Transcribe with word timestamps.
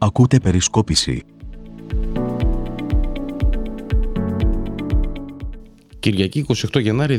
Ακούτε 0.00 0.38
περισκόπηση. 0.38 1.22
Κυριακή 5.98 6.46
28 6.72 6.80
Γενάρη 6.80 7.18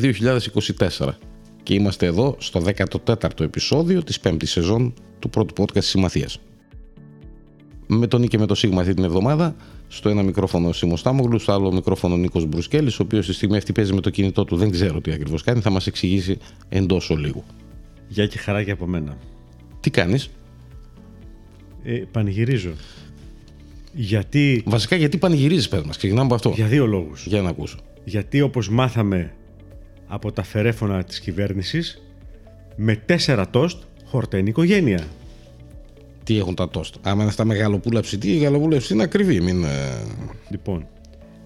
2024 0.79 1.09
και 1.63 1.73
είμαστε 1.73 2.05
εδώ 2.05 2.35
στο 2.39 2.61
14ο 2.75 3.41
επεισόδιο 3.41 4.03
της 4.03 4.19
πέμπτης 4.19 4.51
σεζόν 4.51 4.93
του 5.19 5.29
πρώτου 5.29 5.63
podcast 5.63 5.71
της 5.71 5.87
Συμμαθίας. 5.87 6.39
Με 7.87 8.07
τον 8.07 8.19
Νίκη 8.19 8.31
και 8.31 8.37
με 8.37 8.45
το 8.45 8.55
Σίγμα 8.55 8.81
αυτή 8.81 8.93
την 8.93 9.03
εβδομάδα, 9.03 9.55
στο 9.87 10.09
ένα 10.09 10.23
μικρόφωνο 10.23 10.67
ο 10.67 10.73
Σίμος 10.73 11.01
Τάμογλου, 11.01 11.39
στο 11.39 11.51
άλλο 11.51 11.71
μικρόφωνο 11.71 12.13
ο 12.13 12.17
Νίκος 12.17 12.45
Μπρουσκέλης, 12.45 12.99
ο 12.99 13.03
οποίος 13.03 13.23
στη 13.23 13.33
στιγμή 13.33 13.57
αυτή 13.57 13.71
παίζει 13.71 13.93
με 13.93 14.01
το 14.01 14.09
κινητό 14.09 14.43
του, 14.43 14.55
δεν 14.55 14.71
ξέρω 14.71 15.01
τι 15.01 15.11
ακριβώς 15.11 15.43
κάνει, 15.43 15.61
θα 15.61 15.69
μας 15.69 15.87
εξηγήσει 15.87 16.37
εντός 16.69 17.09
ολίγου. 17.09 17.43
Γεια 18.07 18.27
και 18.27 18.37
χαρά 18.37 18.63
και 18.63 18.71
από 18.71 18.85
μένα. 18.85 19.17
Τι 19.79 19.89
κάνεις; 19.89 20.29
Ε, 21.83 21.91
πανηγυρίζω. 22.11 22.71
Γιατί, 23.93 24.63
Βασικά 24.65 24.95
γιατί 24.95 25.17
πανηγυρίζεις 25.17 25.67
πες 25.67 25.81
μας, 25.81 25.97
ξεκινάμε 25.97 26.25
από 26.25 26.35
αυτό. 26.35 26.49
για 26.55 26.65
δύο 26.65 26.85
λόγους. 26.85 27.25
Για 27.25 27.41
να 27.41 27.49
ακούσω. 27.49 27.77
Γιατί 28.03 28.41
όπως 28.41 28.69
μάθαμε 28.69 29.31
από 30.07 30.31
τα 30.31 30.43
φερέφωνα 30.43 31.03
της 31.03 31.19
κυβέρνησης, 31.19 32.01
με 32.75 32.95
τέσσερα 32.95 33.49
τόστ 33.49 33.81
χορταίνει 34.05 34.47
η 34.47 34.49
οικογένεια. 34.49 35.07
Τι 36.23 36.37
έχουν 36.37 36.55
τα 36.55 36.69
τόστ; 36.69 36.95
Άμα 37.01 37.23
είναι 37.23 37.31
στα 37.31 37.45
μεγαλοπούλα 37.45 38.01
ψητή, 38.01 38.31
η 38.31 38.37
γαλοπούλα 38.37 38.77
ψητή 38.77 38.93
είναι 38.93 39.03
ακριβή. 39.03 39.41
Μην, 39.41 39.63
ε, 39.63 39.67
Λοιπόν, 40.49 40.87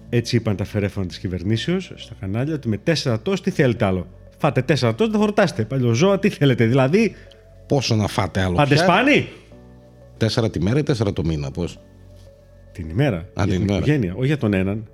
έτσι 0.08 0.36
είπαν 0.36 0.56
τα 0.56 0.64
φερέφωνα 0.64 1.06
της 1.06 1.18
κυβερνήσεως 1.18 1.92
στα 1.96 2.14
κανάλια 2.20 2.54
ότι 2.54 2.68
με 2.68 2.76
τέσσερα 2.76 3.20
τόστ 3.20 3.44
τι 3.44 3.50
θέλετε 3.50 3.84
άλλο; 3.84 4.06
Φάτε 4.38 4.62
τέσσερα 4.62 4.94
τόστ, 4.94 5.10
δεν 5.10 5.20
χορτάστε. 5.20 5.64
Παλιοζώα, 5.64 6.18
τι 6.18 6.28
θέλετε; 6.28 6.64
Δηλαδή, 6.64 7.14
Πόσο 7.66 7.94
να 7.94 8.06
φάτε 8.06 8.40
άλλο 8.40 8.54
πάντες 8.54 8.82
πια; 8.82 8.84
σπάνι. 8.84 9.28
Τέσσερα 10.16 10.50
τη 10.50 10.62
μέρα 10.62 10.78
ή 10.78 10.82
τέσσερα 10.82 11.12
το 11.12 11.24
μήνα, 11.24 11.50
πώς; 11.50 11.78
Την 12.72 12.88
ημέρα. 12.88 13.18
την 13.18 13.30
για 13.34 13.44
την 13.44 13.62
ημέρα. 13.62 13.76
οικογένεια, 13.76 14.14
όχι 14.16 14.26
για 14.26 14.38
τον 14.38 14.52
έναν. 14.54 14.88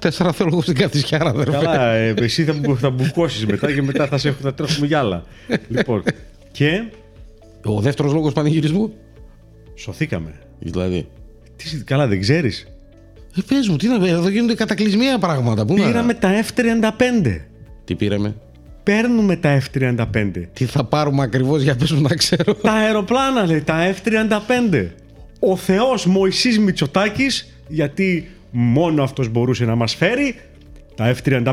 Τέσσερα 0.00 0.32
θέλω 0.32 0.48
εγώ 0.52 0.62
στην 0.62 0.74
καθισιάρα, 0.74 1.28
αδερφέ. 1.30 1.50
Καλά, 1.50 1.92
ε, 1.92 2.14
εσύ 2.18 2.44
θα, 2.44 2.52
μπου- 2.52 2.78
θα 2.78 2.90
μπουκώσεις 2.90 3.46
μετά 3.46 3.72
και 3.72 3.82
μετά 3.82 4.06
θα, 4.06 4.18
σε, 4.18 4.30
θα 4.32 4.54
τρέχουμε 4.54 4.86
για 4.86 4.98
άλλα. 4.98 5.22
λοιπόν, 5.68 6.02
και 6.52 6.84
Ο 7.64 7.80
δεύτερος 7.80 8.12
λόγος 8.12 8.32
πανηγυρισμού; 8.32 8.92
σωθήκαμε. 9.74 10.32
Δηλαδή; 10.58 11.08
Τι, 11.56 11.84
καλά, 11.84 12.06
δεν 12.06 12.20
ξέρεις. 12.20 12.66
Ε, 13.36 13.40
πες 13.48 13.68
μου, 13.68 13.76
τι 13.76 13.88
να 13.88 14.08
εδώ 14.08 14.28
γίνονται 14.28 14.54
κατακλυσμία 14.54 15.18
πράγματα. 15.18 15.64
Πού 15.64 15.74
να- 15.76 15.86
Πήραμε 15.86 16.14
τα 16.14 16.30
F35. 16.44 17.40
Τι 17.84 17.94
πήραμε; 17.94 18.34
Παίρνουμε 18.84 19.36
τα 19.36 19.60
F35. 19.72 20.30
Τι 20.52 20.64
θα 20.64 20.84
πάρουμε 20.84 21.22
ακριβώς 21.22 21.62
για 21.62 21.76
πες 21.76 21.92
μου 21.92 22.00
να 22.00 22.14
ξέρω. 22.14 22.54
τα 22.54 22.72
αεροπλάνα 22.72 23.46
λέει, 23.46 23.60
τα 23.60 23.94
F35. 23.94 24.86
Ο 25.38 25.56
Θεός 25.56 26.06
Μωυσής 26.06 26.58
Μητσοτάκης, 26.58 27.54
γιατί 27.68 28.30
μόνο 28.50 29.02
αυτός 29.02 29.28
μπορούσε 29.28 29.64
να 29.64 29.74
μας 29.74 29.94
φέρει 29.94 30.34
τα 30.94 31.14
F35, 31.14 31.44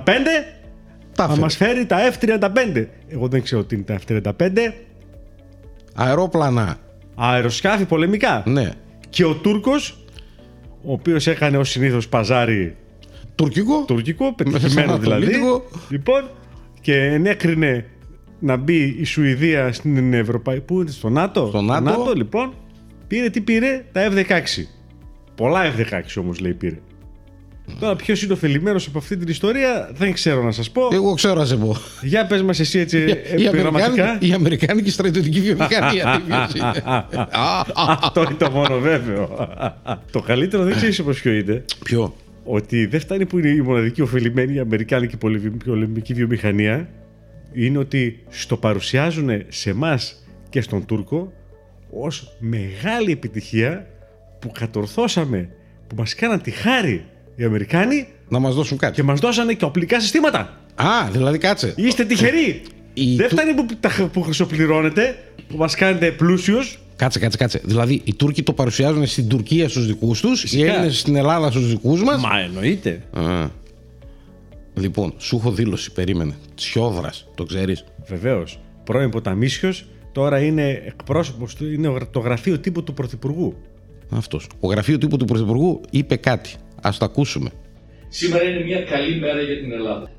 Τα 1.15 1.23
θα 1.23 1.27
φέρε. 1.27 1.39
μας 1.39 1.55
φέρει 1.55 1.85
τα 1.85 1.97
F35. 2.19 2.85
Εγώ 3.07 3.27
δεν 3.27 3.41
ξέρω 3.43 3.63
τι 3.63 3.75
είναι 3.75 3.83
τα 3.83 3.99
F35. 4.07 4.73
Αερόπλανα. 5.95 6.77
Αεροσκάφη 7.15 7.85
πολεμικά. 7.85 8.43
Ναι. 8.45 8.69
Και 9.09 9.25
ο 9.25 9.33
Τούρκος, 9.33 10.03
ο 10.83 10.91
οποίος 10.91 11.27
έκανε 11.27 11.57
ως 11.57 11.69
συνήθως 11.69 12.07
παζάρι 12.07 12.75
Τουρκικό. 13.35 13.83
τουρκικό, 13.87 14.23
Μέσα 14.23 14.35
πετυχημένο 14.35 14.91
σε 14.93 14.97
δηλαδή. 14.99 15.23
ανατολίτικο. 15.25 15.63
Λοιπόν, 15.89 16.29
και 16.81 16.95
ενέκρινε 16.95 17.85
να 18.39 18.55
μπει 18.55 18.95
η 18.99 19.03
Σουηδία 19.03 19.73
στην 19.73 20.13
Ευρωπαϊκή. 20.13 20.61
Πού 20.61 20.81
είναι, 20.81 20.89
στο 20.91 21.09
ΝΑΤΟ; 21.09 21.47
Στο 21.47 21.61
ΝΑΤΟ. 21.61 22.13
λοιπόν. 22.15 22.53
Πήρε 23.07 23.29
τι 23.29 23.41
πήρε, 23.41 23.85
τα 23.91 24.09
F-16. 24.11 24.63
Πολλά 25.35 25.61
F-16 25.77 26.01
όμως 26.19 26.39
λέει 26.39 26.53
πήρε. 26.53 26.79
Τώρα 27.79 27.95
ποιος 27.95 28.23
είναι 28.23 28.33
ο 28.33 28.35
θελημένος 28.35 28.87
από 28.87 28.97
αυτή 28.97 29.17
την 29.17 29.27
ιστορία 29.27 29.89
δεν 29.93 30.13
ξέρω 30.13 30.43
να 30.43 30.51
σας 30.51 30.71
πω. 30.71 30.81
Εγώ 30.91 31.13
ξέρω 31.13 31.33
να 31.33 31.45
σε 31.45 31.55
πω. 31.55 31.75
Για 32.01 32.25
πες 32.25 32.41
μας 32.41 32.59
εσύ 32.59 32.79
έτσι 32.79 32.97
Η 33.37 33.45
επιγραμματικά. 33.45 33.85
Αμερικάνικη, 33.91 34.27
η 34.27 34.33
Αμερικάνικη 34.33 34.89
στρατιωτική 34.91 35.39
βιομηχανία. 35.41 36.15
τι 36.15 36.21
ποιος 36.31 36.53
είναι. 36.53 36.81
Α, 36.85 36.95
α, 37.73 37.97
Αυτό 38.01 38.21
είναι 38.21 38.33
το 38.37 38.51
μόνο 38.51 38.79
βέβαιο. 38.79 39.49
το 40.11 40.21
καλύτερο 40.21 40.63
δεν 40.63 40.75
ξέρεις 40.75 40.99
όπως 40.99 41.21
ποιο 41.21 41.31
είναι. 41.31 41.65
Ποιο; 41.83 42.15
Ότι 42.43 42.85
δεν 42.85 42.99
φτάνει 42.99 43.25
που 43.25 43.37
είναι 43.37 43.49
η 43.49 43.61
μοναδική 43.61 44.01
ωφελημένη 44.01 44.59
αμερικάνικη 44.59 45.17
πολυβι- 45.17 45.63
πολεμική 45.63 46.13
βιομηχανία 46.13 46.89
είναι 47.53 47.77
ότι 47.77 48.23
στο 48.29 48.57
παρουσιάζουν 48.57 49.29
σε 49.47 49.69
εμά 49.69 49.99
και 50.49 50.61
στον 50.61 50.85
Τούρκο 50.85 51.33
ως 51.91 52.35
μεγάλη 52.39 53.11
επιτυχία 53.11 53.87
που 54.39 54.51
κατορθώσαμε, 54.51 55.49
που 55.87 55.95
μας 55.95 56.15
κάναν 56.15 56.41
τη 56.41 56.51
χάρη 56.51 57.05
οι 57.35 57.43
Αμερικάνοι 57.43 58.07
Να 58.29 58.39
μας 58.39 58.55
δώσουν 58.55 58.77
κάτι. 58.77 58.93
και 58.95 59.03
μας 59.03 59.19
δώσανε 59.19 59.53
και 59.53 59.65
οπλικά 59.65 59.99
συστήματα. 59.99 60.59
Α, 60.75 61.09
δηλαδή 61.11 61.37
κάτσε. 61.37 61.73
Είστε 61.77 62.05
τυχεροί. 62.05 62.61
Η 62.93 63.15
δεν 63.15 63.27
Του- 63.29 63.35
φτάνει 63.35 63.53
που, 63.53 63.65
τα- 63.79 64.09
που 64.13 64.21
χρυσοπληρώνετε, 64.21 65.15
που 65.47 65.57
μας 65.57 65.75
κάνετε 65.75 66.11
πλούσιους. 66.11 66.79
Κάτσε, 66.95 67.19
κάτσε, 67.19 67.37
κάτσε. 67.37 67.61
Δηλαδή 67.63 68.01
οι 68.03 68.13
Τούρκοι 68.13 68.43
το 68.43 68.53
παρουσιάζουν 68.53 69.07
στην 69.07 69.27
Τουρκία 69.27 69.69
στους 69.69 69.85
δικούς 69.87 70.21
τους, 70.21 70.53
οι 70.53 70.61
Έλληνες 70.63 70.99
στην 70.99 71.15
Ελλάδα 71.15 71.49
στους 71.51 71.69
δικούς 71.69 72.03
μας. 72.03 72.21
Μα 72.21 72.39
εννοείται. 72.39 73.01
Α. 73.11 73.47
Λοιπόν, 74.73 75.13
σου 75.17 75.35
έχω 75.35 75.51
δήλωση, 75.51 75.91
περίμενε. 75.91 76.33
Τσιόδρας, 76.55 77.27
το 77.35 77.43
ξέρεις. 77.43 77.83
Βεβαίως. 78.07 78.59
Πρώην 78.83 79.09
ποταμίσιος, 79.09 79.85
τώρα 80.11 80.39
είναι 80.39 80.81
εκπρόσωπος 80.85 81.55
του, 81.55 81.71
είναι 81.71 81.97
το 82.11 82.19
γραφείο 82.19 82.59
τύπου 82.59 82.83
του 82.83 82.93
Πρωθυπουργού. 82.93 83.55
Αυτός. 84.09 84.47
Ο 84.59 84.67
γραφείο 84.67 84.97
τύπου 84.97 85.17
του 85.17 85.25
Πρωθυπουργού 85.25 85.81
είπε 85.89 86.15
κάτι. 86.15 86.53
Ας 86.81 86.97
το 86.97 87.05
ακούσουμε. 87.05 87.49
Σήμερα 88.09 88.43
είναι 88.43 88.63
μια 88.63 88.81
καλή 88.81 89.19
μέρα 89.19 89.41
για 89.41 89.59
την 89.59 89.71
Ελλάδα. 89.71 90.11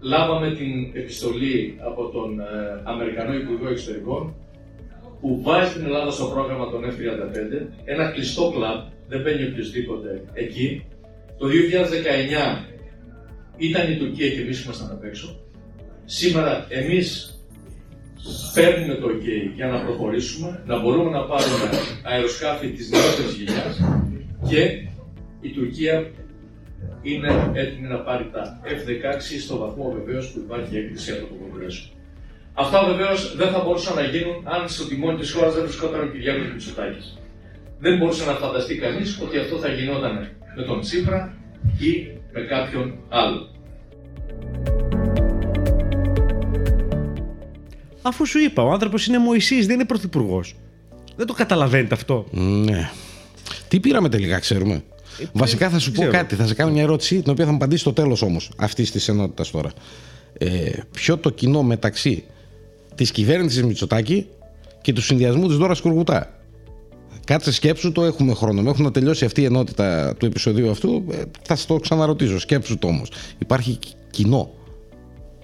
Λάβαμε 0.00 0.50
την 0.50 0.90
επιστολή 0.92 1.78
από 1.78 2.08
τον 2.08 2.40
ε, 2.40 2.44
Αμερικανό 2.84 3.34
Υπουργό 3.34 3.68
Εξωτερικών 3.68 4.34
που 5.20 5.40
βάζει 5.42 5.72
την 5.72 5.84
Ελλάδα 5.84 6.10
στο 6.10 6.24
πρόγραμμα 6.24 6.70
των 6.70 6.84
F-35, 6.84 7.66
ένα 7.84 8.10
κλειστό 8.10 8.52
κλαμπ, 8.54 8.80
δεν 9.08 9.20
μπαίνει 9.20 9.44
οποιοδήποτε 9.44 10.24
εκεί. 10.32 10.84
Το 11.38 11.46
2019 11.46 12.64
ήταν 13.56 13.92
η 13.92 13.96
Τουρκία 13.96 14.28
και 14.30 14.40
εμείς 14.40 14.64
ήμασταν 14.64 14.90
απ' 14.90 15.04
έξω. 15.04 15.40
Σήμερα 16.04 16.66
εμείς 16.68 17.38
παίρνουμε 18.54 18.94
το 18.94 19.06
OK 19.06 19.52
για 19.54 19.66
να 19.66 19.84
προχωρήσουμε, 19.84 20.62
να 20.66 20.80
μπορούμε 20.80 21.10
να 21.10 21.20
πάρουμε 21.24 21.68
αεροσκάφη 22.02 22.68
της 22.68 22.90
νεότερης 22.90 23.34
γενιάς 23.34 23.80
και 24.48 24.88
η 25.40 25.50
Τουρκία 25.50 26.10
είναι 27.12 27.50
έτοιμη 27.54 27.88
να 27.88 27.98
πάρει 27.98 28.30
τα 28.32 28.60
F-16 28.64 29.40
στο 29.44 29.56
βαθμό 29.58 29.96
βεβαίως 29.98 30.30
που 30.30 30.38
υπάρχει 30.38 30.76
έκκληση 30.76 31.12
από 31.12 31.20
το 31.20 31.34
Κογκρέσο. 31.40 31.88
Αυτά 32.54 32.84
βεβαίως 32.84 33.36
δεν 33.36 33.48
θα 33.52 33.60
μπορούσαν 33.64 33.94
να 33.94 34.02
γίνουν 34.02 34.36
αν 34.44 34.68
στο 34.68 34.84
τιμόνι 34.88 35.18
της 35.18 35.32
χώρας 35.32 35.54
δεν 35.54 35.62
βρισκόταν 35.62 36.00
ο 36.00 36.06
Κυριάκος 36.06 36.52
Μητσοτάκης. 36.52 37.18
Δεν 37.78 37.98
μπορούσε 37.98 38.24
να 38.24 38.32
φανταστεί 38.32 38.74
κανείς 38.78 39.20
ότι 39.22 39.38
αυτό 39.38 39.56
θα 39.56 39.68
γινόταν 39.68 40.28
με 40.56 40.62
τον 40.62 40.80
Τσίπρα 40.80 41.34
ή 41.78 41.92
με 42.32 42.40
κάποιον 42.40 42.98
άλλο. 43.08 43.48
Αφού 48.02 48.26
σου 48.26 48.38
είπα, 48.38 48.62
ο 48.62 48.70
άνθρωπος 48.70 49.06
είναι 49.06 49.18
Μωυσής, 49.18 49.66
δεν 49.66 49.74
είναι 49.74 49.84
Πρωθυπουργός. 49.84 50.54
Δεν 51.16 51.26
το 51.26 51.32
καταλαβαίνετε 51.32 51.94
αυτό. 51.94 52.26
Ναι. 52.30 52.90
Τι 53.68 53.80
πήραμε 53.80 54.08
τελικά, 54.08 54.38
ξέρουμε; 54.38 54.82
Βασικά 55.32 55.68
θα 55.68 55.78
σου 55.78 55.92
πω 55.92 56.00
ξέρω. 56.00 56.12
κάτι. 56.12 56.34
Θα 56.34 56.46
σε 56.46 56.54
κάνω 56.54 56.72
μια 56.72 56.82
ερώτηση, 56.82 57.22
την 57.22 57.30
οποία 57.32 57.44
θα 57.44 57.50
μου 57.50 57.56
απαντήσει 57.56 57.80
στο 57.80 57.92
τέλος 57.92 58.22
όμως 58.22 58.50
αυτής 58.56 58.90
της 58.90 59.08
ενότητας 59.08 59.50
τώρα. 59.50 59.70
Ε, 60.38 60.70
ποιο 60.90 61.16
το 61.16 61.30
κοινό 61.30 61.62
μεταξύ 61.62 62.24
της 62.94 63.10
κυβέρνησης 63.10 63.62
Μητσοτάκη 63.62 64.26
και 64.82 64.92
του 64.92 65.02
συνδυασμού 65.02 65.46
της 65.48 65.56
Δώρας 65.56 65.80
Κουργουτά; 65.80 66.38
Κάτσε 67.28 67.52
σκέψου 67.52 67.92
το, 67.92 68.04
έχουμε 68.04 68.34
χρόνο. 68.34 68.62
Μέχρι 68.62 68.82
να 68.82 68.90
τελειώσει 68.90 69.24
αυτή 69.24 69.40
η 69.40 69.44
ενότητα 69.44 70.14
του 70.18 70.26
επεισοδίου 70.26 70.70
αυτού, 70.70 71.04
ε, 71.10 71.22
θα 71.42 71.56
σε 71.56 71.66
το 71.66 71.76
ξαναρωτήσω. 71.76 72.38
Σκέψου 72.38 72.78
το 72.78 72.86
όμως. 72.86 73.10
Υπάρχει 73.38 73.78
κοινό. 74.10 74.50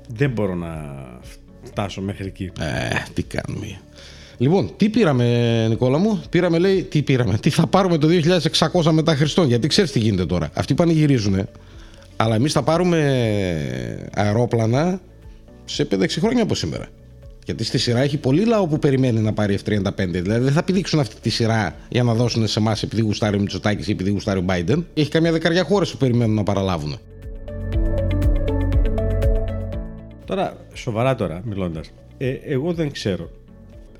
Δεν 0.09 0.31
μπορώ 0.31 0.55
να 0.55 0.71
φτάσω 1.63 2.01
μέχρι 2.01 2.27
εκεί. 2.27 2.53
Ε, 2.61 2.89
τι 3.15 3.23
κάνουμε. 3.23 3.81
Λοιπόν, 4.37 4.71
τι 4.77 4.89
πήραμε, 4.89 5.67
Νικόλα 5.69 5.99
μου; 5.99 6.23
Πήραμε, 6.31 6.59
λέει, 6.59 6.83
τι 6.83 7.03
πήραμε; 7.03 7.39
Τι 7.39 7.51
θα 7.51 7.67
πάρουμε 7.67 7.99
το 7.99 8.09
2600 8.73 8.91
μετά 8.91 9.17
Χριστόν; 9.17 9.47
Γιατί 9.47 9.67
ξέρεις 9.67 9.93
τι 9.93 9.99
γίνεται 9.99 10.27
τώρα. 10.27 10.51
Αυτοί 10.55 10.75
πανηγυρίζουν. 10.75 11.49
Αλλά 12.17 12.35
εμείς 12.35 12.53
θα 12.53 12.63
πάρουμε 12.63 12.99
αερόπλανα 14.15 15.01
σε 15.65 15.89
5-6 15.91 16.07
χρόνια 16.09 16.43
από 16.43 16.55
σήμερα. 16.55 16.89
Γιατί 17.45 17.65
στη 17.65 17.79
σειρά 17.79 18.01
έχει 18.01 18.17
πολύ 18.17 18.45
λαό 18.45 18.67
που 18.67 18.79
περιμένει 18.79 19.21
να 19.21 19.33
πάρει 19.33 19.59
F-35. 19.65 19.93
Δηλαδή 19.97 20.45
δεν 20.45 20.53
θα 20.53 20.63
πηδήξουν 20.63 21.01
αυτή 21.01 21.21
τη 21.21 21.31
σειρά 21.31 21.75
για 21.89 22.03
να 22.03 22.15
δώσουν 22.15 22.47
σε 22.47 22.59
εμάς 22.59 22.83
επειδή 22.83 23.03
γουστάρει 23.03 23.37
ο 23.37 23.41
Μητσοτάκης 23.41 23.89
ή 23.89 23.91
επειδή 23.91 24.11
γουστάρει 24.11 24.39
ο 24.39 24.45
Biden. 24.49 24.83
Έχει 24.95 25.11
καμιά 25.11 25.33
δεκαριά 25.33 25.65
χώρες 25.65 25.91
που 25.91 25.97
περιμένουν 25.97 26.35
να 26.35 26.43
παραλάβουν. 26.43 26.99
Τώρα, 30.25 30.57
σοβαρά 30.73 31.15
τώρα, 31.15 31.43
μιλώντας. 31.45 31.91
Ε, 32.19 32.29
εγώ 32.29 32.73
δεν 32.73 32.91
ξέρω. 32.93 33.31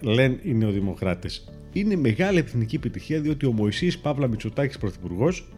Λένε 0.05 0.39
οι 0.43 0.55
νεοδημοκράτες. 0.55 1.45
είναι 1.73 1.97
μεγάλη 1.97 2.39
εθνική 2.39 2.77
επιτυχία 2.77 3.21
διότι 3.21 3.47
ο 3.47 3.53
Μωυσής 3.53 3.99
Παύλα 3.99 4.27
Μητσοτάκης 4.29 4.79
Πρωθυπουργός 4.79 5.49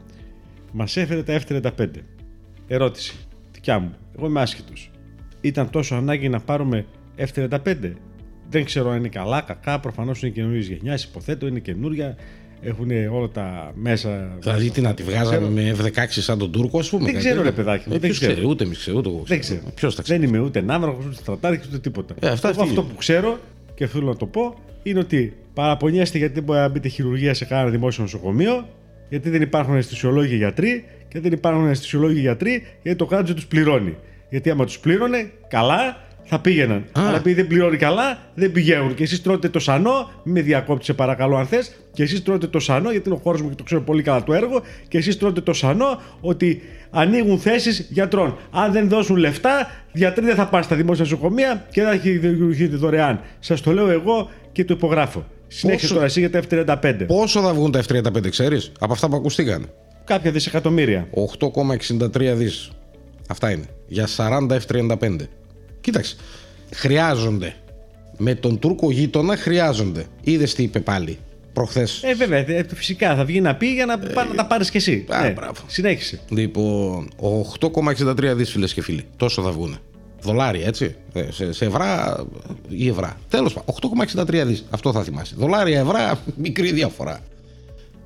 μας 0.73 0.97
έφερε 0.97 1.23
τα 1.23 1.41
F-35. 1.41 1.87
Ερώτηση. 2.67 3.15
Δικιά 3.53 3.79
μου. 3.79 3.93
Εγώ 4.19 4.27
είμαι 4.27 4.41
άσχετος. 4.41 4.91
Ήταν 5.41 5.71
τόσο 5.71 5.95
ανάγκη 5.95 6.29
να 6.29 6.41
πάρουμε 6.41 6.87
F-35; 7.17 7.93
Δεν 8.51 8.65
ξέρω 8.65 8.91
αν 8.91 8.99
είναι 8.99 9.09
καλά, 9.09 9.41
κακά. 9.41 9.81
Προφανώς 9.81 10.23
είναι 10.23 10.31
καινούργια 10.33 10.61
γενιάς. 10.61 11.05
Υποθέτω 11.05 11.47
είναι 11.47 11.59
καινούρια. 11.59 12.17
Έχουν 12.61 12.91
όλα 13.13 13.29
τα 13.29 13.73
μέσα. 13.75 14.37
Δηλαδή 14.41 14.71
τι 14.71 14.81
να 14.81 14.95
τη 14.95 15.03
βγάζαμε 15.03 15.49
με 15.49 15.77
F16 15.79 16.07
σαν 16.09 16.39
τον 16.39 16.53
Τούρκο, 16.53 16.79
ας 16.79 16.89
πούμε. 16.89 17.05
Δεν 17.05 17.19
ξέρω, 17.19 17.43
ρε 17.43 17.53
παιδάκι. 17.53 17.85
Ε, 17.89 17.91
δεν 17.91 18.01
ποιος 18.01 18.17
ξέρει, 18.19 18.33
ξέρω. 18.33 18.49
ούτε 18.49 18.65
εμείς 18.65 18.79
ξέρω, 18.79 18.99
ούτε 18.99 19.09
εγώ 19.09 19.23
Δεν 19.27 19.41
ξέρω. 19.41 19.59
ξέρω. 19.61 19.75
Ποιος 19.75 19.95
τα 19.95 20.03
ξέρει. 20.03 20.19
Δεν 20.21 20.29
είμαι 20.29 20.39
ούτε 20.39 20.61
ναύαρχο, 20.61 20.99
ούτε 21.07 21.15
στρατάρχης, 21.15 21.67
ούτε 21.67 21.79
τίποτα. 21.79 22.15
Ε, 22.21 22.29
αυτά 22.29 22.49
Εγώ 22.49 22.61
αυτοί 22.61 22.69
αυτό 22.71 22.81
είναι. 22.83 22.91
που 22.91 22.97
ξέρω 22.99 23.39
και 23.76 23.87
θέλω 23.87 24.06
να 24.06 24.17
το 24.17 24.26
πω 24.26 24.55
είναι 24.82 24.99
ότι 24.99 25.37
παραπονιέστε 25.55 26.19
γιατί 26.19 26.34
δεν 26.34 26.43
μπορεί 26.43 26.58
να 26.58 26.69
μπείτε 26.69 26.88
χειρουργία 26.88 27.34
σε 27.34 27.44
κανένα 27.44 27.70
δημόσιο 27.70 28.02
νοσοκομείο, 28.02 28.69
γιατί 29.08 29.31
δεν 29.31 29.43
υπάρχουν 29.43 29.76
αισθησιολόγοι 29.76 30.37
γιατροί 30.37 30.84
και 31.08 31.20
δεν 31.20 31.32
υπάρχουν 31.32 31.69
αισθησιολόγοι 31.69 32.20
γιατροί 32.20 32.62
γιατί 32.82 32.99
το 32.99 33.06
κράτος 33.06 33.34
τους 33.34 33.46
πληρώνει. 33.46 33.96
Γιατί 34.31 34.50
άμα 34.50 34.64
τους 34.64 34.78
πλήρωνε, 34.78 35.31
καλά, 35.49 36.06
θα 36.28 36.38
πήγαιναν. 36.38 36.76
Α. 36.76 37.00
Αλλά 37.06 37.17
επειδή 37.17 37.34
δεν 37.34 37.46
πληρώνει 37.46 37.76
καλά, 37.76 38.19
δεν 38.34 38.52
πηγαίνουν. 38.52 38.94
Και 38.94 39.02
εσείς 39.02 39.23
τρώτε 39.23 39.49
το 39.49 39.58
σανό, 39.58 40.11
μη 40.23 40.32
με 40.32 40.40
διακόπτη 40.40 40.84
σε 40.84 40.93
παρακαλώ 40.93 41.37
αν 41.37 41.46
θες, 41.46 41.76
και 41.93 42.02
εσείς 42.02 42.23
τρώτε 42.23 42.46
το 42.46 42.58
σανό, 42.58 42.90
γιατί 42.90 43.08
είναι 43.08 43.19
ο 43.19 43.20
χώρος 43.23 43.43
μου 43.43 43.49
και 43.49 43.55
το 43.55 43.62
ξέρω 43.62 43.81
πολύ 43.82 44.02
καλά 44.02 44.25
το 44.25 44.34
έργο, 44.34 44.62
και 44.88 44.99
εσείς 44.99 45.19
τρώτε 45.19 45.40
το 45.40 45.52
σανό 45.52 46.00
ότι 46.20 46.62
ανοίγουν 46.90 47.38
θέσεις 47.38 47.87
γιατρών. 47.90 48.37
Αν 48.50 48.73
δεν 48.73 48.88
δώσουν 48.88 49.17
λεφτά, 49.17 49.70
γιατροί 49.93 50.25
δεν 50.25 50.34
θα 50.34 50.46
πάνε 50.46 50.64
στα 50.64 50.76
δημόσια 50.76 51.05
νοσοκομεία 51.05 51.67
και 51.70 51.82
δεν 51.82 51.90
θα 51.90 51.96
χειρουργηθείτε 51.99 52.76
δωρεάν. 52.76 53.20
Σας 53.38 53.61
το 53.61 53.73
λέω 53.73 53.90
εγώ 53.90 54.31
και 54.52 54.64
το 54.64 54.75
υπογράφω. 54.75 55.25
Συνέχισε 55.49 55.82
Πόσο- 55.82 55.94
τώρα 55.94 56.06
εσύ 56.06 56.20
για 56.20 56.31
τα 56.31 56.40
F35. 56.82 57.05
Πόσο 57.06 57.40
θα 57.40 57.55
βγουν 57.55 57.70
τα 57.70 57.82
F35, 57.88 58.28
ξέρεις, 58.31 58.73
από 58.81 58.93
αυτά 58.93 59.08
που 59.08 59.17
ακούστηκαν. 59.17 59.67
Κάποια 60.05 60.31
δισεκατομμύρια. 60.31 61.06
8,63 61.11 62.34
δις. 62.34 62.70
Αυτά 63.28 63.50
είναι. 63.50 63.64
Για 63.87 64.06
40 64.06 64.55
F35. 64.56 65.28
Κοίταξε. 65.87 66.17
Χρειάζονται. 66.75 67.55
Με 68.19 68.35
τον 68.35 68.59
Τούρκο 68.59 68.91
γείτονα 68.91 69.37
χρειάζονται. 69.37 70.05
Είδες 70.23 70.55
τι 70.55 70.62
είπε 70.62 70.81
πάλι 70.81 71.19
προχθές. 71.53 72.03
Ε, 72.03 72.15
βέβαια, 72.15 72.38
ε, 72.38 72.67
φυσικά 72.75 73.15
θα 73.17 73.25
βγει 73.25 73.41
να 73.41 73.55
πει 73.55 73.67
για 73.67 73.87
να, 73.87 73.99
πά- 73.99 74.29
να 74.29 74.35
τα 74.35 74.47
πάρεις 74.47 74.71
κι 74.71 74.77
εσύ. 74.77 75.05
α, 75.09 75.23
Ναι, 75.23 75.31
μπράβο. 75.31 75.61
Συνέχισε. 75.67 76.21
Λοιπόν, 76.29 77.09
8,63 77.61 78.35
δις 78.37 78.50
φίλες 78.50 78.73
και 78.75 78.83
φίλοι. 78.83 79.05
Τόσο 79.17 79.43
θα 79.43 79.50
βγουν. 79.50 79.79
Δολάρια, 80.23 80.67
έτσι. 80.67 80.94
Ε, 81.12 81.31
Σε, 81.31 81.53
σε 81.53 81.65
ευρώ 81.65 81.85
ή 82.69 82.88
ευρώ. 82.88 83.12
Τέλος 83.29 83.53
πάντων, 83.53 83.75
8,63 84.17 84.47
δις. 84.47 84.65
Αυτό 84.71 84.93
θα 84.93 85.03
θυμάσαι. 85.03 85.35
Δολάρια, 85.38 85.81
ευρώ, 85.81 86.19
μικρή 86.47 86.73
διαφορά. 86.73 87.21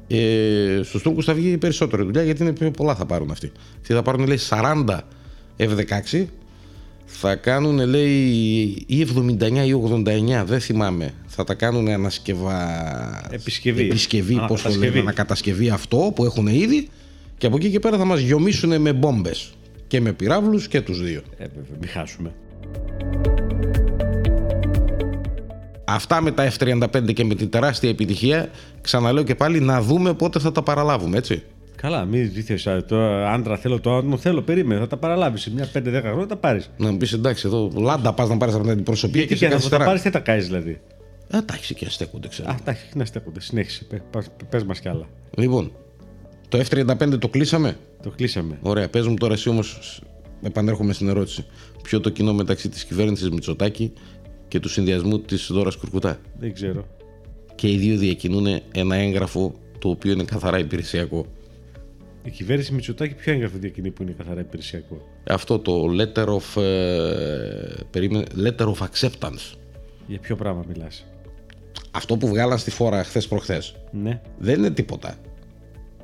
Ε, 0.09 0.81
Στους 0.85 1.03
Τούρκους 1.03 1.25
θα 1.25 1.35
βγει 1.35 1.56
περισσότερη 1.59 2.03
δουλειά 2.03 2.23
γιατί 2.23 2.43
είναι 2.43 2.53
πιο 2.53 2.71
πολλά 2.71 2.94
θα 2.94 3.06
πάρουν 3.06 3.31
αυτοί. 3.31 3.53
Αυτοί 3.81 3.93
θα 3.94 4.03
πάρουν, 4.03 4.27
λέει, 4.27 4.38
40 4.49 4.99
F16. 5.56 6.25
Θα 7.12 7.35
κάνουν, 7.35 7.89
λέει, 7.89 8.17
ή 8.87 9.07
79 9.17 9.67
ή 9.67 9.73
89, 9.73 10.45
δεν 10.45 10.61
θυμάμαι. 10.61 11.15
Θα 11.27 11.45
τα 11.45 11.55
κάνουν 11.55 11.89
ανασκευα... 11.89 12.59
Επισκευή. 13.31 13.83
Επισκευή, 13.83 14.35
πώς 14.35 14.39
το 14.39 14.45
Ανακατασκευή. 14.45 14.87
λένε, 14.87 15.01
ανακατασκευή 15.01 15.71
αυτό 15.71 16.12
που 16.15 16.25
έχουν 16.25 16.47
ήδη. 16.47 16.89
Και 17.39 17.47
από 17.47 17.57
εκεί 17.57 17.71
και 17.71 17.79
πέρα 17.79 17.99
θα 17.99 18.05
μας 18.05 18.21
γιομίσουν 18.21 18.81
με 18.81 18.93
μπόμπες. 18.93 19.53
Και 19.87 20.01
με 20.01 20.12
πυράβλους 20.12 20.69
και 20.69 20.81
τους 20.81 21.03
δύο. 21.03 21.23
Ε, 21.39 21.45
βέβαια, 21.45 21.79
μην 21.81 21.89
χάσουμε. 21.89 22.33
Αυτά 25.85 26.21
με 26.21 26.31
τα 26.33 26.53
F35 26.59 27.13
και 27.13 27.25
με 27.25 27.35
την 27.35 27.51
τεράστια 27.51 27.89
επιτυχία, 27.89 28.51
ξαναλέω 28.81 29.23
και 29.23 29.35
πάλι 29.35 29.61
να 29.61 29.83
δούμε 29.83 30.15
πότε 30.15 30.39
θα 30.39 30.53
τα 30.53 30.63
παραλάβουμε, 30.63 31.17
έτσι. 31.17 31.43
Καλά, 31.81 32.05
μην 32.05 32.32
δίθεσαι 32.32 32.85
τώρα. 32.88 33.32
Άντρα 33.32 33.56
θέλω, 33.56 33.81
το 33.81 33.97
άτομο 33.97 34.17
θέλω. 34.17 34.43
Περίμενε, 34.43 34.81
θα 34.81 34.87
τα 34.87 34.97
παραλάβεις. 34.97 35.43
Σε 35.43 35.53
μια 35.53 35.69
5-10 35.73 36.00
χρόνια 36.03 36.27
τα 36.27 36.37
πάρεις. 36.37 36.71
Να 36.77 36.91
μου 36.91 36.97
πεις 36.97 37.12
εντάξει, 37.12 37.47
εδώ 37.47 37.71
λάντα 37.77 38.12
πας 38.12 38.29
να 38.29 38.37
πάρεις 38.37 38.55
από 38.55 38.62
την 38.62 38.73
αντιπροσωπεία 38.73 39.21
Τι 39.23 39.27
και 39.27 39.37
σε 39.37 39.38
και 39.38 39.44
θα 39.44 39.50
τα 39.50 39.56
καθυστερά. 39.56 39.85
πάρεις, 39.85 40.03
δεν 40.03 40.12
τα 40.12 40.19
κάνεις 40.21 40.47
δηλαδή; 40.47 40.81
Α, 41.35 41.38
εντάξει 41.38 41.75
και 41.75 41.88
στέκονται, 41.88 42.29
ξέρω. 42.29 42.50
Α, 42.50 42.55
τα 42.65 42.71
έχεις 42.71 42.94
να 42.94 43.05
στέκονται. 43.05 43.41
Συνέχισε. 43.41 43.87
Πε 44.49 44.65
μας 44.67 44.81
κι 44.81 44.88
άλλα. 44.88 45.06
Λοιπόν, 45.37 45.73
το 46.49 46.59
F35 46.71 47.19
το 47.19 47.29
κλείσαμε; 47.29 47.77
Το 48.03 48.11
κλείσαμε. 48.11 48.59
Ωραία, 48.62 48.88
πες 48.88 49.06
μου 49.06 49.15
τώρα 49.15 49.32
εσύ 49.32 49.49
όμως, 49.49 50.00
επανέρχομαι 50.43 50.93
στην 50.93 51.09
ερώτηση. 51.09 51.44
Ποιο 51.82 52.00
το 52.00 52.11
κοινό 52.11 52.32
μεταξύ 52.32 52.69
της 52.69 52.85
κυβέρνησης 52.85 53.31
Μητσοτάκη 53.31 53.93
και 54.49 54.61
του 54.61 54.69
συνδυασμού 54.69 55.21
της 55.21 55.49
Δώρας 55.53 55.77
Κουρκουτά; 55.77 56.19
Δεν 56.38 56.55
ξέρω. 56.55 56.87
Και 57.55 57.69
οι 57.71 57.77
δύο 57.77 57.97
διακινούν 57.97 58.47
ένα 58.73 58.97
έγγραφο 58.97 59.55
το 59.79 59.88
οποίο 59.88 60.12
είναι 60.12 60.25
καθαρά 60.25 60.59
υπηρεσιακό. 60.59 61.27
Η 62.25 62.31
κυβέρνηση 62.31 62.72
Μητσοτάκη 62.72 63.14
ποιο 63.14 63.32
έγγραφο 63.32 63.58
διακινεί 63.58 63.90
που 63.90 64.02
είναι 64.02 64.14
καθαρά 64.19 64.40
υπηρεσιακό; 64.40 65.08
Αυτό 65.25 65.58
το 65.58 65.87
letter 65.99 66.26
of, 66.26 66.62
ε, 66.62 67.75
περίμενε, 67.90 68.25
letter 68.37 68.67
of 68.67 68.75
acceptance. 68.75 69.56
Για 70.06 70.19
ποιο 70.19 70.37
πράγμα 70.37 70.64
μιλάς; 70.69 71.06
Αυτό 71.90 72.17
που 72.17 72.28
βγάλαν 72.28 72.58
στη 72.58 72.70
φόρα 72.70 73.05
χθες 73.05 73.28
προχθές. 73.28 73.75
Ναι. 73.90 74.20
Δεν 74.38 74.58
είναι 74.58 74.70
τίποτα. 74.70 75.14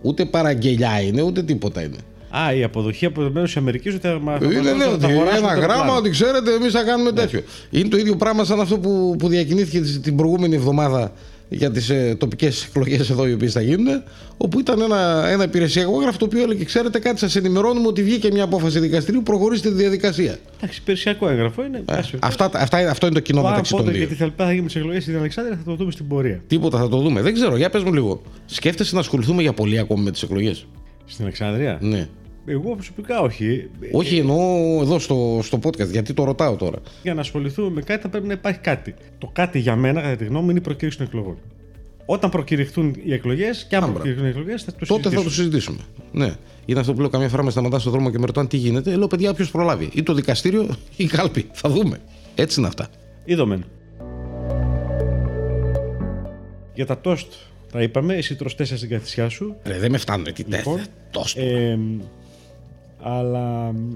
Ούτε 0.02 0.24
παραγγελιά 0.24 1.00
είναι, 1.00 1.22
ούτε 1.22 1.42
τίποτα 1.42 1.82
είναι. 1.82 1.96
Α, 2.30 2.54
η 2.54 2.62
αποδοχή 2.62 3.06
από 3.06 3.22
το 3.22 3.30
μέρο 3.30 3.46
τη 3.46 3.52
Αμερική 3.56 3.88
ότι 3.88 3.98
θα 3.98 4.18
μα 4.20 4.38
Είναι 4.42 4.72
ναι, 4.72 4.84
ότι 4.84 5.06
ένα 5.36 5.54
γράμμα 5.54 5.96
ότι 5.96 6.10
ξέρετε, 6.10 6.52
εμείς 6.52 6.72
θα 6.72 6.82
κάνουμε 6.82 7.12
τέτοιο. 7.12 7.42
Είναι 7.70 7.88
το 7.88 7.96
ίδιο 7.96 8.16
πράγμα 8.16 8.44
σαν 8.44 8.60
αυτό 8.60 8.78
που, 8.78 9.16
που 9.18 9.28
διακινήθηκε 9.28 9.80
την 10.00 10.16
προηγούμενη 10.16 10.54
εβδομάδα 10.54 11.12
για 11.48 11.70
τις 11.70 11.90
ε, 11.90 12.16
τοπικές 12.18 12.64
εκλογές 12.64 13.10
εδώ 13.10 13.26
οι 13.28 13.32
οποίες 13.32 13.52
θα 13.52 13.60
γίνουν. 13.60 14.02
Όπου 14.36 14.58
ήταν 14.58 14.80
ένα, 14.80 15.28
ένα 15.28 15.44
υπηρεσιακό 15.44 15.92
έγγραφο 15.96 16.18
το 16.18 16.24
οποίο 16.24 16.42
έλεγε: 16.42 16.64
Ξέρετε 16.64 16.98
κάτι, 16.98 17.18
σας 17.18 17.36
ενημερώνουμε 17.36 17.86
ότι 17.86 18.02
βγήκε 18.02 18.30
μια 18.32 18.44
απόφαση 18.44 18.78
δικαστηρίου, 18.78 19.22
προχωρήστε 19.22 19.68
τη 19.68 19.74
διαδικασία. 19.74 20.38
Εντάξει, 20.56 20.78
υπηρεσιακό 20.80 21.28
έγγραφο 21.28 21.64
είναι. 21.64 21.82
Ε, 21.88 21.96
Άσε, 21.96 22.18
αυτά, 22.22 22.50
αυτά, 22.54 22.80
είναι- 22.80 22.90
αυτό 22.90 23.06
είναι 23.06 23.14
το 23.14 23.20
κοινό 23.20 23.38
Πάρα 23.40 23.50
μεταξύ 23.50 23.72
των 23.74 23.80
πότε 23.84 23.90
δύο. 23.96 24.06
και 24.06 24.12
τι 24.14 24.18
θα 24.18 24.32
θα 24.36 24.50
γίνουν 24.52 24.66
τις 24.66 24.76
εκλογές 24.76 25.02
στην 25.02 25.16
Αλεξάνδρεια 25.16 25.56
θα 25.56 25.62
το 25.70 25.76
δούμε 25.76 25.90
στην 25.90 26.08
πορεία. 26.08 26.40
Τίποτα 26.46 26.78
θα 26.78 26.88
το 26.88 26.98
δούμε. 26.98 27.22
Δεν 27.22 27.34
ξέρω, 27.34 27.56
για 27.56 27.70
πες 27.70 27.82
μου 27.82 27.92
λίγο. 27.92 28.22
Σκέφτεσαι 28.46 28.94
να 28.94 29.00
ασχοληθούμε 29.00 29.42
για 29.42 29.52
πολύ 29.52 29.78
ακόμη 29.78 30.02
με 30.02 30.10
τις 30.10 30.22
εκλογές; 30.22 30.66
Στην 31.06 31.24
Αλεξάνδρεια; 31.24 31.78
Ναι. 31.80 32.08
Εγώ 32.48 32.74
προσωπικά 32.74 33.20
όχι. 33.20 33.70
Όχι, 33.92 34.16
εννοώ 34.16 34.38
εδώ 34.82 34.98
στο, 34.98 35.40
στο 35.42 35.58
podcast, 35.62 35.90
γιατί 35.90 36.12
το 36.12 36.24
ρωτάω 36.24 36.56
τώρα. 36.56 36.78
Για 37.02 37.14
να 37.14 37.20
ασχοληθούμε 37.20 37.70
με 37.70 37.80
κάτι 37.82 38.02
θα 38.02 38.08
πρέπει 38.08 38.26
να 38.26 38.32
υπάρχει 38.32 38.58
κάτι. 38.60 38.94
Το 39.18 39.30
κάτι 39.32 39.58
για 39.58 39.76
μένα, 39.76 40.00
κατά 40.00 40.16
τη 40.16 40.24
γνώμη 40.24 40.44
μου, 40.44 40.50
είναι 40.50 40.58
η 40.58 40.62
προκήρυξη 40.62 40.98
των 40.98 41.06
εκλογών. 41.06 41.36
Όταν 42.06 42.30
προκηρυχθούν 42.30 42.94
οι 43.04 43.12
εκλογές, 43.12 43.66
και 43.68 43.76
αν 43.76 43.82
Άμπρα. 43.82 43.94
προκηρυχθούν 43.94 44.26
οι 44.26 44.28
εκλογές, 44.30 44.62
θα 44.62 44.72
το 44.72 44.86
Τότε 44.86 45.08
θα 45.08 45.22
το 45.22 45.30
συζητήσουμε. 45.30 45.78
συζητήσουμε. 45.78 46.26
Ναι. 46.26 46.34
Είναι 46.66 46.80
αυτό 46.80 46.94
που 46.94 47.00
λέω 47.00 47.08
καμιά 47.08 47.28
φορά 47.28 47.42
με 47.42 47.50
σταματάς 47.50 47.80
στον 47.80 47.92
δρόμο 47.92 48.10
και 48.10 48.18
με 48.18 48.26
ρωτάνε 48.26 48.48
τι 48.48 48.56
γίνεται. 48.56 48.92
Ε, 48.92 48.96
Λέω 48.96 49.06
παιδιά, 49.06 49.34
ποιος 49.34 49.50
προλάβει. 49.50 49.88
Ή 49.92 50.02
το 50.02 50.14
δικαστήριο 50.14 50.62
ή 50.96 51.04
η 51.04 51.06
κάλπη. 51.06 51.46
Θα 51.52 51.68
δούμε. 51.68 51.98
Έτσι 52.34 52.58
είναι 52.58 52.68
αυτά. 52.68 52.88
Είδομεν. 53.24 53.64
Για 56.74 56.86
τα 56.86 56.98
τόστ 57.00 57.32
τα 57.72 57.82
είπαμε, 57.82 58.14
εσύ 58.14 58.34
τρως 58.36 58.54
τέσσερα 58.54 58.78
στην 58.78 58.90
καθησιά 58.90 59.28
σου. 59.28 59.56
Ρε, 59.64 59.78
δεν 59.78 59.90
με 59.90 59.98
φτάνουν. 59.98 60.24
Τι 60.32 60.42
Λοιπόν, 60.42 60.76
τέτοια. 60.76 60.90
Τόσο. 61.10 61.40
Ε, 61.40 61.78
αλλά 63.08 63.72
μ, 63.72 63.90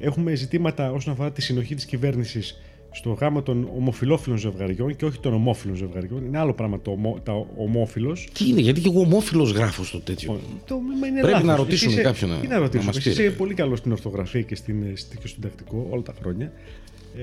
έχουμε 0.00 0.34
ζητήματα 0.34 0.92
όσον 0.92 1.12
αφορά 1.12 1.32
τη 1.32 1.42
συνοχή 1.42 1.74
της 1.74 1.84
κυβέρνησης 1.84 2.60
στο 2.90 3.10
γάμο 3.12 3.42
των 3.42 3.68
ομοφιλόφιλων 3.76 4.38
ζευγαριών 4.38 4.96
και 4.96 5.04
όχι 5.04 5.20
των 5.20 5.32
ομόφιλων 5.34 5.76
ζευγαριών. 5.76 6.24
Είναι 6.24 6.38
άλλο 6.38 6.52
πράγμα 6.54 6.80
το 6.80 6.90
ομο, 6.90 7.18
τα 7.22 7.32
ομόφιλος. 7.56 8.28
Τι 8.34 8.48
είναι, 8.48 8.60
γιατί 8.60 8.80
και 8.80 8.88
εγώ 8.88 9.00
ομόφιλο 9.00 9.42
γράφω 9.42 9.84
στο 9.84 10.00
τέτοιο. 10.00 10.40
Το 10.66 10.78
μήνυμα 10.80 11.06
είναι 11.06 11.16
Πρέπει 11.20 11.32
λάθος. 11.32 11.48
να 11.48 11.56
ρωτήσουμε 11.56 11.90
Εσύ 11.92 12.00
είσαι- 12.00 12.10
κάποιον 12.10 12.30
να- 12.30 12.36
Τι 12.36 12.46
να 12.46 12.54
να 12.54 12.60
ρωτήσουμε. 12.60 12.84
μας 12.86 12.96
Εσύ 12.96 13.04
πει, 13.08 13.12
είσαι 13.14 13.22
ρε. 13.22 13.30
πολύ 13.30 13.54
καλό 13.54 13.76
στην 13.76 13.92
ορθογραφία 13.92 14.40
και, 14.42 14.54
στην, 14.54 14.82
και 14.94 15.16
στο 15.18 15.28
συντακτικό 15.28 15.86
όλα 15.90 16.02
τα 16.02 16.14
χρόνια. 16.20 16.52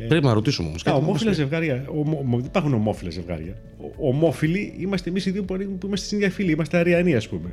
Πρέπει 0.07 0.25
να 0.25 0.33
ρωτήσουμε 0.33 0.67
όμως. 0.67 0.83
Τα 0.83 0.93
ομόφυλα 0.93 1.31
ζευγάρια. 1.31 1.85
Ομο, 1.87 2.17
ομο, 2.21 2.37
δεν 2.37 2.45
υπάρχουν 2.45 2.73
ομόφυλα 2.73 3.09
ζευγάρια. 3.11 3.55
Ο- 3.99 4.07
Ομόφυλοι 4.09 4.73
είμαστε 4.79 5.09
εμείς 5.09 5.25
οι 5.25 5.31
δύο 5.31 5.43
που 5.43 5.53
ανήκουμε- 5.53 5.77
που 5.79 5.87
είμαστε 5.87 6.05
στην 6.05 6.17
ίδια 6.17 6.29
φύλη. 6.31 6.51
Είμαστε 6.51 6.77
αριανοί, 6.77 7.15
ας 7.15 7.27
πούμε. 7.27 7.49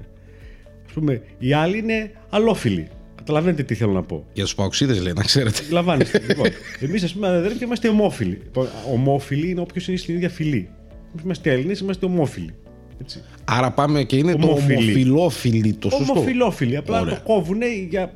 Α 0.90 0.92
πούμε, 0.94 1.22
οι 1.38 1.52
άλλοι 1.52 1.78
είναι 1.78 2.10
αλόφιλοι. 2.30 2.88
Καταλαβαίνετε 3.24 3.62
τι 3.62 3.74
θέλω 3.74 3.92
να 3.92 4.02
πω. 4.02 4.24
Για 4.32 4.44
τους 4.44 4.54
παοξίδες 4.54 5.00
λέει, 5.02 5.12
να 5.16 5.22
ξέρετε. 5.22 5.60
Λαμβάνεστε. 5.70 6.22
λοιπόν, 6.28 6.46
εμείς, 6.80 7.02
ας 7.02 7.12
πούμε, 7.12 7.28
αδερφοί 7.28 7.64
είμαστε 7.64 7.88
ομόφυλοι. 7.88 8.40
Λοιπόν, 8.42 8.68
ομόφυλοι 8.92 9.50
είναι 9.50 9.60
όποιος 9.60 9.88
είναι 9.88 9.96
στην 9.96 10.14
ίδια 10.14 10.28
φυλή. 10.28 10.68
Εμεί 11.12 11.22
είμαστε 11.24 11.50
Έλληνες, 11.52 11.80
είμαστε 11.80 12.06
ομόφυλοι. 12.06 12.54
Έτσι. 13.00 13.22
Άρα 13.44 13.70
πάμε 13.70 14.02
και 14.02 14.16
είναι 14.16 14.32
Ομοφιλή. 14.32 14.74
το 14.74 14.80
ομοφιλόφιλοι 14.82 15.72
το 15.72 15.90
σωστό. 15.90 16.12
Ομοφυλόφιλοι. 16.12 16.76
Απλά 16.76 17.00
Ωραία. 17.00 17.14
το 17.14 17.20
κόβουνε 17.24 17.66
για. 17.90 18.12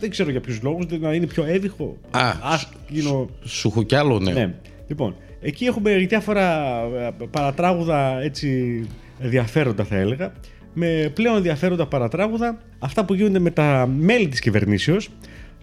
Δεν 0.00 0.10
ξέρω 0.10 0.30
για 0.30 0.40
ποιους 0.40 0.62
λόγους, 0.62 0.86
να 1.00 1.12
είναι 1.12 1.26
πιο 1.26 1.44
εύηχο. 1.44 1.96
Α, 2.10 2.32
άσκηνο. 2.42 3.28
Σου 3.44 3.68
έχω 3.68 3.82
κι 3.82 3.94
άλλο, 3.94 4.18
ναι. 4.18 4.32
Ναι. 4.32 4.54
Λοιπόν, 4.88 5.16
εκεί 5.40 5.64
έχουμε 5.64 5.96
διάφορα 5.96 6.76
ε, 7.20 7.26
παρατράγουδα 7.30 8.20
έτσι 8.22 8.80
ενδιαφέροντα 9.20 9.84
θα 9.84 9.96
έλεγα. 9.96 10.32
Με 10.74 11.10
πλέον 11.14 11.36
ενδιαφέροντα 11.36 11.86
παρατράγουδα, 11.86 12.58
αυτά 12.78 13.04
που 13.04 13.14
γίνονται 13.14 13.38
με 13.38 13.50
τα 13.50 13.88
μέλη 13.98 14.28
της 14.28 14.40
κυβερνήσεως, 14.40 15.10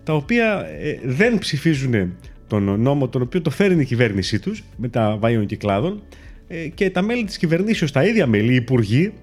τα 0.03 0.13
οποία 0.13 0.65
ε, 0.79 0.99
δεν 1.03 1.37
ψηφίζουν 1.37 2.17
τον 2.47 2.81
νόμο 2.81 3.07
τον 3.07 3.21
οποίο 3.21 3.41
το 3.41 3.49
φέρνει 3.49 3.81
η 3.81 3.85
κυβέρνησή 3.85 4.39
τους, 4.39 4.63
με 4.75 4.87
τα 4.89 5.17
βαϊών 5.19 5.45
κυκλάδων, 5.45 6.01
ε, 6.47 6.67
και 6.67 6.89
τα 6.89 7.01
μέλη 7.01 7.23
της 7.23 7.37
κυβερνήσεως, 7.37 7.91
τα 7.91 8.03
ίδια 8.03 8.27
μέλη, 8.27 8.51
οι 8.51 8.55
υπουργοί, 8.55 9.13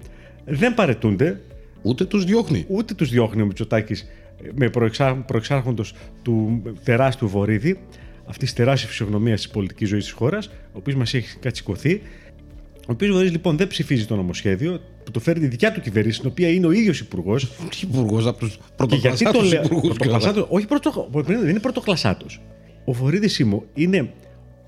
δεν 0.45 0.73
παρετούνται, 0.73 1.39
Ούτε 1.81 2.05
τους 2.05 2.25
διώχνει. 2.25 2.65
ούτε 2.67 2.93
τους 2.93 3.09
διώχνει 3.09 3.41
ο 3.41 3.45
Μητσοτάκης 3.45 4.05
με 4.55 4.69
προεξά, 4.69 5.15
προεξάρχοντος 5.15 5.93
του 6.21 6.61
τεράστιου 6.83 7.27
Βορύδη, 7.27 7.79
αυτής 8.25 8.47
της 8.49 8.53
τεράστιας 8.53 8.91
φυσιογνωμίας 8.91 9.41
της 9.41 9.51
πολιτικής 9.51 9.89
ζωής 9.89 10.03
της 10.03 10.13
χώρας, 10.13 10.47
ο 10.47 10.77
οποίος 10.77 10.95
μας 10.95 11.13
έχει 11.13 11.37
κατσικωθεί. 11.37 12.01
Ο 12.75 12.91
οποίος 12.91 13.11
Βορύδης 13.11 13.31
λοιπόν 13.31 13.57
δεν 13.57 13.67
ψηφίζει 13.67 14.05
το 14.05 14.15
νομοσχέδιο, 14.15 14.81
που 15.05 15.11
το 15.11 15.19
φέρνει 15.19 15.45
η 15.45 15.47
δικιά 15.47 15.71
του 15.71 15.81
κυβέρνηση, 15.81 16.19
την 16.19 16.29
οποία 16.29 16.49
είναι 16.49 16.65
ο 16.67 16.71
ίδιος 16.71 16.99
υπουργός. 16.99 17.51
Υπουργός 17.81 18.25
από 18.27 18.37
τους 18.39 18.57
Και 18.87 18.95
γιατί 18.95 19.23
το 19.23 19.31
πρωτοκλασσάτου 19.31 19.43
λέω. 19.43 19.61
υπουργούς. 19.63 19.87
Πρωτοκλασσάτος- 19.97 20.47
όχι 20.49 20.65
πρωτο, 20.65 21.09
δεν 21.11 21.47
είναι 21.49 21.59
πρωτοκλασσάτο. 21.59 22.25
Ο 22.85 22.93
Βορύδη 22.93 23.27
Σίμω 23.27 23.63
είναι 23.73 24.09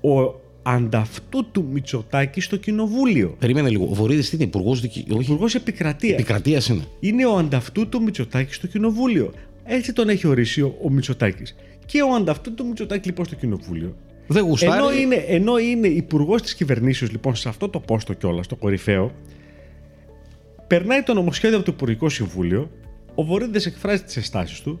ο 0.00 0.40
ανταυτού 0.62 1.50
του 1.52 1.68
Μητσοτάκη 1.72 2.40
στο 2.40 2.56
κοινοβούλιο. 2.56 3.36
Περίμενε 3.38 3.68
λίγο. 3.68 3.84
Ο 3.90 3.94
Βορύδη 3.94 4.22
τι 4.22 4.30
είναι, 4.32 4.44
υπουργός 4.44 4.80
δικη... 4.80 5.04
Όχι. 5.10 5.20
Υπουργός 5.22 5.54
επικρατείας. 5.54 6.12
Επικρατείας 6.12 6.68
είναι. 6.68 6.82
είναι 7.00 7.26
ο 7.26 7.36
ανταυτού 7.36 7.88
του 7.88 8.02
Μητσοτάκη 8.02 8.54
στο 8.54 8.66
κοινοβούλιο. 8.66 9.32
Έτσι 9.64 9.92
τον 9.92 10.08
έχει 10.08 10.26
ορίσει 10.26 10.62
ο, 10.62 10.74
ο 10.82 10.90
Μητσοτάκης. 10.90 11.54
Και 11.86 12.02
ο 12.02 12.14
ανταυτού 12.14 12.54
του 12.54 12.66
Μητσοτάκη 12.66 13.06
λοιπόν 13.08 13.24
στο 13.24 13.34
κοινοβούλιο. 13.34 13.96
Δεν 14.26 14.44
γουστάρει. 14.44 14.72
Ενώ 14.82 14.92
είναι, 15.00 15.14
ενώ 15.14 15.58
είναι 15.58 15.86
υπουργός 15.88 16.42
της 16.42 16.54
κυβερνήσεως 16.54 17.10
λοιπόν 17.10 17.34
σε 17.36 17.48
αυτό 17.48 17.68
το 17.68 17.80
πόστο 17.80 18.12
κιόλας, 18.12 18.46
το 18.46 18.56
κορυφαίο, 18.56 19.12
περνάει 20.68 21.02
το 21.02 21.14
νομοσχέδιο 21.14 21.56
από 21.56 21.66
το 21.66 21.72
Υπουργικό 21.74 22.08
Συμβούλιο, 22.08 22.70
ο 23.14 23.24
Βορύδης 23.24 23.66
εκφράζει 23.66 24.02
τις 24.02 24.16
αισθάσεις 24.16 24.60
του, 24.60 24.80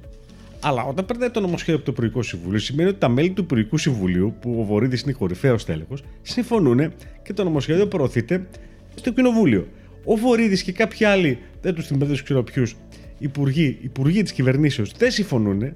αλλά 0.60 0.84
όταν 0.84 1.04
περνάει 1.04 1.30
το 1.30 1.40
νομοσχέδιο 1.40 1.74
από 1.74 1.84
το 1.84 1.92
Υπουργικό 1.92 2.22
Συμβούλιο, 2.22 2.58
σημαίνει 2.58 2.88
ότι 2.88 2.98
τα 2.98 3.08
μέλη 3.08 3.30
του 3.30 3.42
Υπουργικού 3.42 3.76
Συμβουλίου, 3.76 4.34
που 4.40 4.56
ο 4.60 4.64
Βορύδης 4.64 5.00
είναι 5.00 5.12
κορυφαίος 5.12 5.64
τέλεχος, 5.64 6.02
συμφωνούν 6.22 6.92
και 7.22 7.32
το 7.32 7.44
νομοσχέδιο 7.44 7.86
προωθείται 7.86 8.46
στο 8.94 9.12
Κοινοβούλιο. 9.12 9.68
Ο 10.04 10.16
Βορύδης 10.16 10.62
και 10.62 10.72
κάποιοι 10.72 11.06
άλλοι, 11.06 11.38
δεν 11.60 11.74
τους 11.74 11.86
θυμάμαι, 11.86 12.06
δεν 12.06 12.24
ξέρω 12.24 12.42
ποιους, 12.42 12.76
υπουργοί, 13.18 13.78
υπουργοί 13.80 14.22
της 14.22 14.32
κυβερνήσεως 14.32 14.92
δεν 14.92 15.10
συμφωνούν, 15.10 15.74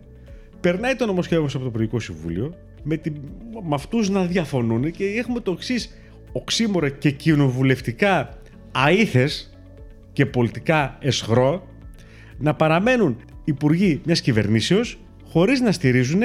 περνάει 0.61 0.95
το 0.95 1.07
νομοσχέδιο 1.07 1.39
όμως 1.39 1.55
από 1.55 1.65
το 1.65 1.69
Υπουργικό 1.71 2.01
Συμβούλιο, 2.01 2.55
με, 2.83 2.97
την, 2.97 3.15
με 3.69 3.75
αυτούς 3.75 4.09
να 4.09 4.25
διαφωνούν 4.25 4.91
και 4.91 5.05
έχουμε 5.05 5.41
το 5.41 5.51
εξής 5.51 5.91
οξύμορο 6.33 6.89
και 6.89 7.11
κοινοβουλευτικά 7.11 8.39
αήθες 8.73 9.52
και 10.13 10.27
πολιτικά 10.27 10.97
εσχρό 11.01 11.67
να 12.39 12.55
παραμένουν 12.55 13.17
υπουργοί 13.45 14.01
μιας 14.05 14.21
κυβερνήσεως 14.21 14.99
χωρίς 15.31 15.61
να 15.61 15.73
στηρίζουν 15.73 16.21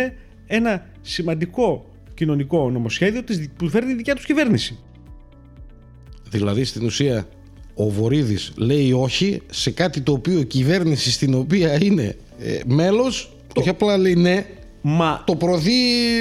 ένα 0.48 0.86
σημαντικό 1.02 1.90
κοινωνικό 2.14 2.70
νομοσχέδιο 2.70 3.24
της- 3.24 3.50
που 3.58 3.70
φέρνει 3.70 3.92
η 3.92 3.96
δικιά 3.96 4.16
τους 4.16 4.26
κυβέρνηση. 4.26 4.80
Δηλαδή 6.30 6.64
στην 6.64 6.86
ουσία 6.86 7.28
ο 7.74 7.90
Βορύδης 7.90 8.54
λέει 8.58 8.92
όχι 8.92 9.42
σε 9.50 9.72
κάτι 9.72 10.02
το 10.02 10.12
οποίο 10.12 10.40
η 10.40 10.46
κυβέρνηση 10.46 11.12
στην 11.12 11.34
οποία 11.34 11.84
είναι 11.84 12.16
ε, 12.40 12.60
μέλος, 12.66 13.36
όχι 13.56 13.70
απλά 13.70 13.98
λέει 13.98 14.16
ναι, 14.16 14.46
Μα 14.82 15.24
το 15.26 15.36
προωθεί 15.36 15.72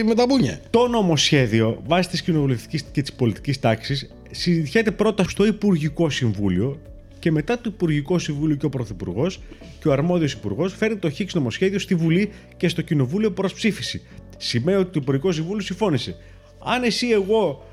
με 0.06 0.14
τα 0.14 0.26
μπούνια. 0.26 0.61
το 0.70 0.88
νομοσχέδιο 0.88 1.82
βάσει 1.87 2.08
της 2.08 2.23
κοινοβουλευτικής 2.23 2.82
και 2.92 3.00
της 3.02 3.12
πολιτικής 3.12 3.61
τάξης 3.61 4.11
συζητιέται 4.30 4.90
πρώτα 4.90 5.25
στο 5.28 5.46
Υπουργικό 5.46 6.11
Συμβούλιο 6.11 6.80
και 7.18 7.30
μετά 7.30 7.56
το 7.56 7.70
Υπουργικό 7.75 8.18
Συμβούλιο 8.18 8.56
και 8.56 8.66
ο 8.66 8.68
Πρωθυπουργός 8.68 9.40
και 9.80 9.88
ο 9.88 9.92
αρμόδιος 9.92 10.32
Υπουργός 10.32 10.75
φέρνει 10.75 10.96
το 10.96 11.11
χίξ 11.11 11.35
νομοσχέδιο 11.35 11.78
στη 11.78 11.94
Βουλή 11.94 12.30
και 12.56 12.68
στο 12.68 12.82
Κοινοβούλιο 12.82 13.30
προς 13.32 13.52
ψήφιση. 13.52 14.02
Σημαίνει 14.37 14.78
ότι 14.78 14.90
το 14.90 14.99
Υπουργικό 15.02 15.32
Συμβούλιο 15.32 15.62
συμφώνησε. 15.62 16.16
Αν 16.64 16.82
εσύ, 16.82 17.08
εγώ, 17.08 17.64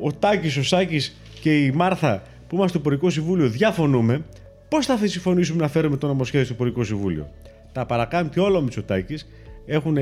ο 0.00 0.12
Τάκης, 0.12 0.56
ο 0.56 0.62
Σάκης 0.62 1.16
και 1.40 1.64
η 1.64 1.70
Μάρθα 1.70 2.22
που 2.48 2.54
είμαστε 2.54 2.68
στο 2.68 2.78
Υπουργικό 2.78 3.10
Συμβούλιο 3.10 3.48
διαφωνούμε, 3.48 4.24
πώς 4.68 4.86
θα 4.86 4.98
συμφωνήσουμε 5.04 5.60
να 5.62 5.68
φέρουμε 5.68 5.96
το 5.96 6.06
νομοσχέδιο 6.06 6.44
στο 6.44 6.54
Υπουργικό 6.54 6.84
Συμβούλιο; 6.84 7.30
Τα 7.72 7.86
παρακάμπτει 7.86 8.40
όλα 8.40 8.58
ο 8.58 8.60
Μητσοτάκης, 8.60 9.28
έχουν, 9.66 9.96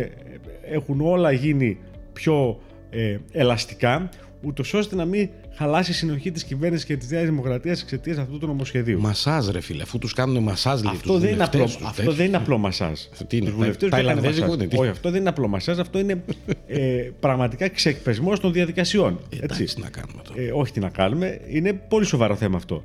έχουν 0.71 1.01
όλα 1.01 1.33
γίνει 1.33 1.79
πιο 2.13 2.61
ε, 2.91 3.19
ελαστικά, 3.33 4.09
ούτως 4.43 4.75
ώστε 4.75 4.97
να 4.97 5.05
μην 5.05 5.29
χαλάσει 5.57 5.91
η 5.91 5.95
συνοχή 5.95 6.31
της 6.31 6.45
κυβέρνησης 6.45 6.87
και 6.87 6.97
της 6.97 7.11
Νέας 7.11 7.25
Δημοκρατίας 7.25 7.83
εξαιτίας 7.83 8.19
αυτού 8.19 8.39
του 8.39 8.47
νομοσχεδίου. 8.47 9.01
Μασάζ, 9.01 9.49
ρε 9.49 9.61
φίλε, 9.61 9.83
αφού 9.83 9.99
τους 9.99 10.13
κάνουν 10.13 10.43
μασάζ 10.43 10.83
λέει, 10.83 10.93
Αυτό, 10.95 11.13
τους 11.13 11.21
δεν 11.21 11.29
είναι, 11.33 11.37
βουλευτές, 11.37 11.61
απλό, 11.61 11.77
τους 11.77 11.85
αυτό 11.87 11.97
τέτοιους. 11.97 12.17
δεν 12.17 12.27
είναι 12.27 12.37
απλό 12.37 12.59
μασάζ. 12.59 13.01
Τι 13.29 13.37
είναι, 13.37 13.47
Τους 13.47 13.55
βουλευτές 13.55 13.91
τα- 13.91 13.97
δεν 13.97 14.07
έκανε 14.07 14.21
ταϊλανδέζικο 14.21 14.47
μασάζ. 14.47 14.61
είναι, 14.63 14.69
τι; 14.69 14.79
Όχι, 14.79 14.89
αυτό 14.91 15.11
δεν 15.11 15.21
είναι 15.21 15.29
απλό 15.29 15.49
μασάζ, 15.49 15.79
αυτό 15.79 15.99
είναι 15.99 16.25
ε, 16.67 17.11
πραγματικά 17.21 17.69
ξεκπεσμό 17.69 18.33
των 18.39 18.53
διαδικασιών. 18.53 19.19
Έτσι. 19.31 19.41
Εντάξει, 19.43 19.81
να 19.81 19.89
κάνουμε 19.89 20.23
τώρα. 20.29 20.41
Ε, 20.41 20.51
όχι 20.53 20.73
τι 20.73 20.81
να 20.81 20.89
κάνουμε, 20.89 21.41
είναι 21.49 21.73
πολύ 21.73 22.05
σοβαρό 22.05 22.37
θέμα 22.37 22.57
αυτό. 22.57 22.85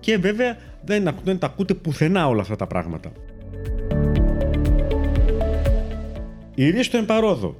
Και 0.00 0.18
βέβαια 0.18 0.56
δεν, 0.84 1.08
ακου- 1.08 1.24
δεν 1.24 1.38
τα 1.38 1.46
ακούτε 1.46 1.74
πουθενά 1.74 2.28
όλα 2.28 2.40
αυτά 2.40 2.56
τα 2.56 2.66
πράγματα. 2.66 3.12
Η 6.54 6.70
ρίση 6.70 6.90
του 6.90 6.96
εμπαρόδο. 6.96 7.56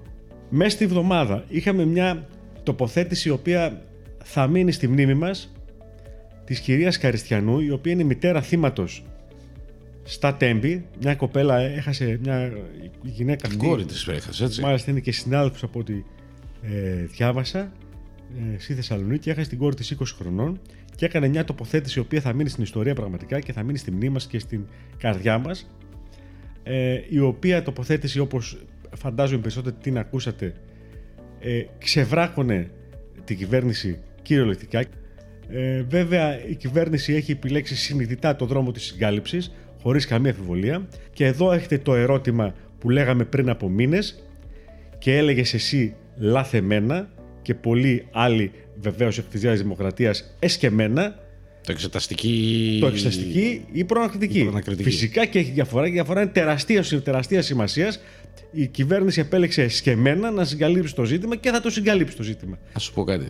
Μέσα 0.49 0.71
στη 0.71 0.87
βδομάδα 0.87 1.45
είχαμε 1.49 1.85
μια 1.85 2.27
τοποθέτηση 2.63 3.29
η 3.29 3.31
οποία 3.33 3.83
θα 4.29 4.47
μείνει 4.47 4.73
στη 4.73 4.89
μνήμη 4.89 5.15
μας 5.15 5.53
της 6.45 6.61
κυρίας 6.61 6.99
Καριστιανού, 6.99 7.61
η 7.61 7.71
οποία 7.71 7.93
είναι 7.93 8.03
μητέρα 8.03 8.43
θύματος 8.43 9.05
στα 10.03 10.35
Τέμπη. 10.35 10.87
Μια 11.01 11.15
κοπέλα 11.15 11.59
έχασε 11.59 12.19
μια 12.23 12.53
γυναίκα 13.03 13.49
Την 13.49 13.57
αυτή. 13.57 13.69
κόρη 13.69 13.85
της 13.85 14.09
έχασε, 14.09 14.45
έτσι. 14.45 14.61
Μάλιστα 14.61 14.91
είναι 14.91 15.01
και 15.01 15.13
συνάδελφος 15.13 15.63
από 15.63 15.79
ό,τι 15.79 16.05
ε, 16.63 17.05
διάβασα 17.05 17.73
ε, 18.55 18.59
στη 18.59 18.75
Θεσσαλονίκη. 18.75 19.31
Έχασε 19.31 19.49
την 19.49 19.59
κόρη 19.59 19.75
της 19.75 19.97
20 19.99 20.03
χρονών 20.19 20.61
και 20.97 21.05
έκανε 21.05 21.29
μια 21.29 21.45
τοποθέτηση 21.45 21.99
η 21.99 22.03
οποία 22.03 22.21
θα 22.21 22.33
μείνει 22.33 22.49
στην 22.49 22.63
ιστορία 22.63 22.95
πραγματικά 22.95 23.41
και 23.41 23.53
θα 23.53 23.63
μείνει 23.63 23.79
στη 23.79 23.91
μνήμη 23.91 24.13
μας 24.13 24.27
και 24.27 24.39
στην 24.39 24.67
καρδιά 24.99 25.39
μας. 25.39 25.71
Ε, 26.63 27.01
η 27.09 27.19
οποία 27.19 27.63
τοποθέτηση 27.63 28.19
όπως 28.19 28.59
φαντάζομαι 28.97 29.41
περισσότερο 29.41 29.77
την 29.83 29.99
ακούσατε 29.99 30.55
ε, 31.41 31.63
ξεβράκωνε 31.79 32.71
την 33.25 33.37
κυβέρνηση 33.37 33.99
κυριολεκτικά. 34.27 34.85
Ε, 35.49 35.83
βέβαια 35.83 36.47
η 36.49 36.55
κυβέρνηση 36.55 37.15
έχει 37.15 37.33
επιλέξει 37.33 37.77
συνειδητά 37.77 38.37
το 38.37 38.45
δρόμο 38.45 38.73
της 38.73 38.83
συγκάλυψης 38.85 39.53
χωρίς 39.83 40.07
καμία 40.07 40.31
αμφιβολία 40.31 40.89
και 41.13 41.25
εδώ 41.27 41.53
έχετε 41.53 41.79
το 41.79 41.95
ερώτημα 41.95 42.55
που 42.79 42.91
λέγαμε 42.91 43.25
πριν 43.25 43.49
από 43.49 43.69
μήνες 43.69 44.29
και 44.99 45.17
έλεγες 45.17 45.55
εσύ 45.55 45.95
λάθεμένα 46.17 47.09
και 47.43 47.55
πολλοί 47.55 48.07
άλλοι 48.13 48.53
βεβαίως 48.81 49.19
εκ 49.19 49.25
της 49.25 49.43
Νέας 49.43 49.59
Δημοκρατίας 49.61 50.37
εσκεμένα 50.39 51.15
Το 51.67 51.73
εξεταστική. 51.73 52.79
το 52.81 52.87
εξεταστική 52.87 53.65
ή 53.73 53.85
προανακριτική. 53.85 54.39
Η 54.39 54.43
προανακριτική. 54.43 54.91
Φυσικά 54.91 55.27
και 55.27 55.39
έχει 55.39 55.51
διαφορά 55.51 55.85
και 55.85 55.91
η 55.91 55.95
διαφορά 55.95 56.23
είναι 56.23 56.31
τεραστία, 56.31 56.85
τεραστία 57.03 57.43
σημασίας. 57.43 58.01
Η 58.53 58.67
κυβέρνηση 58.67 59.21
επέλεξε 59.21 59.63
εσκεμμένα 59.63 60.31
να 60.31 60.45
συγκαλύψει 60.45 60.95
το 60.95 61.05
ζήτημα 61.05 61.37
και 61.37 61.51
θα 61.51 61.61
το 61.61 61.71
συγκαλύψει 61.71 62.17
το 62.17 62.23
ζήτημα. 62.23 62.59
Α 62.73 62.79
σου 62.79 62.93
πω 62.93 63.05
κάτι. 63.05 63.27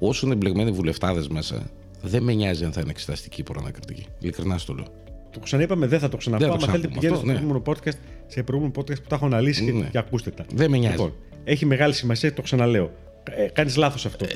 Όσο 0.00 0.26
είναι 0.26 0.34
εμπλεγμένοι 0.34 0.70
βουλευτάδες 0.70 1.28
μέσα, 1.28 1.62
δεν 2.02 2.22
με 2.22 2.32
νοιάζει 2.32 2.64
αν 2.64 2.72
θα 2.72 2.80
είναι 2.80 2.90
εξεταστική 2.90 3.40
ή 3.40 3.44
προανακριτική. 3.44 4.06
Ειλικρινά 4.18 4.58
στο 4.58 4.74
λέω. 4.74 4.84
Το 5.30 5.40
ξαναείπαμε, 5.40 5.86
δεν 5.86 5.98
θα 5.98 6.08
το 6.08 6.16
ξαναπώ. 6.16 6.44
Δεν 6.44 6.52
θα 6.52 6.58
το 6.58 6.64
Αν 6.64 6.70
θέλετε, 6.70 6.88
ξαναπούμε 6.98 7.18
πηγαίνετε 7.18 7.42
στο 7.42 7.52
αυτό, 7.52 7.62
προηγούμενο 7.62 7.98
podcast, 8.06 8.24
σε 8.32 8.42
προηγούμενο 8.42 8.74
podcast 8.80 9.02
που 9.02 9.08
τα 9.08 9.14
έχω 9.14 9.26
αναλύσει 9.26 9.64
και- 9.64 9.72
Ναι. 9.72 9.88
και 9.90 9.98
ακούστε 9.98 10.30
τα. 10.30 10.44
Δεν 10.54 10.70
με 10.70 10.76
νοιάζει. 10.78 10.94
Λοιπόν, 10.96 11.12
έχει 11.44 11.66
μεγάλη 11.66 11.92
σημασία, 11.94 12.32
το 12.34 12.42
ξαναλέω. 12.42 12.90
Ε, 13.30 13.46
Κάνεις 13.52 13.76
λάθος 13.76 14.06
αυτό. 14.06 14.26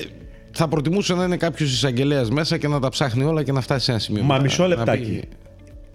Θα 0.51 0.69
προτιμούσα 0.69 1.15
να 1.15 1.25
είναι 1.25 1.37
κάποιος 1.37 1.73
εισαγγελέας 1.73 2.31
μέσα 2.31 2.59
και 2.59 2.69
να 2.69 2.81
τα 2.81 2.89
ψάχνει 2.89 3.25
όλα 3.25 3.43
και 3.43 3.53
να 3.53 3.61
φτάσει 3.61 3.85
σε 3.85 3.91
ένα 3.91 4.01
σημείο. 4.01 4.23
Μα 4.23 4.29
μετά 4.33 4.43
μισό 4.43 4.63
να 4.63 4.69
λεπτάκι. 4.69 5.03
πει, 5.05 5.29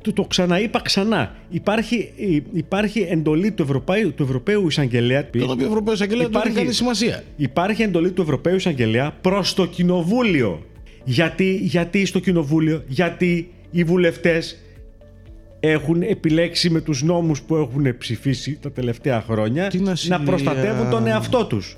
Του 0.01 0.13
το 0.13 0.23
ξαναείπα 0.23 0.81
ξανά. 0.81 1.35
Υπάρχει, 1.49 2.11
η- 2.15 2.43
υπάρχει 2.53 3.07
εντολή 3.09 3.51
του 3.51 3.61
Ευρωπαίου, 3.63 4.13
του 4.13 4.23
Ευρωπαίου 4.23 4.67
Εισαγγελέα. 4.67 5.29
Τον 5.29 5.49
οποίο 5.51 5.65
Ευρωπαίο 5.67 5.93
Εισαγγελέα 5.93 6.21
δεν 6.23 6.31
Υπάρχει- 6.31 6.49
έχει 6.49 6.57
κανεί 6.59 6.73
σημασία. 6.73 7.23
Υπάρχει 7.35 7.81
εντολή 7.81 8.11
του 8.11 8.21
Ευρωπαίου 8.21 8.55
Εισαγγελέα 8.55 9.11
προς 9.21 9.53
το 9.53 9.65
Κοινοβούλιο. 9.65 10.63
Γιατί, 11.03 11.55
γιατί 11.61 12.05
στο 12.05 12.19
Κοινοβούλιο, 12.19 12.83
γιατί 12.87 13.51
οι 13.71 13.83
βουλευτές 13.83 14.57
έχουν 15.59 16.01
επιλέξει 16.01 16.69
με 16.69 16.81
τους 16.81 17.03
νόμους 17.03 17.41
που 17.41 17.55
έχουν 17.55 17.97
ψηφίσει 17.97 18.57
τα 18.61 18.71
τελευταία 18.71 19.21
χρόνια 19.21 19.67
Την 19.67 19.83
να 19.83 19.91
ασυλία. 19.91 20.19
προστατεύουν 20.19 20.89
τον 20.89 21.07
εαυτό 21.07 21.45
τους. 21.45 21.77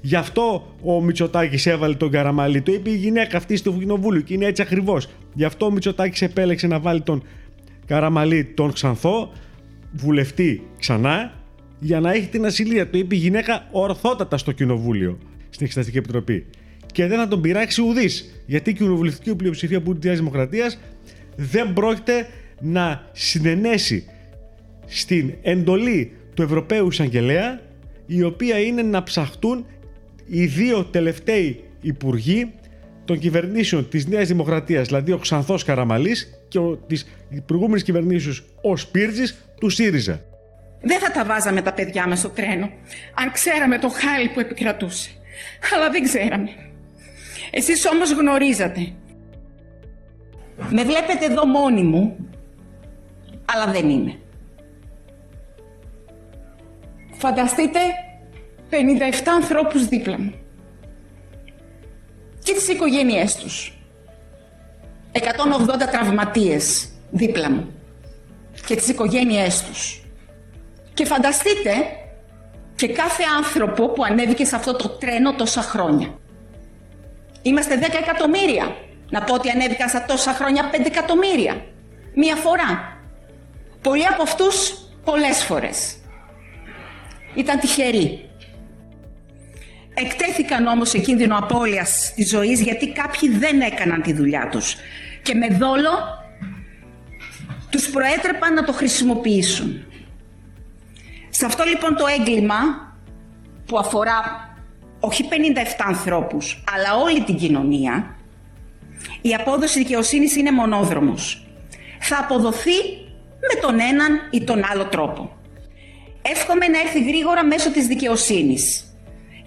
Γι' 0.00 0.16
αυτό 0.16 0.74
ο 0.82 1.00
Μητσοτάκης 1.02 1.66
έβαλε 1.66 1.94
τον 1.94 2.10
Καραμαλή. 2.10 2.60
Το 2.62 2.72
είπε 2.72 2.90
η 2.90 2.96
γυναίκα 2.96 3.36
αυτή 3.36 3.56
στο 3.56 3.72
κοινοβούλιο 3.72 4.20
και 4.20 4.34
είναι 4.34 4.44
έτσι 4.46 4.62
ακριβώς. 4.62 5.08
Γι' 5.34 5.44
αυτό 5.44 5.66
ο 5.66 5.70
Μητσοτάκης 5.70 6.22
επέλεξε 6.22 6.66
να 6.66 6.78
βάλει 6.80 7.00
τον 7.00 7.22
Καραμαλή 7.86 8.44
τον 8.44 8.72
Ξανθό, 8.72 9.32
βουλευτή 9.92 10.62
ξανά, 10.78 11.32
για 11.78 12.00
να 12.00 12.12
έχει 12.12 12.26
την 12.26 12.44
ασυλία. 12.44 12.90
Το 12.90 12.98
είπε 12.98 13.14
η 13.14 13.18
γυναίκα 13.18 13.68
ορθότατα 13.70 14.38
στο 14.38 14.52
κοινοβούλιο, 14.52 15.18
στην 15.50 15.66
Εξεταστική 15.66 15.98
Επιτροπή. 15.98 16.46
Και 16.92 17.06
δεν 17.06 17.18
θα 17.18 17.28
τον 17.28 17.40
πειράξει 17.40 17.82
ουδής. 17.82 18.42
Γιατί 18.46 18.70
η 18.70 18.72
κοινοβουλευτική 18.72 19.34
πλειοψηφία 19.34 19.80
που 19.80 19.90
είναι 19.90 20.00
της 20.00 20.18
Δημοκρατίας 20.18 20.78
δεν 21.36 21.72
πρόκειται 21.72 22.26
να 22.60 23.08
συνενέσει 23.12 24.04
στην 24.86 25.32
εντολή 25.42 26.12
του 26.34 26.42
Ευρωπαίου 26.42 26.86
Εισαγγελέα, 26.86 27.60
η 28.06 28.22
οποία 28.22 28.58
είναι 28.58 28.82
να 28.82 29.02
ψαχτούν 29.02 29.66
οι 30.26 30.46
δύο 30.46 30.84
τελευταίοι 30.84 31.64
υπουργοί 31.80 32.52
των 33.04 33.18
κυβερνήσεων 33.18 33.88
της 33.88 34.06
Νέας 34.06 34.28
Δημοκρατίας, 34.28 34.86
δηλαδή 34.86 35.12
ο 35.12 35.18
Ξανθός 35.18 35.64
Καραμαλής 35.64 36.41
και 36.52 36.58
ο, 36.58 36.76
της 36.86 37.06
προηγούμενης 37.46 37.82
κυβερνήσεως 37.82 38.44
ο 38.62 38.76
Σπίρτζης 38.76 39.36
του 39.60 39.68
ΣΥΡΙΖΑ. 39.68 40.20
Δεν 40.80 40.98
θα 40.98 41.10
τα 41.10 41.24
βάζαμε 41.24 41.62
τα 41.62 41.72
παιδιά 41.72 42.08
μας 42.08 42.18
στο 42.18 42.28
τρένο, 42.28 42.70
αν 43.14 43.32
ξέραμε 43.32 43.78
το 43.78 43.88
χάλι 43.88 44.28
που 44.28 44.40
επικρατούσε. 44.40 45.10
Αλλά 45.74 45.90
δεν 45.90 46.02
ξέραμε. 46.02 46.50
Εσείς 47.50 47.86
όμως 47.86 48.12
γνωρίζατε. 48.12 48.92
Με 50.70 50.84
βλέπετε 50.84 51.24
εδώ 51.24 51.46
μόνη 51.46 51.82
μου, 51.82 52.16
αλλά 53.44 53.72
δεν 53.72 53.88
είμαι. 53.88 54.18
Φανταστείτε 57.12 57.78
57 58.70 58.74
ανθρώπους 59.34 59.86
δίπλα 59.86 60.18
μου. 60.18 60.34
Και 62.42 62.52
τις 62.52 62.68
οικογένειές 62.68 63.36
τους. 63.36 63.81
180 65.12 65.88
τραυματίες 65.90 66.88
δίπλα 67.10 67.50
μου. 67.50 67.74
Και 68.66 68.74
τις 68.74 68.88
οικογένειές 68.88 69.62
τους. 69.62 70.02
Και 70.94 71.04
φανταστείτε 71.04 71.72
και 72.74 72.88
κάθε 72.88 73.22
άνθρωπο 73.36 73.88
που 73.88 74.04
ανέβηκε 74.04 74.44
σε 74.44 74.56
αυτό 74.56 74.74
το 74.76 74.88
τρένο 74.88 75.34
τόσα 75.34 75.62
χρόνια. 75.62 76.18
Είμαστε 77.42 77.78
10 77.78 77.82
εκατομμύρια. 78.00 78.76
Να 79.10 79.22
πω 79.22 79.34
ότι 79.34 79.50
ανέβηκαν 79.50 79.88
σε 79.88 80.04
τόσα 80.08 80.32
χρόνια 80.32 80.70
5 80.72 80.86
εκατομμύρια. 80.86 81.64
Μία 82.14 82.36
φορά. 82.36 82.98
Πολλοί 83.80 84.06
από 84.06 84.22
αυτούς 84.22 84.74
πολλές 85.04 85.44
φορές. 85.44 85.96
Ήταν 87.34 87.58
τυχεροί. 87.58 88.30
Εκτέθηκαν 89.94 90.66
όμως 90.66 90.88
σε 90.88 90.98
κίνδυνο 90.98 91.36
απώλειας 91.36 92.12
της 92.14 92.28
ζωής 92.28 92.60
γιατί 92.60 92.92
κάποιοι 92.92 93.28
δεν 93.28 93.60
έκαναν 93.60 94.02
τη 94.02 94.12
δουλειά 94.12 94.48
τους. 94.50 94.76
Και 95.22 95.34
με 95.34 95.46
δόλο 95.46 95.90
τους 97.70 97.90
προέτρεπαν 97.90 98.54
να 98.54 98.64
το 98.64 98.72
χρησιμοποιήσουν. 98.72 99.84
Σε 101.28 101.46
αυτό 101.46 101.64
λοιπόν 101.64 101.96
το 101.96 102.06
έγκλημα 102.18 102.54
που 103.66 103.78
αφορά 103.78 104.50
όχι 105.00 105.28
57 105.30 105.34
ανθρώπους, 105.86 106.64
αλλά 106.74 106.96
όλη 107.02 107.22
την 107.22 107.36
κοινωνία, 107.36 108.16
η 109.20 109.34
απόδοση 109.34 109.78
δικαιοσύνης 109.78 110.36
είναι 110.36 110.52
μονόδρομος. 110.52 111.46
Θα 112.00 112.18
αποδοθεί 112.18 112.76
με 113.40 113.60
τον 113.60 113.80
έναν 113.80 114.28
ή 114.30 114.44
τον 114.44 114.62
άλλο 114.72 114.84
τρόπο. 114.84 115.36
Εύχομαι 116.22 116.68
να 116.68 116.78
έρθει 116.80 117.02
γρήγορα 117.04 117.44
μέσω 117.44 117.70
της 117.70 117.86
δικαιοσύνης 117.86 118.91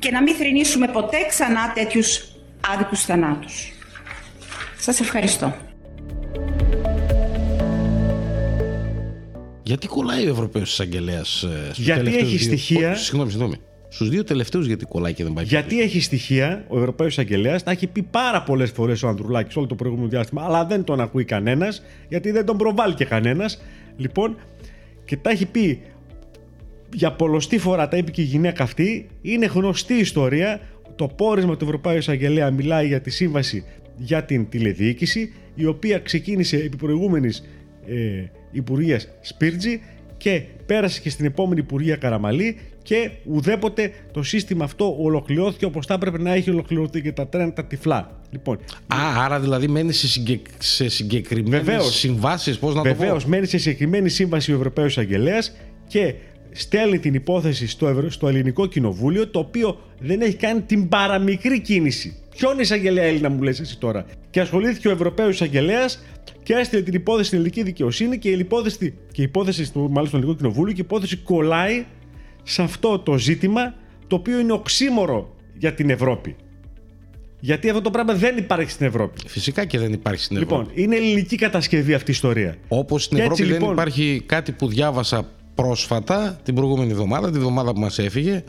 και 0.05 0.11
να 0.11 0.21
μην 0.21 0.35
θρυνήσουμε 0.35 0.87
ποτέ 0.87 1.17
ξανά 1.29 1.73
τέτοιους 1.73 2.27
άδικους 2.73 3.01
θανάτους. 3.01 3.71
Σας 4.77 4.99
ευχαριστώ. 4.99 5.55
Γιατί 9.63 9.87
κολλάει 9.87 10.27
ο 10.27 10.29
Ευρωπαίος 10.29 10.71
Εισαγγελέας 10.71 11.43
ε, 11.43 11.71
Γιατί 11.73 12.17
έχει 12.17 12.39
στοιχεία. 12.39 12.95
Συγγνώμη, 12.95 13.31
συγγνώμη. 13.31 13.55
Στους 13.89 14.09
δύο 14.09 14.23
τελευταίους 14.23 14.65
γιατί 14.65 14.85
κολλάει 14.85 15.13
και 15.13 15.23
δεν 15.23 15.33
πάει. 15.33 15.45
Γιατί 15.45 15.81
έχει 15.81 16.01
στοιχεία 16.01 16.65
ο 16.67 16.77
Ευρωπαίος 16.77 17.11
Εισαγγελέας, 17.11 17.63
τα 17.63 17.71
έχει 17.71 17.87
πει 17.87 18.01
πάρα 18.01 18.43
πολλές 18.43 18.71
φορές 18.71 19.03
ο 19.03 19.07
Ανδρουλάκης 19.07 19.55
όλο 19.55 19.67
το 19.67 19.75
προηγούμενο 19.75 20.09
διάστημα, 20.09 20.43
αλλά 20.43 20.65
δεν 20.65 20.83
τον 20.83 20.99
ακούει 20.99 21.25
κανένας, 21.25 21.83
γιατί 22.07 22.31
δεν 22.31 22.45
τον 22.45 22.57
προβάλλει 22.57 22.93
και 22.93 23.05
κανένας. 23.05 23.61
Λοιπόν, 23.97 24.37
και 25.05 25.17
τα 25.17 25.29
έχει 25.29 25.45
πει 25.45 25.81
για 26.93 27.11
πολλωστή 27.11 27.57
φορά, 27.57 27.87
τα 27.87 27.97
είπε 27.97 28.11
και 28.11 28.21
η 28.21 28.25
γυναίκα 28.25 28.63
αυτή, 28.63 29.07
είναι 29.21 29.45
γνωστή 29.45 29.93
ιστορία. 29.93 30.61
Το 30.95 31.07
πόρισμα 31.07 31.57
του 31.57 31.65
Ευρωπαίου 31.65 31.97
Εισαγγελέα 31.97 32.51
μιλάει 32.51 32.87
για 32.87 33.01
τη 33.01 33.09
σύμβαση 33.09 33.63
για 33.97 34.23
την 34.23 34.49
τηλεδιοίκηση, 34.49 35.33
η 35.55 35.65
οποία 35.65 35.99
ξεκίνησε 35.99 36.57
επί 36.57 36.77
προηγούμενης 36.77 37.43
ε, 37.87 38.25
Υπουργεία 38.51 39.01
Σπίρτζη 39.21 39.81
και 40.17 40.41
πέρασε 40.65 41.01
και 41.01 41.09
στην 41.09 41.25
επόμενη 41.25 41.59
Υπουργεία 41.59 41.95
Καραμαλή 41.95 42.57
και 42.83 43.09
ουδέποτε 43.23 43.91
το 44.11 44.23
σύστημα 44.23 44.63
αυτό 44.63 44.95
ολοκληρώθηκε 44.99 45.65
όπως 45.65 45.85
θα 45.85 45.93
έπρεπε 45.93 46.17
να 46.17 46.33
έχει 46.33 46.49
ολοκληρωθεί 46.49 47.01
και 47.01 47.11
τα 47.11 47.27
τρένα 47.27 47.53
τα 47.53 47.65
τυφλά. 47.65 48.21
Λοιπόν, 48.29 48.57
Α, 48.87 48.97
άρα 49.25 49.39
δηλαδή 49.39 49.67
μένει 49.67 49.93
σε, 49.93 50.07
συγκεκ... 50.07 50.45
σε 50.57 50.89
συγκεκριμένες 50.89 51.83
συμβάσεις, 51.83 52.59
πώς 52.59 52.75
να 52.75 52.81
το 52.81 52.89
πω. 52.89 52.95
Βεβαίως, 52.95 53.25
μένει 53.25 53.45
σε 53.45 53.57
συγκεκριμένη 53.57 54.09
σύμβαση 54.09 54.51
ο 54.51 54.55
Ευρωπαίος 54.55 54.97
Αγγελέα 54.97 55.43
και 55.87 56.13
στέλνει 56.57 56.99
την 56.99 57.13
υπόθεση 57.13 57.67
στο, 57.67 57.87
Ευρω... 57.87 58.09
στο 58.09 58.27
Ελληνικό 58.27 58.65
Κοινοβούλιο, 58.65 59.27
το 59.27 59.39
οποίο 59.39 59.79
δεν 59.99 60.21
έχει 60.21 60.35
κάνει 60.35 60.61
την 60.61 60.89
παραμικρή 60.89 61.61
κίνηση. 61.61 62.17
Ποιον 62.37 62.59
εισαγγελέα 62.59 63.03
Έλληνα 63.03 63.29
μου 63.29 63.41
λες 63.41 63.59
εσύ 63.59 63.77
τώρα; 63.77 64.05
Και 64.29 64.39
ασχολήθηκε 64.39 64.87
ο 64.87 64.91
Ευρωπαίος 64.91 65.33
Εισαγγελέας 65.33 66.03
και 66.43 66.53
έστειλε 66.53 66.81
την 66.81 66.93
υπόθεση 66.93 67.25
στην 67.25 67.37
ελληνική 67.37 67.63
δικαιοσύνη 67.63 68.17
και 68.17 68.29
η 68.29 68.37
υπόθεση, 68.39 68.93
και 69.11 69.21
η 69.21 69.23
υπόθεση 69.23 69.65
στο, 69.65 69.79
μάλλον 69.79 70.07
στο 70.07 70.17
ελληνικό 70.17 70.37
κοινοβούλιο 70.37 70.73
και 70.73 70.81
η 70.81 70.85
υπόθεση 70.85 71.17
κολλάει 71.17 71.85
σε 72.43 72.61
αυτό 72.61 72.99
το 72.99 73.17
ζήτημα 73.17 73.73
το 74.07 74.15
οποίο 74.15 74.39
είναι 74.39 74.51
οξύμορο 74.51 75.35
για 75.57 75.73
την 75.73 75.89
Ευρώπη. 75.89 76.35
Γιατί 77.39 77.69
αυτό 77.69 77.81
το 77.81 77.89
πράγμα 77.89 78.13
δεν 78.13 78.37
υπάρχει 78.37 78.69
στην 78.71 78.85
Ευρώπη. 78.85 79.21
Φυσικά 79.27 79.65
και 79.65 79.79
δεν 79.79 79.93
υπάρχει 79.93 80.23
στην 80.23 80.37
λοιπόν, 80.37 80.61
Ευρώπη. 80.61 80.79
Λοιπόν, 80.79 80.97
είναι 80.97 81.05
ελληνική 81.05 81.35
κατασκευή 81.35 81.93
αυτή 81.93 82.11
η 82.11 82.13
ιστορία. 82.13 82.55
Όπως 82.67 83.03
στην 83.03 83.17
Και 83.17 83.23
Ευρώπη 83.23 83.41
έτσι, 83.41 83.53
δεν 83.53 83.61
λοιπόν- 83.61 83.77
υπάρχει 83.77 84.23
κάτι 84.25 84.51
που 84.51 84.67
διάβασα 84.67 85.29
πρόσφατα 85.55 86.39
την 86.43 86.55
προηγούμενη 86.55 86.91
εβδομάδα, 86.91 87.27
την 87.27 87.35
εβδομάδα 87.35 87.73
που 87.73 87.79
μας 87.79 87.99
έφυγε, 87.99 88.43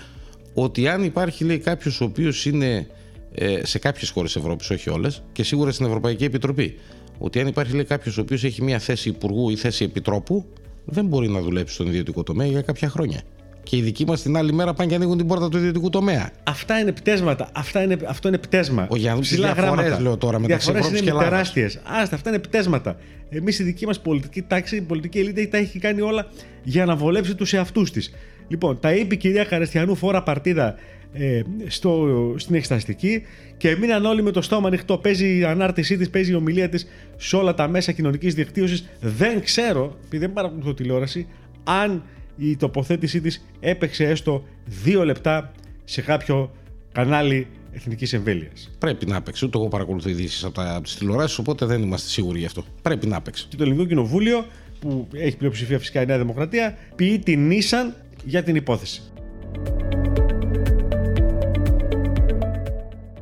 ότι 0.54 0.88
αν 0.88 1.04
υπάρχει 1.04 1.44
λέει 1.44 1.58
κάποιος 1.58 2.00
ο 2.00 2.04
οποίος 2.04 2.46
είναι 2.46 2.86
ε, 3.34 3.60
σε 3.64 3.78
κάποιες 3.78 4.10
χώρες 4.10 4.36
Ευρώπης, 4.36 4.70
όχι 4.70 4.90
όλες, 4.90 5.22
και 5.32 5.42
σίγουρα 5.42 5.72
στην 5.72 5.86
Ευρωπαϊκή 5.86 6.24
Επιτροπή, 6.24 6.78
ότι 7.18 7.40
αν 7.40 7.46
υπάρχει 7.46 7.72
λέει 7.72 7.84
κάποιος 7.84 8.18
ο 8.18 8.20
οποίος 8.20 8.44
έχει 8.44 8.62
μια 8.62 8.78
θέση 8.78 9.08
υπουργού 9.08 9.50
ή 9.50 9.56
θέση 9.56 9.84
επιτρόπου, 9.84 10.44
δεν 10.84 11.06
μπορεί 11.06 11.28
να 11.28 11.40
δουλέψει 11.40 11.74
στον 11.74 11.86
ιδιωτικό 11.86 12.22
τομέα 12.22 12.46
για 12.46 12.62
κάποια 12.62 12.88
χρόνια. 12.88 13.20
Και 13.68 13.76
οι 13.76 13.80
δικοί 13.80 14.04
μας 14.04 14.22
την 14.22 14.36
άλλη 14.36 14.52
μέρα 14.52 14.74
πάνε 14.74 14.88
και 14.88 14.94
ανοίγουν 14.94 15.16
την 15.16 15.26
πόρτα 15.26 15.48
του 15.48 15.56
ιδιωτικού 15.56 15.90
τομέα. 15.90 16.30
Αυτά 16.44 16.78
είναι 16.78 16.92
πτέσματα. 16.92 17.48
Αυτά 17.52 17.82
είναι, 17.82 17.96
αυτό 18.06 18.28
είναι 18.28 18.38
πτέσμα. 18.38 18.86
Ο, 18.90 18.96
για 18.96 19.04
να 19.08 19.10
δούμε 19.10 19.22
τις 19.26 19.32
Ψηλά 19.32 19.52
διαφορές, 19.52 19.84
γράμματα. 19.84 20.02
λέω 20.02 20.16
τώρα, 20.16 20.38
μεταξύ 20.38 20.70
Διαφορές 20.70 20.86
Ευρώπης 20.86 21.00
είναι 21.00 21.10
και 21.10 21.26
Ελλάδας. 21.26 21.52
τεράστιες. 21.52 21.80
Άστα, 22.02 22.14
αυτά 22.14 22.30
είναι 22.30 22.38
πτέσματα. 22.38 22.96
Εμείς 23.28 23.58
η 23.58 23.62
δική 23.62 23.86
μας 23.86 24.00
πολιτική 24.00 24.42
τάξη, 24.42 24.76
η 24.76 24.80
πολιτική 24.80 25.18
ελίτ 25.18 25.50
τα 25.50 25.56
έχει 25.56 25.78
κάνει 25.78 26.00
όλα 26.00 26.26
για 26.62 26.84
να 26.84 26.96
βολέψει 26.96 27.34
τους 27.34 27.52
εαυτούς 27.52 27.90
της. 27.90 28.14
Λοιπόν, 28.48 28.80
τα 28.80 28.92
είπε 28.92 29.14
η 29.14 29.16
κυρία 29.16 29.44
Καρεστιανού 29.44 29.94
φορά 29.94 30.22
παρτίδα 30.22 30.74
ε, 31.12 31.42
στο, 31.66 32.06
στην 32.36 32.54
εξεταστική 32.54 33.22
και 33.56 33.76
μείναν 33.80 34.04
όλοι 34.04 34.22
με 34.22 34.30
το 34.30 34.42
στόμα 34.42 34.66
ανοιχτό. 34.68 34.98
Παίζει 34.98 35.38
η 35.38 35.44
ανάρτησή 35.44 35.96
της, 35.96 36.10
παίζει 36.10 36.30
η 36.32 36.34
ομιλία 36.34 36.68
της 36.68 36.86
σε 37.16 37.36
όλα 37.36 37.54
τα 37.54 37.68
μέσα 37.68 37.92
κοινωνικής 37.92 38.34
δικτύωσης. 38.34 38.88
Δεν 39.00 39.42
ξέρω, 39.42 39.96
επειδή 40.04 40.24
δεν 40.24 40.32
παρακολουθώ 40.32 40.74
τηλεόραση, 40.74 41.26
αν 41.64 42.02
η 42.36 42.56
τοποθέτησή 42.56 43.20
της 43.20 43.44
έπαιξε 43.60 44.04
έστω 44.04 44.44
δύο 44.64 45.04
λεπτά 45.04 45.52
σε 45.84 46.02
κάποιο 46.02 46.50
κανάλι 46.92 47.46
εθνικής 47.72 48.12
εμβέλειας. 48.12 48.70
Πρέπει 48.78 49.06
να 49.06 49.22
παίξει. 49.22 49.44
Ούτε 49.44 49.58
εγώ 49.58 49.68
παρακολουθώ 49.68 50.08
ειδήσεις 50.08 50.44
από, 50.44 50.62
από 50.62 50.82
τις 50.82 50.96
τηλεοράσεις, 50.96 51.38
οπότε 51.38 51.66
δεν 51.66 51.82
είμαστε 51.82 52.08
σίγουροι 52.08 52.38
γι' 52.38 52.44
αυτό. 52.44 52.64
Πρέπει 52.82 53.06
να 53.06 53.20
παίξει. 53.20 53.46
Και 53.48 53.56
το 53.56 53.62
Ελληνικό 53.62 53.84
Κοινοβούλιο, 53.84 54.46
που 54.80 55.08
έχει 55.12 55.36
πλειοψηφία 55.36 55.78
φυσικά 55.78 56.02
η 56.02 56.06
Νέα 56.06 56.18
Δημοκρατία, 56.18 56.76
ποιεί 56.96 57.18
την 57.18 57.50
Nissan 57.50 57.92
για 58.24 58.42
την 58.42 58.56
υπόθεση. 58.56 59.02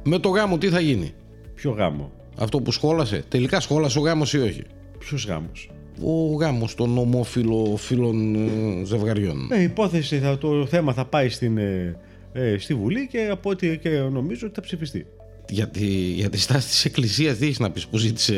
Με 0.03 0.19
το 0.19 0.29
γάμο 0.29 0.59
τι 0.59 0.69
θα 0.69 0.81
γίνει; 0.81 1.15
Ποιο 1.55 1.71
γάμο; 1.71 2.13
Αυτό 2.37 2.61
που 2.61 2.73
σχόλασε; 2.73 3.25
Τελικά 3.29 3.61
σχόλασε 3.61 3.99
ο 3.99 4.03
γάμος 4.03 4.33
ή 4.33 4.39
όχι; 4.39 4.63
Ποιος 4.99 5.27
γάμος; 5.27 5.71
Ο 6.03 6.35
γάμος 6.35 6.75
των 6.75 6.99
ομόφυλων 6.99 7.77
φίλων 7.77 8.35
ε, 8.35 8.85
ζευγαριών. 8.85 9.49
Ε, 9.53 9.61
η 9.61 9.63
υπόθεση, 9.63 10.19
θα, 10.19 10.39
το 10.39 10.67
θέμα 10.67 10.93
θα 10.93 11.05
πάει 11.05 11.29
στην, 11.29 11.59
ε, 11.59 11.97
ε, 12.33 12.59
στη 12.59 12.75
Βουλή 12.75 13.07
και 13.07 13.29
από 13.31 13.51
ό,τι 13.51 13.79
και 13.79 13.89
νομίζω 13.89 14.47
ότι 14.47 14.55
θα 14.55 14.61
ψηφιστεί. 14.61 15.07
Για 15.49 15.69
τη, 15.69 15.87
για 15.95 16.31
τη 16.31 16.39
στάση 16.39 16.69
της 16.69 16.85
Εκκλησίας, 16.85 17.37
τι 17.37 17.45
έχεις 17.45 17.59
να 17.59 17.71
πεις 17.71 17.87
που 17.87 17.99
ζήτησε, 17.99 18.35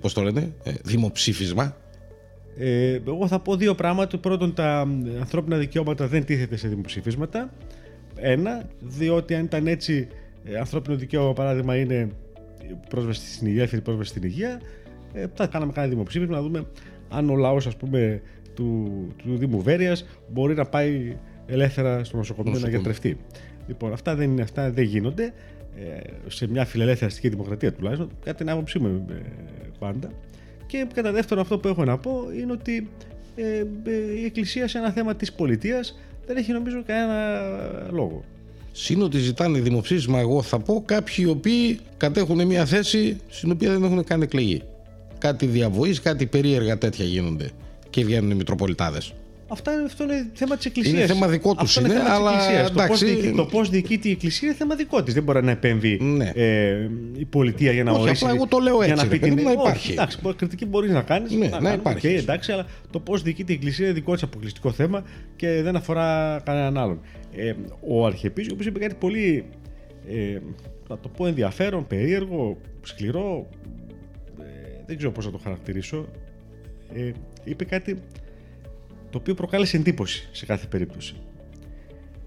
πώς 0.00 0.12
το 0.12 0.22
λένε, 0.22 0.52
ε, 0.62 0.72
δημοψήφισμα; 0.82 1.76
Ε, 2.56 3.00
εγώ 3.06 3.26
θα 3.26 3.38
πω 3.38 3.56
δύο 3.56 3.74
πράγματα. 3.74 4.18
Πρώτον, 4.18 4.54
τα 4.54 4.88
ε, 5.16 5.18
ανθρώπινα 5.18 5.56
δικαιώματα 5.56 6.06
δεν 6.06 6.24
τίθεται 6.24 6.56
σε 6.56 6.68
δημοψηφίσματα. 6.68 7.52
Ένα, 8.16 8.68
διότι 8.80 9.34
αν 9.34 9.44
ήταν 9.44 9.66
έτσι, 9.66 10.08
ε, 10.44 10.58
ανθρώπινο 10.58 10.96
δικαίωμα 10.96 11.32
παράδειγμα 11.32 11.76
είναι 11.76 12.10
η 12.70 12.76
πρόσβαση 12.88 13.32
στην 13.32 13.46
υγεία, 13.46 13.58
ελεύθερη 13.58 13.82
πρόσβαση 13.82 14.10
στην 14.10 14.22
υγεία, 14.22 14.60
ε, 15.12 15.26
θα 15.34 15.46
κάναμε 15.46 15.72
κανένα 15.72 15.92
δημοψήφισμα 15.92 16.34
να 16.34 16.42
δούμε 16.42 16.66
αν 17.10 17.30
ο 17.30 17.36
λαός 17.36 17.76
πούμε 17.76 18.20
του, 18.54 18.90
του 19.16 19.36
Δήμου 19.36 19.62
Βέρειας 19.62 20.06
μπορεί 20.32 20.54
να 20.54 20.64
πάει 20.64 21.16
ελεύθερα 21.46 22.04
στο 22.04 22.16
νοσοκομείο 22.16 22.52
να 22.52 22.58
Νοσοκομείο. 22.58 22.80
γιατρευτεί. 22.80 23.18
Λοιπόν, 23.66 23.92
αυτά 23.92 24.14
δεν, 24.14 24.30
είναι, 24.30 24.42
αυτά 24.42 24.70
δεν 24.70 24.84
γίνονται 24.84 25.32
ε, 25.76 26.30
σε 26.30 26.48
μια 26.48 26.64
φιλελεύθερη 26.64 27.10
αστική 27.10 27.28
δημοκρατία 27.28 27.72
τουλάχιστον, 27.72 28.10
κατά 28.24 28.36
την 28.36 28.50
άποψή 28.50 28.78
μου 28.78 29.06
ε, 29.10 29.14
πάντα. 29.78 30.10
Και 30.66 30.86
κατά 30.94 31.12
δεύτερον 31.12 31.42
αυτό 31.42 31.58
που 31.58 31.68
έχω 31.68 31.84
να 31.84 31.98
πω 31.98 32.12
είναι 32.40 32.52
ότι 32.52 32.88
ε, 33.34 33.58
ε, 33.84 34.20
η 34.20 34.24
Εκκλησία 34.24 34.68
σε 34.68 34.78
ένα 34.78 34.90
θέμα 34.90 35.14
της 35.16 35.32
πολιτείας 35.32 35.98
δεν 36.26 36.36
έχει 36.36 36.52
νομίζω 36.52 36.82
κανένα 36.86 37.42
λόγο. 37.90 38.24
Συν 38.72 39.02
ότι 39.02 39.18
ζητάνε 39.18 39.60
δημοψήφισμα, 39.60 40.18
εγώ 40.18 40.42
θα 40.42 40.58
πω, 40.58 40.82
κάποιοι 40.86 41.14
οι 41.18 41.26
οποίοι 41.26 41.78
κατέχουν 41.96 42.46
μια 42.46 42.66
θέση 42.66 43.16
στην 43.28 43.50
οποία 43.50 43.70
δεν 43.70 43.84
έχουν 43.84 44.04
καν 44.04 44.22
εκλεγεί. 44.22 44.62
Κάτι 45.20 45.46
διαβοής, 45.46 46.00
κάτι 46.00 46.26
περίεργα 46.26 46.78
τέτοια 46.78 47.04
γίνονται 47.04 47.50
και 47.90 48.04
βγαίνουν 48.04 48.30
οι 48.30 48.34
Μητροπολιτάδες. 48.34 49.14
Αυτά, 49.52 49.72
αυτό 49.86 50.04
είναι 50.04 50.30
θέμα 50.32 50.56
της 50.56 50.64
Εκκλησίας. 50.66 50.94
Είναι 50.96 51.06
θέμα 51.06 51.26
δικό 51.28 51.54
τους 51.54 51.76
είναι, 51.76 51.88
θέμα 51.88 52.00
της 52.04 52.10
αλλά 52.12 52.30
Εκκλησίας. 52.32 52.70
εντάξει. 52.70 53.04
Το 53.04 53.10
πώ 53.10 53.20
διοικεί, 53.20 53.36
το 53.36 53.44
πώς 53.44 53.70
διοικείται 53.70 54.08
η 54.08 54.10
Εκκλησία 54.10 54.48
είναι 54.48 54.56
θέμα 54.56 54.74
δικό 54.74 55.02
της. 55.02 55.14
Δεν 55.14 55.22
μπορεί 55.22 55.44
να 55.44 55.50
επέμβει 55.50 55.98
Ναι. 56.02 56.30
ε, 56.34 56.88
η 57.16 57.24
πολιτεία 57.24 57.72
για 57.72 57.84
να 57.84 57.90
Όχι, 57.92 58.00
ορίσει. 58.02 58.24
απλά 58.24 58.36
εγώ 58.36 58.46
το 58.46 58.58
λέω 58.58 58.74
για 58.76 58.84
έτσι, 58.84 58.96
να 58.96 59.02
ρε 59.02 59.08
πει 59.08 59.18
την. 59.18 59.34
παιδί 59.34 59.42
μου, 59.42 59.48
να 59.48 59.50
Όχι, 59.54 59.60
υπάρχει. 59.60 59.92
εντάξει, 59.92 60.18
μπορεί- 60.22 60.36
κριτική 60.36 60.66
μπορείς 60.66 60.90
να 60.90 61.02
κάνεις. 61.02 61.30
Ναι, 61.32 61.48
να 61.60 61.72
υπάρχει. 61.72 62.06
εντάξει, 62.08 62.52
αλλά 62.52 62.66
το 62.90 63.00
πώς 63.00 63.22
διοικείται 63.22 63.52
η 63.52 63.54
Εκκλησία 63.54 63.84
είναι 63.84 63.94
δικό 63.94 64.12
της 64.12 64.22
αποκλειστικό 64.22 64.70
θέμα 64.72 65.02
και 65.36 65.60
δεν 65.62 65.76
αφορά 65.76 66.40
κανέναν 66.44 66.78
άλλον. 66.78 67.00
Ε, 67.36 67.52
ο 67.88 68.06
Αρχιεπίσκοπος 68.06 68.66
είπε 68.66 68.78
κάτι 68.78 68.94
πολύ. 68.94 69.44
Ε, 70.10 70.38
να 70.88 70.98
το 70.98 71.08
πω 71.08 71.26
ενδιαφέρον, 71.26 71.86
περίεργο, 71.86 72.56
σκληρό. 72.82 73.48
Ε, 74.90 74.92
δεν 74.92 74.96
ξέρω 74.96 75.12
πώς 75.12 75.24
να 75.24 75.30
το 75.30 75.38
χαρακτηρίσω. 75.38 76.06
Ε, 76.92 77.12
είπε 77.44 77.64
κάτι 77.64 78.02
το 79.10 79.18
οποίο 79.18 79.34
προκάλεσε 79.34 79.76
εντύπωση 79.76 80.28
σε 80.32 80.46
κάθε 80.46 80.66
περίπτωση. 80.66 81.14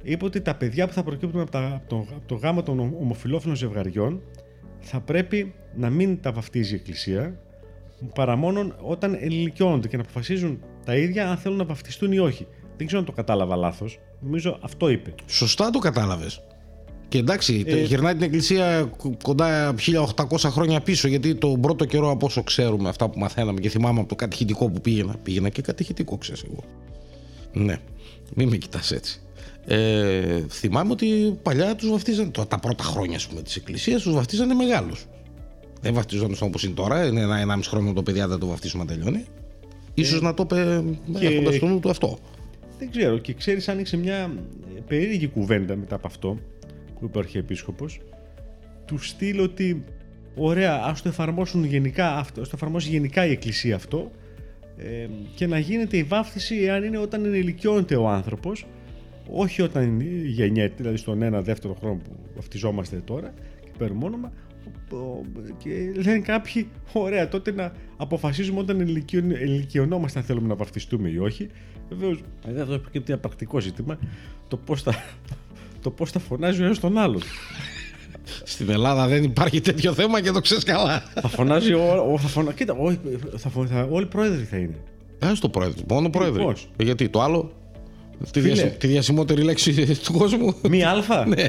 Είπε 0.03 0.25
ότι 0.25 0.41
τα 0.41 0.55
παιδιά 0.55 0.87
που 0.87 0.93
θα 0.93 1.03
προκύπτουν 1.03 1.41
από, 1.41 1.51
τα, 1.51 1.65
από, 1.65 1.89
το, 1.89 1.95
από 2.15 2.27
το 2.27 2.35
γάμο 2.35 2.63
των 2.63 2.79
ομοφυλόφιλων 2.79 3.55
ζευγαριών 3.55 4.21
θα 4.79 4.99
πρέπει 4.99 5.53
να 5.75 5.89
μην 5.89 6.21
τα 6.21 6.31
βαφτίζει 6.31 6.73
η 6.73 6.75
Εκκλησία 6.75 7.39
παρά 8.15 8.35
μόνο 8.35 8.75
όταν 8.81 9.17
ενηλικιώνονται 9.19 9.87
και 9.87 9.97
να 9.97 10.03
αποφασίζουν 10.03 10.59
τα 10.85 10.95
ίδια 10.95 11.29
αν 11.29 11.37
θέλουν 11.37 11.57
να 11.57 11.65
βαφτιστούν 11.65 12.11
ή 12.11 12.19
όχι. 12.19 12.47
Δεν 12.77 12.85
ξέρω 12.85 13.01
αν 13.01 13.07
το 13.07 13.11
κατάλαβα 13.11 13.55
λάθος. 13.55 13.99
Νομίζω 14.19 14.59
αυτό 14.61 14.89
είπε. 14.89 15.13
Σωστά 15.25 15.69
το 15.69 15.79
κατάλαβες. 15.79 16.41
Και 17.13 17.19
εντάξει, 17.19 17.63
Ε, 17.67 17.83
γυρνάει 17.83 18.13
την 18.13 18.21
εκκλησία 18.21 18.89
κο- 18.97 19.17
κοντά 19.23 19.73
1800 19.73 20.49
χρόνια 20.49 20.81
πίσω, 20.81 21.07
γιατί 21.07 21.35
τον 21.35 21.61
πρώτο 21.61 21.85
καιρό 21.85 22.09
από 22.11 22.25
όσο 22.25 22.43
ξέρουμε, 22.43 22.89
αυτά 22.89 23.09
που 23.09 23.19
μαθαίναμε 23.19 23.59
και 23.59 23.69
θυμάμαι 23.69 23.99
από 23.99 24.09
το 24.09 24.15
κατηχητικό 24.15 24.69
που 24.69 24.81
πήγαινα. 24.81 25.15
Πήγαινα 25.23 25.49
και 25.49 25.61
κατηχητικό, 25.61 26.17
ξέρεις 26.17 26.43
εγώ. 26.43 26.63
Ναι, 27.53 27.77
μην 28.35 28.47
με 28.49 28.57
κοιτάς 28.57 28.91
έτσι. 28.91 29.21
Ε, 29.65 30.41
θυμάμαι 30.49 30.91
ότι 30.91 31.37
παλιά 31.41 31.75
τους 31.75 31.89
βαφτίζαν, 31.89 32.31
το- 32.31 32.45
τα 32.45 32.59
πρώτα 32.59 32.83
χρόνια 32.83 33.15
ας 33.15 33.27
πούμε, 33.27 33.41
της 33.41 33.55
εκκλησίας 33.55 34.01
τους 34.01 34.13
βαφτίζανε 34.13 34.53
μεγάλους. 34.53 35.05
Δεν 35.81 35.93
βαφτιζόντουσαν 35.93 36.47
όπως 36.47 36.63
είναι 36.63 36.73
τώρα, 36.73 37.05
είναι 37.05 37.21
ένα, 37.21 37.37
ένα 37.39 37.55
μισό 37.55 37.69
χρόνο 37.69 37.93
το 37.93 38.03
παιδιά 38.03 38.27
δεν 38.27 38.39
το 38.39 38.47
βαφτίσουμε 38.47 38.83
να 38.83 38.89
τελειώνει. 38.93 39.25
Ίσως 39.93 40.21
να 40.21 40.33
το 40.33 40.43
είπε 40.51 40.83
και- 41.19 41.27
έχοντας 41.27 41.55
στο 41.55 41.65
νου 41.67 41.79
του 41.79 41.89
αυτό. 41.89 42.17
Δεν 42.79 42.91
ξέρω. 42.91 43.17
Και 43.17 43.33
ξέρεις, 43.33 43.67
άνοιξε 43.67 43.97
μια 43.97 44.15
ε, 44.15 44.79
περίεργη 44.87 45.27
κουβέντα 45.27 45.75
μετά 45.75 45.95
από 45.95 46.07
αυτό 46.07 46.37
που 47.03 47.09
είπε 47.09 47.17
ο 47.17 47.21
Αρχιεπίσκοπος 47.21 47.99
του 48.85 48.97
στυλ 48.97 49.39
ότι 49.39 49.83
ωραία, 50.35 50.81
ας 50.83 51.01
το 51.01 51.09
εφαρμόσουν 51.09 51.63
γενικά 51.63 52.15
αυτό, 52.17 52.41
ας 52.41 52.47
το 52.49 52.53
εφαρμόσει 52.55 52.89
γενικά 52.89 53.25
η 53.25 53.31
Εκκλησία 53.31 53.75
αυτό 53.75 54.11
ε, 54.77 55.07
και 55.35 55.47
να 55.47 55.59
γίνεται 55.59 55.97
η 55.97 56.03
βάφτιση 56.03 56.55
εάν 56.55 56.83
είναι 56.83 56.97
όταν 56.97 57.25
ενηλικιώνεται 57.25 57.95
ο 57.95 58.07
άνθρωπος 58.09 58.65
όχι 59.31 59.61
όταν 59.61 60.01
γεννιέται, 60.25 60.73
δηλαδή 60.77 60.97
στον 60.97 61.21
ένα 61.21 61.41
δεύτερο 61.41 61.73
χρόνο 61.73 61.95
που 62.03 62.11
βαφτιζόμαστε 62.35 63.01
τώρα 63.05 63.33
και 63.61 63.69
παίρνουμε 63.77 64.05
όνομα 64.05 64.31
ο- 64.91 64.95
ο- 64.97 65.25
και 65.57 65.91
λένε 66.05 66.19
κάποιοι, 66.19 66.67
ωραία, 66.93 67.27
τότε 67.27 67.51
να 67.51 67.71
αποφασίζουμε 67.97 68.59
όταν 68.59 68.79
ενηλικιων- 68.79 69.31
ενηλικιωνόμαστε 69.31 70.19
αν 70.19 70.25
θέλουμε 70.25 70.47
να 70.47 70.55
βαφτιστούμε 70.55 71.09
ή 71.09 71.17
όχι. 71.17 71.49
Βεβαίως, 71.89 72.21
εδώ 72.47 72.77
προκύπτει 72.77 73.11
ένα 73.11 73.21
πρακτικό 73.21 73.59
ζήτημα 73.61 73.99
το 74.47 74.57
πώς 74.57 74.81
θα, 74.81 74.93
το 75.83 75.89
πώς 75.89 76.11
θα 76.11 76.19
φωνάζει 76.19 76.61
ο 76.61 76.65
ένας 76.65 76.79
τον 76.79 76.97
άλλον. 76.97 77.21
Στην 78.43 78.69
Ελλάδα 78.69 79.07
δεν 79.07 79.23
υπάρχει 79.23 79.61
τέτοιο 79.61 79.93
θέμα 79.93 80.21
και 80.21 80.31
το 80.31 80.39
ξέρεις 80.41 80.63
καλά. 80.63 81.03
θα 81.21 81.27
φωνάζει 81.27 81.73
ο. 81.73 82.11
ο 82.13 82.17
θα 82.17 82.27
φωνα... 82.27 82.53
Κοίτα, 82.53 82.73
ο, 82.73 82.91
θα, 83.37 83.49
φω- 83.49 83.67
θα, 83.67 83.87
όλοι 83.91 84.05
πρόεδροι 84.05 84.43
θα 84.43 84.57
είναι. 84.57 84.75
Πες 85.19 85.39
το 85.39 85.49
πρόεδρο, 85.49 85.83
μόνο 85.89 86.09
πρόεδρο. 86.09 86.43
πώς; 86.43 86.69
Ε, 86.77 86.83
γιατί 86.83 87.09
το 87.09 87.21
άλλο, 87.21 87.51
τη, 88.31 88.41
Φίλε. 88.41 88.53
διασυ- 88.53 88.77
τη 88.77 88.87
διασημότερη 88.87 89.41
λέξη 89.41 89.97
του 90.03 90.13
κόσμου. 90.13 90.55
Μία 90.69 90.89
αλφα; 90.89 91.25
ναι. 91.27 91.45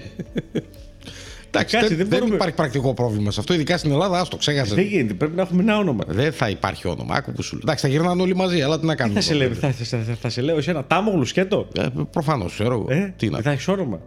Εντάξει, 1.51 1.77
Κάτσε, 1.77 1.89
δεν, 1.89 1.97
δεν 1.97 2.09
δεν 2.09 2.19
μπορούμε- 2.19 2.35
υπάρχει 2.35 2.55
πρακτικό 2.55 2.95
πρόβλημα 2.95 3.31
σε 3.31 3.41
αυτό, 3.41 3.55
ειδικά 3.55 3.79
στην 3.79 3.91
Ελλάδα, 3.91 4.21
άστο, 4.21 4.37
ξέχασες. 4.37 4.75
Δεν 4.75 4.85
γίνεται, 4.85 5.15
πρέπει 5.15 5.37
να 5.37 5.43
έχουμε 5.43 5.63
ένα 5.63 5.79
όνομα. 5.79 6.05
Δεν 6.07 6.33
θα 6.33 6.49
υπάρχει 6.49 6.89
όνομα. 6.89 7.15
Άκου 7.15 7.33
που 7.33 7.43
σου 7.43 7.53
λέω. 7.55 7.61
Εντάξει, 7.65 7.87
θα 7.87 7.93
γυρνάνε 7.93 8.23
όλοι 8.23 8.37
μαζί, 8.37 8.63
αλλά 8.63 8.79
τι 8.81 8.87
να 8.87 8.93
Τι 8.93 8.99
κάνουμε. 8.99 9.21
θα 9.21 9.27
σε, 9.27 9.35
λέω, 9.35 9.55
θα, 9.55 9.71
θα, 9.73 9.99
θα, 9.99 10.15
θα 10.21 10.29
σε 10.29 10.41
λέω 10.41 10.57
εσένα, 10.57 10.85
τάμογλου 10.85 11.25
σκέτο. 11.25 11.69
Ε, 11.79 11.87
Προφανώς, 12.11 12.53
ξέρω 12.53 12.73
εγώ. 12.75 12.87
Ε, 12.89 13.15
τι 13.17 13.27
να. 13.29 13.33
δεν 13.35 13.43
θα 13.43 13.51
έχεις 13.51 13.69
όνομα. 13.69 14.01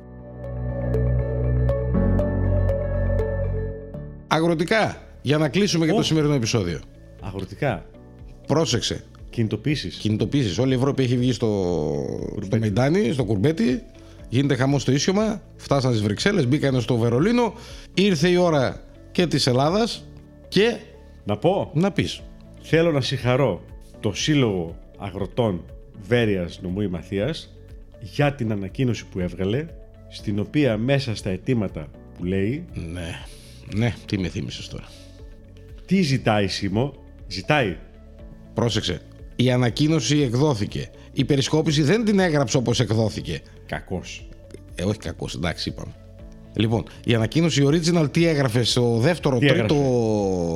Αγροτικά, 4.27 5.01
για 5.21 5.37
να 5.37 5.49
κλείσουμε 5.49 5.85
για 5.85 5.93
Ω. 5.93 5.97
το 5.97 6.03
σημερινό 6.03 6.33
επεισόδιο. 6.33 6.79
Αγροτικά. 7.21 7.85
Πρόσεξε. 8.47 9.03
Κινητοποίησει. 9.29 9.89
Κινητοποίησει. 9.89 10.61
Όλη 10.61 10.71
η 10.71 10.75
Ευρώπη 10.75 11.03
έχει 11.03 11.17
βγει 11.17 11.31
στο, 11.31 11.73
στο 12.43 12.57
Μεϊντάνι, 12.57 13.11
στο 13.11 13.23
Κουρμπέτι. 13.25 13.83
Γίνεται 14.29 14.55
χαμό 14.55 14.79
στο 14.79 14.91
Ίσιωμα. 14.91 15.41
Φτάσαν 15.55 15.91
στις 15.91 16.03
Βρυξέλλες, 16.03 16.47
μπήκαν 16.47 16.81
στο 16.81 16.97
Βερολίνο. 16.97 17.53
Ήρθε 17.93 18.29
η 18.29 18.35
ώρα 18.35 18.81
και 19.11 19.27
της 19.27 19.47
Ελλάδας. 19.47 20.05
Και 20.47 20.77
Να 21.25 21.37
πω, 21.37 21.71
να 21.73 21.91
πεις. 21.91 22.21
θέλω 22.61 22.91
να 22.91 23.01
συγχαρώ 23.01 23.61
το 23.99 24.13
Σύλλογο 24.13 24.75
Αγροτών 24.97 25.63
Βέρειας 26.07 26.59
Νομού 26.61 26.81
Ημαθίας 26.81 27.55
για 28.01 28.33
την 28.33 28.51
ανακοίνωση 28.51 29.05
που 29.11 29.19
έβγαλε, 29.19 29.65
στην 30.09 30.39
οποία 30.39 30.77
μέσα 30.77 31.15
στα 31.15 31.29
αιτήματα 31.29 31.87
που 32.17 32.23
λέει 32.23 32.65
Ναι, 32.93 33.19
ναι, 33.75 33.93
τι 34.05 34.17
με 34.19 34.27
θύμισες 34.27 34.67
τώρα. 34.67 34.83
τι 35.85 36.01
ζητάει 36.01 36.47
Σίμω, 36.47 36.93
ζητάει 37.27 37.77
Πρόσεξε. 38.53 39.01
Η 39.35 39.51
ανακοίνωση 39.51 40.17
εκδόθηκε. 40.21 40.89
Η 41.13 41.25
περισκόπηση 41.25 41.81
δεν 41.81 42.05
την 42.05 42.19
έγραψε 42.19 42.57
όπως 42.57 42.79
εκδόθηκε. 42.79 43.41
κακός. 43.65 44.27
Ε, 44.75 44.83
όχι 44.83 44.97
κακός, 44.97 45.35
εντάξει, 45.35 45.69
είπαμε. 45.69 45.91
Λοιπόν, 46.55 46.83
η 47.05 47.13
ανακοίνωση 47.13 47.63
original 47.67 48.07
τι 48.11 48.25
έγραφε 48.25 48.63
στο 48.63 48.97
δεύτερο, 48.97 49.37
Τι 49.39 49.45
τρίτο. 49.45 49.75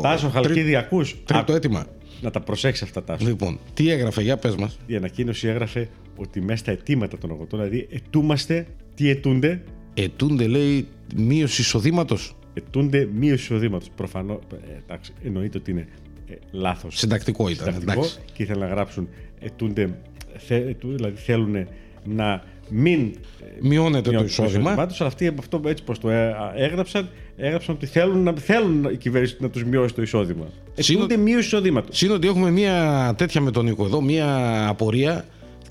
Τάσο 0.02 0.30
Χαλκίδη, 0.30 0.62
τρί- 0.62 0.76
ακούς. 0.76 1.16
Τρίτο 1.26 1.52
Α, 1.54 1.56
αίτημα. 1.56 1.86
να 2.22 2.32
τα 2.32 2.40
προσέξεις 2.42 2.84
αυτά 2.84 3.04
Τάσο. 3.04 3.26
Λοιπόν, 3.26 3.60
τι 3.74 3.90
έγραφε, 3.90 4.22
για 4.22 4.38
πες 4.38 4.56
μας. 4.56 4.78
Η 4.86 4.96
ανακοίνωση 4.96 5.48
έγραφε 5.48 5.90
ότι 6.18 6.42
μέσα 6.42 6.58
στα 6.58 6.72
αιτήματα 6.72 7.18
των 7.18 7.32
αγροτών, 7.32 7.60
δηλαδή 7.60 7.88
ετούμαστε, 7.92 8.68
τι 8.96 9.10
ετούνται, 9.10 9.62
Ετούνται, 9.94 10.48
λέει, 10.48 10.88
μείωση 11.16 11.62
εισοδήματος. 11.62 12.36
Ετούνται 12.54 13.08
μείωση 13.14 13.34
εισοδήματος. 13.44 13.90
Προφανώς, 13.96 14.40
εντάξει, 14.84 15.12
εννοείται 15.24 15.58
ότι 15.58 15.72
είναι 15.72 15.88
ε, 16.30 16.34
λάθος. 16.52 16.98
Συντακτικό 16.98 17.50
ήταν. 17.50 17.66
συντακτικό 17.66 17.92
Εντάξει. 17.92 18.18
και 18.34 18.44
ήθελαν 18.44 18.68
να 18.70 18.76
γράψουν 18.76 19.08
ετούνται, 19.40 19.98
θε, 20.38 20.56
ετού- 20.56 20.96
δηλαδή 20.96 21.16
θέλουν 21.18 21.68
να 22.06 22.44
μην 22.70 23.14
Μειώνεται 23.62 24.02
το 24.02 24.10
μειώσουν 24.20 24.46
εισόδημα. 24.46 24.88
τους, 24.88 25.00
αλλά 25.02 25.10
αυτοί 25.10 25.28
από 25.28 25.42
αυτό 25.42 25.62
έτσι 25.66 25.84
πως 25.84 26.00
το 26.00 26.10
ε, 26.10 26.28
α, 26.28 26.54
έγραψαν, 26.56 27.10
έγραψαν 27.38 27.76
ότι 27.76 27.86
θέλουν, 27.86 28.24
να, 28.24 28.34
θέλουν 28.34 28.84
η 28.92 28.98
κυβέρνηση 28.98 29.36
να 29.40 29.50
τους 29.50 29.64
μειώσει 29.64 29.94
το 29.94 30.02
εισόδημα. 30.02 30.46
Σύνο- 30.74 31.04
Ετούνται 31.04 31.22
μείωση 31.22 31.46
εισοδήματος. 31.46 31.98
Συν 31.98 32.12
ότι 32.12 32.28
έχουμε 32.28 32.52
μια 32.52 33.14
τέτοια 33.18 33.42
με 33.42 33.52
τον 33.52 33.66
Νίκο 33.66 33.86
εδώ, 33.86 34.02
μια 34.02 34.68
απορία. 34.68 35.26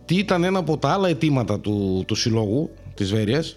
Τι 0.04 0.16
ήταν 0.16 0.44
ένα 0.44 0.58
από 0.58 0.78
τα 0.78 0.88
άλλα 0.88 1.08
αιτήματα 1.08 1.60
του, 1.60 2.04
του 2.06 2.14
συλλόγου 2.14 2.70
της 2.94 3.10
Βέρειας; 3.10 3.56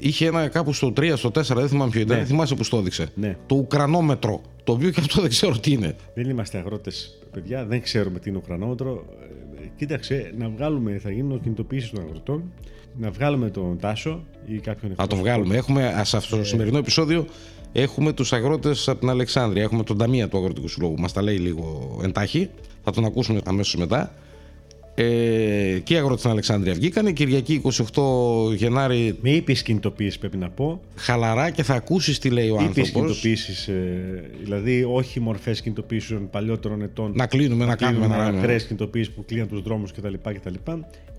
Είχε 0.00 0.26
ένα 0.26 0.48
κάπου 0.48 0.72
στο 0.72 0.92
3, 0.96 1.12
στο 1.16 1.28
4, 1.28 1.32
δεν 1.54 1.68
θυμάμαι 1.68 1.90
ποιο 1.90 2.00
ήταν. 2.00 2.18
Ναι. 2.18 2.24
Θυμάσαι 2.24 2.54
που 2.54 2.64
στο 2.64 2.76
έδειξε. 2.76 3.08
Ναι. 3.14 3.36
Το 3.46 3.54
Ουκρανόμετρο. 3.54 4.40
Το 4.64 4.72
οποίο 4.72 4.90
και 4.90 5.00
αυτό 5.00 5.20
δεν 5.20 5.30
ξέρω 5.30 5.58
τι 5.58 5.70
είναι. 5.72 5.96
Δεν 6.14 6.30
είμαστε 6.30 6.58
αγρότες, 6.58 7.18
παιδιά, 7.30 7.64
δεν 7.64 7.82
ξέρουμε 7.82 8.18
τι 8.18 8.28
είναι 8.28 8.38
ο 8.38 8.42
χρονόμετρο. 8.44 9.04
Ε, 9.62 9.66
Κοίταξε, 9.76 10.34
να 10.38 10.48
βγάλουμε, 10.48 10.98
θα 10.98 11.10
γίνουν 11.10 11.40
κινητοποιήσει 11.42 11.90
των 11.92 12.04
αγροτών, 12.04 12.52
να 12.98 13.10
βγάλουμε 13.10 13.50
τον 13.50 13.78
Τάσο 13.78 14.24
ή 14.46 14.58
κάποιον 14.58 14.90
Να 14.90 14.96
το 14.96 15.02
εκπρόσωπο. 15.02 15.16
βγάλουμε. 15.28 15.56
Έχουμε, 15.56 15.86
ας, 15.86 16.08
σε 16.08 16.16
αυτό 16.16 16.36
το 16.36 16.44
σημερινό 16.44 16.78
επεισόδιο 16.78 17.26
έχουμε 17.72 18.12
τους 18.12 18.32
αγρότες 18.32 18.88
από 18.88 18.98
την 19.00 19.08
Αλεξάνδρεια. 19.08 19.62
Έχουμε 19.62 19.82
τον 19.82 19.98
Ταμεία 19.98 20.28
του 20.28 20.38
Αγροτικού 20.38 20.68
Συλλόγου. 20.68 20.98
Μας 20.98 21.12
τα 21.12 21.22
λέει 21.22 21.36
λίγο 21.36 21.98
εντάχει. 22.04 22.50
Θα 22.84 22.90
τον 22.92 23.04
ακούσουμε 23.04 23.40
αμέσως 23.44 23.76
μετά. 23.76 24.14
Ε, 25.02 25.78
και 25.78 25.94
οι 25.94 25.96
αγρότε 25.96 26.18
στην 26.18 26.30
Αλεξάνδρεια 26.30 26.74
βγήκανε. 26.74 27.12
Κυριακή 27.12 27.62
28 27.64 28.54
Γενάρη 28.54 29.18
Με 29.20 29.30
ήπιες 29.30 29.62
κινητοποιήσει 29.62 30.18
πρέπει 30.18 30.36
να 30.36 30.50
πω. 30.50 30.80
χαλαρά 30.94 31.50
και 31.50 31.62
θα 31.62 31.74
ακούσεις 31.74 32.18
τι 32.18 32.30
λέει 32.30 32.48
ο 32.48 32.54
Ήπιες 32.54 32.66
άνθρωπος. 32.66 32.92
κινητοποιήσει, 32.92 33.72
δηλαδή 34.42 34.84
όχι 34.92 35.20
μορφές 35.20 35.60
κινητοποιήσεων 35.60 36.30
παλιότερων 36.30 36.82
ετών. 36.82 37.12
Να 37.14 37.26
κλείνουμε, 37.26 37.64
να 37.64 37.76
κάνουμε 37.76 38.04
ένα 38.04 38.16
ράμμα. 38.16 38.38
ακραίε 38.38 38.58
κινητοποιήσει 38.58 39.10
που 39.10 39.24
κλείναν 39.24 39.48
τους 39.48 39.62
δρόμους 39.62 39.92
κτλ. 39.92 40.14
κτλ. 40.22 40.54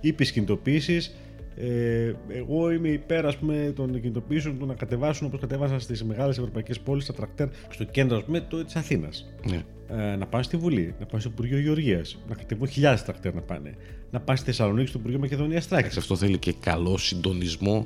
Ήπιες 0.02 0.32
κινητοποιήσει. 0.32 1.12
Ε, 1.56 2.14
εγώ 2.28 2.72
είμαι 2.72 2.88
υπέρ 2.88 3.26
ας 3.26 3.38
πούμε, 3.38 3.74
των 3.76 4.02
κινητοποιήσεων 4.02 4.60
του 4.60 4.66
να 4.66 4.74
κατεβάσουν 4.74 5.28
όπως 5.28 5.40
κατέβασαν 5.40 5.80
στις 5.80 6.04
μεγάλες 6.04 6.38
ευρωπαϊκές 6.38 6.80
πόλεις 6.80 7.06
τα 7.06 7.14
τρακτέρ 7.14 7.48
στο 7.70 7.84
κέντρο 7.84 8.18
ας 8.18 8.24
πούμε, 8.24 8.48
της 8.66 8.76
Αθήνας. 8.76 9.34
Ναι. 9.50 9.64
Ε, 9.98 10.16
να 10.16 10.26
πάνε 10.26 10.44
στη 10.44 10.58
Βουλή, 10.58 10.96
να 11.00 11.06
πάνε 11.06 11.22
στο 11.22 11.30
Υπουργείο 11.34 11.60
Γεωργίας, 11.60 12.18
να 12.30 12.36
κατεβούν 12.36 12.68
χιλιάδες 12.68 13.04
τρακτέρ 13.04 13.34
να 13.34 13.42
πάνε. 13.42 13.74
Να 14.12 14.20
πάνε 14.20 14.38
στη 14.38 14.48
Θεσσαλονίκη 14.48 14.88
στο 14.88 14.98
Υπουργείο 15.00 15.20
Μακεδονίας 15.20 15.68
Τράκη. 15.68 15.82
Εντάξει, 15.84 16.00
αυτό 16.00 16.16
θέλει 16.16 16.38
και 16.38 16.54
καλό 16.60 16.98
συντονισμό 16.98 17.86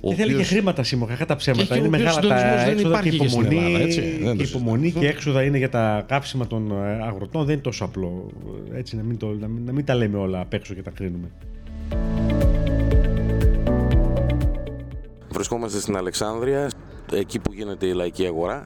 ο 0.00 0.08
Και 0.08 0.14
θέλει 0.14 0.28
και 0.28 0.34
οποίος- 0.34 0.48
χρήματα 0.48 0.82
σήμερα, 0.82 1.12
κακά 1.12 1.26
τα 1.26 1.36
ψέματα. 1.36 1.62
Και- 1.64 1.68
και 1.80 1.86
είναι 1.86 1.96
ο 1.96 2.00
οποίος 2.00 2.16
μεγάλα 2.16 2.28
τα 2.34 2.38
συντονισμός 2.38 2.64
δεν 2.64 2.72
έξοδα 2.72 3.02
και 3.02 3.08
υπάρχει 3.08 3.18
και 3.18 3.28
στην 3.28 3.40
υπομονή. 3.42 3.66
Ελλάδα, 3.66 3.84
έτσι. 3.84 4.00
Δεν 4.22 4.36
το 4.36 4.42
η 4.42 4.46
υπομονή 4.48 4.82
συζητώ. 4.82 5.00
και 5.00 5.06
έξοδα 5.06 5.42
είναι 5.42 5.58
για 5.58 5.68
τα 5.68 6.04
κάψιμα 6.08 6.46
των 6.46 6.70
ε, 6.70 7.02
αγροτών. 7.02 7.44
Δεν 7.44 7.52
είναι 7.52 7.62
τόσο 7.62 7.84
απλό. 7.84 8.30
Έτσι, 8.74 8.96
να 8.96 9.02
μην, 9.02 9.16
το, 9.18 9.26
να 9.40 9.48
μην, 9.48 9.64
να 9.64 9.72
μην 9.72 9.84
τα 9.84 9.94
λέμε 9.94 10.18
όλα 10.18 10.40
απ' 10.40 10.52
έξω 10.52 10.74
και 10.74 10.82
τα 10.82 10.90
κρίνουμε. 10.90 11.30
Βρισκόμαστε 15.32 15.80
στην 15.80 15.96
Αλεξάνδρεια, 15.96 16.70
εκεί 17.12 17.38
που 17.38 17.52
γίνεται 17.52 17.86
η 17.86 17.92
λαϊκή 17.92 18.26
αγορά. 18.26 18.64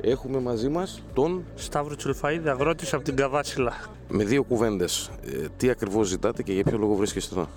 Έχουμε 0.00 0.40
μαζί 0.40 0.68
μας 0.68 1.02
τον 1.14 1.44
Σταύρο 1.54 1.96
Τσουλφαίδη, 1.96 2.48
αγρότης 2.48 2.94
από 2.94 3.04
την 3.04 3.16
Καβάσιλα. 3.16 3.72
με 4.08 4.24
δύο 4.24 4.42
κουβέντες. 4.42 5.10
Ε, 5.24 5.46
τι 5.56 5.70
ακριβώς 5.70 6.08
ζητάτε 6.08 6.42
και 6.42 6.52
για 6.52 6.64
ποιο 6.64 6.78
λόγο 6.78 6.94
βρίσκεστε 6.94 7.34
εδώ; 7.34 7.48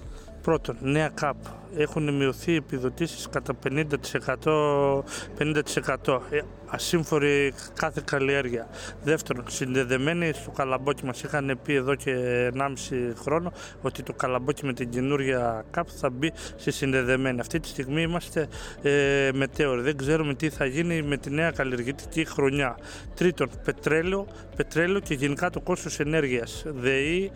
Πρώτον, 0.41 0.77
νέα 0.81 1.09
ΚΑΠ. 1.09 1.35
Έχουν 1.75 2.13
μειωθεί 2.13 2.51
οι 2.51 2.55
επιδοτήσεις 2.55 3.29
κατά 3.29 3.53
50%, 3.63 5.03
50% 5.37 6.19
ε, 6.29 6.39
ασύμφορη 6.65 7.53
κάθε 7.73 8.01
καλλιέργεια. 8.05 8.67
Δεύτερον, 9.03 9.43
συνδεδεμένοι 9.47 10.31
στο 10.33 10.51
καλαμπόκι 10.51 11.05
μας 11.05 11.23
είχαν 11.23 11.59
πει 11.63 11.73
εδώ 11.73 11.95
και 11.95 12.13
1,5 12.53 12.69
χρόνο 13.15 13.51
ότι 13.81 14.03
το 14.03 14.13
καλαμπόκι 14.13 14.65
με 14.65 14.73
την 14.73 14.89
καινούργια 14.89 15.65
ΚΑΠ 15.71 15.87
θα 15.99 16.09
μπει 16.09 16.31
στη 16.55 16.71
συνδεδεμένη. 16.71 17.39
Αυτή 17.39 17.59
τη 17.59 17.67
στιγμή 17.67 18.01
είμαστε 18.01 18.47
ε, 18.81 19.29
μετέωροι. 19.33 19.81
Δεν 19.81 19.97
ξέρουμε 19.97 20.33
τι 20.33 20.49
θα 20.49 20.65
γίνει 20.65 21.01
με 21.01 21.17
τη 21.17 21.29
νέα 21.29 21.51
καλλιεργητική 21.51 22.25
χρονιά. 22.25 22.77
Τρίτον, 23.15 23.49
πετρέλαιο, 23.63 24.27
πετρέλαιο 24.55 24.99
και 24.99 25.13
γενικά 25.13 25.49
το 25.49 25.61
κόστος 25.61 25.99
ενέργειας. 25.99 26.63
ΔΕΗ, 26.65 27.31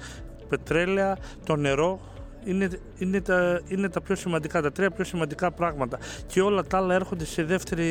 πετρέλαια, 0.49 1.17
το 1.45 1.55
νερό, 1.55 2.12
είναι, 2.45 2.69
είναι, 2.97 3.21
τα, 3.21 3.61
είναι 3.67 3.89
τα 3.89 4.01
πιο 4.01 4.15
σημαντικά, 4.15 4.61
τα 4.61 4.71
τρία 4.71 4.91
πιο 4.91 5.03
σημαντικά 5.03 5.51
πράγματα. 5.51 5.99
Και 6.27 6.41
όλα 6.41 6.63
τα 6.63 6.77
άλλα 6.77 6.93
έρχονται 6.93 7.25
σε 7.25 7.43
δεύτερη 7.43 7.85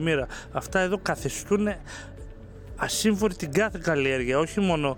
μοίρα. 0.00 0.26
Αυτά 0.52 0.78
εδώ 0.80 0.98
καθιστούν 1.02 1.68
ασύμφορη 2.76 3.34
την 3.34 3.52
κάθε 3.52 3.78
καλλιέργεια. 3.82 4.38
Όχι 4.38 4.60
μόνο, 4.60 4.96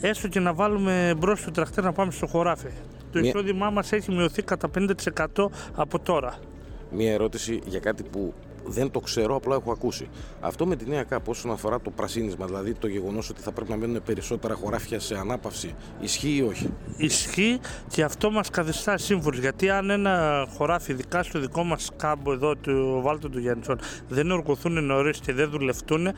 έστω 0.00 0.28
και 0.28 0.40
να 0.40 0.52
βάλουμε 0.54 1.14
μπρος 1.18 1.42
το 1.44 1.50
τρακτέρ 1.50 1.84
να 1.84 1.92
πάμε 1.92 2.12
στο 2.12 2.26
χωράφι. 2.26 2.68
Το 3.12 3.18
Μια- 3.20 3.28
εισόδημά 3.28 3.70
μας 3.70 3.92
έχει 3.92 4.12
μειωθεί 4.12 4.42
κατά 4.42 4.68
50% 4.68 5.50
από 5.74 5.98
τώρα. 5.98 6.34
Μία 6.90 7.12
ερώτηση 7.12 7.60
για 7.66 7.80
κάτι 7.80 8.02
που 8.02 8.34
δεν 8.66 8.90
το 8.90 9.00
ξέρω, 9.00 9.36
απλά 9.36 9.54
έχω 9.54 9.72
ακούσει. 9.72 10.08
Αυτό 10.40 10.66
με 10.66 10.76
τη 10.76 10.88
νέα 10.88 11.02
ΚΑΠ 11.02 11.28
όσον 11.28 11.50
αφορά 11.50 11.80
το 11.80 11.90
πρασίνισμα, 11.90 12.46
δηλαδή 12.46 12.74
το 12.74 12.86
γεγονός 12.86 13.30
ότι 13.30 13.40
θα 13.40 13.52
πρέπει 13.52 13.70
να 13.70 13.76
μένουν 13.76 14.02
περισσότερα 14.02 14.54
χωράφια 14.54 15.00
σε 15.00 15.14
ανάπαυση, 15.14 15.74
ισχύει 16.00 16.36
ή 16.36 16.42
όχι; 16.42 16.70
ισχύει 16.96 17.60
και 17.88 18.02
αυτό 18.02 18.30
μας 18.30 18.50
καθιστά 18.50 18.98
σύμφωνος 18.98 19.38
γιατί 19.38 19.70
αν 19.70 19.90
ένα 19.90 20.46
χωράφι 20.56 20.92
ειδικά 20.92 21.22
στο 21.22 21.40
δικό 21.40 21.64
μας 21.64 21.90
κάμπο 21.96 22.32
εδώ 22.32 22.56
του 22.56 23.00
Βάλτου 23.02 23.30
του 23.30 23.38
Γιάννησον 23.38 23.80
δεν 24.08 24.30
οργωθούν 24.30 24.84
νωρίς 24.84 25.18
και 25.18 25.32
δεν 25.32 25.50
δουλευτούν 25.50 26.06
ε, 26.06 26.14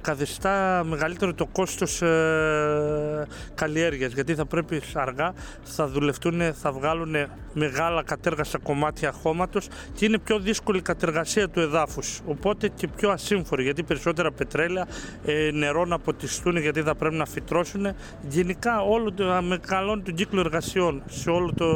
καθιστά 0.00 0.84
μεγαλύτερο 0.84 1.34
το 1.34 1.46
κόστος 1.46 2.02
ε, 2.02 3.26
καλλιέργειας 3.54 4.12
γιατί 4.12 4.34
θα 4.34 4.46
πρέπει 4.46 4.80
αργά 4.94 5.32
θα 5.62 5.88
δουλευτούν, 5.88 6.54
θα 6.54 6.72
βγάλουν 6.72 7.14
μεγάλα 7.52 8.02
κατέργαστα 8.02 8.58
κομμάτια 8.58 9.12
χώματος 9.12 9.68
και 9.94 10.04
είναι 10.04 10.18
πιο 10.18 10.38
δύσκολη 10.38 10.78
η 10.78 10.82
κατεργασία 10.82 11.48
του 11.48 11.60
εδάφους 11.70 12.20
οπότε 12.26 12.68
και 12.68 12.88
πιο 12.88 13.10
ασύμφορη 13.10 13.62
γιατί 13.62 13.82
περισσότερα 13.82 14.32
πετρέλαια 14.32 14.86
ε, 15.24 15.50
νερό 15.52 15.84
να 15.84 15.98
ποτιστούν 15.98 16.56
γιατί 16.56 16.82
θα 16.82 16.94
πρέπει 16.94 17.14
να 17.14 17.26
φυτρώσουν 17.26 17.86
γενικά 18.28 18.80
όλο 18.80 19.12
το, 19.12 19.24
μεγαλώνει 19.42 20.02
τον 20.02 20.14
κύκλο 20.14 20.40
εργασιών 20.40 21.02
σε 21.06 21.30
όλο 21.30 21.52
το 21.54 21.66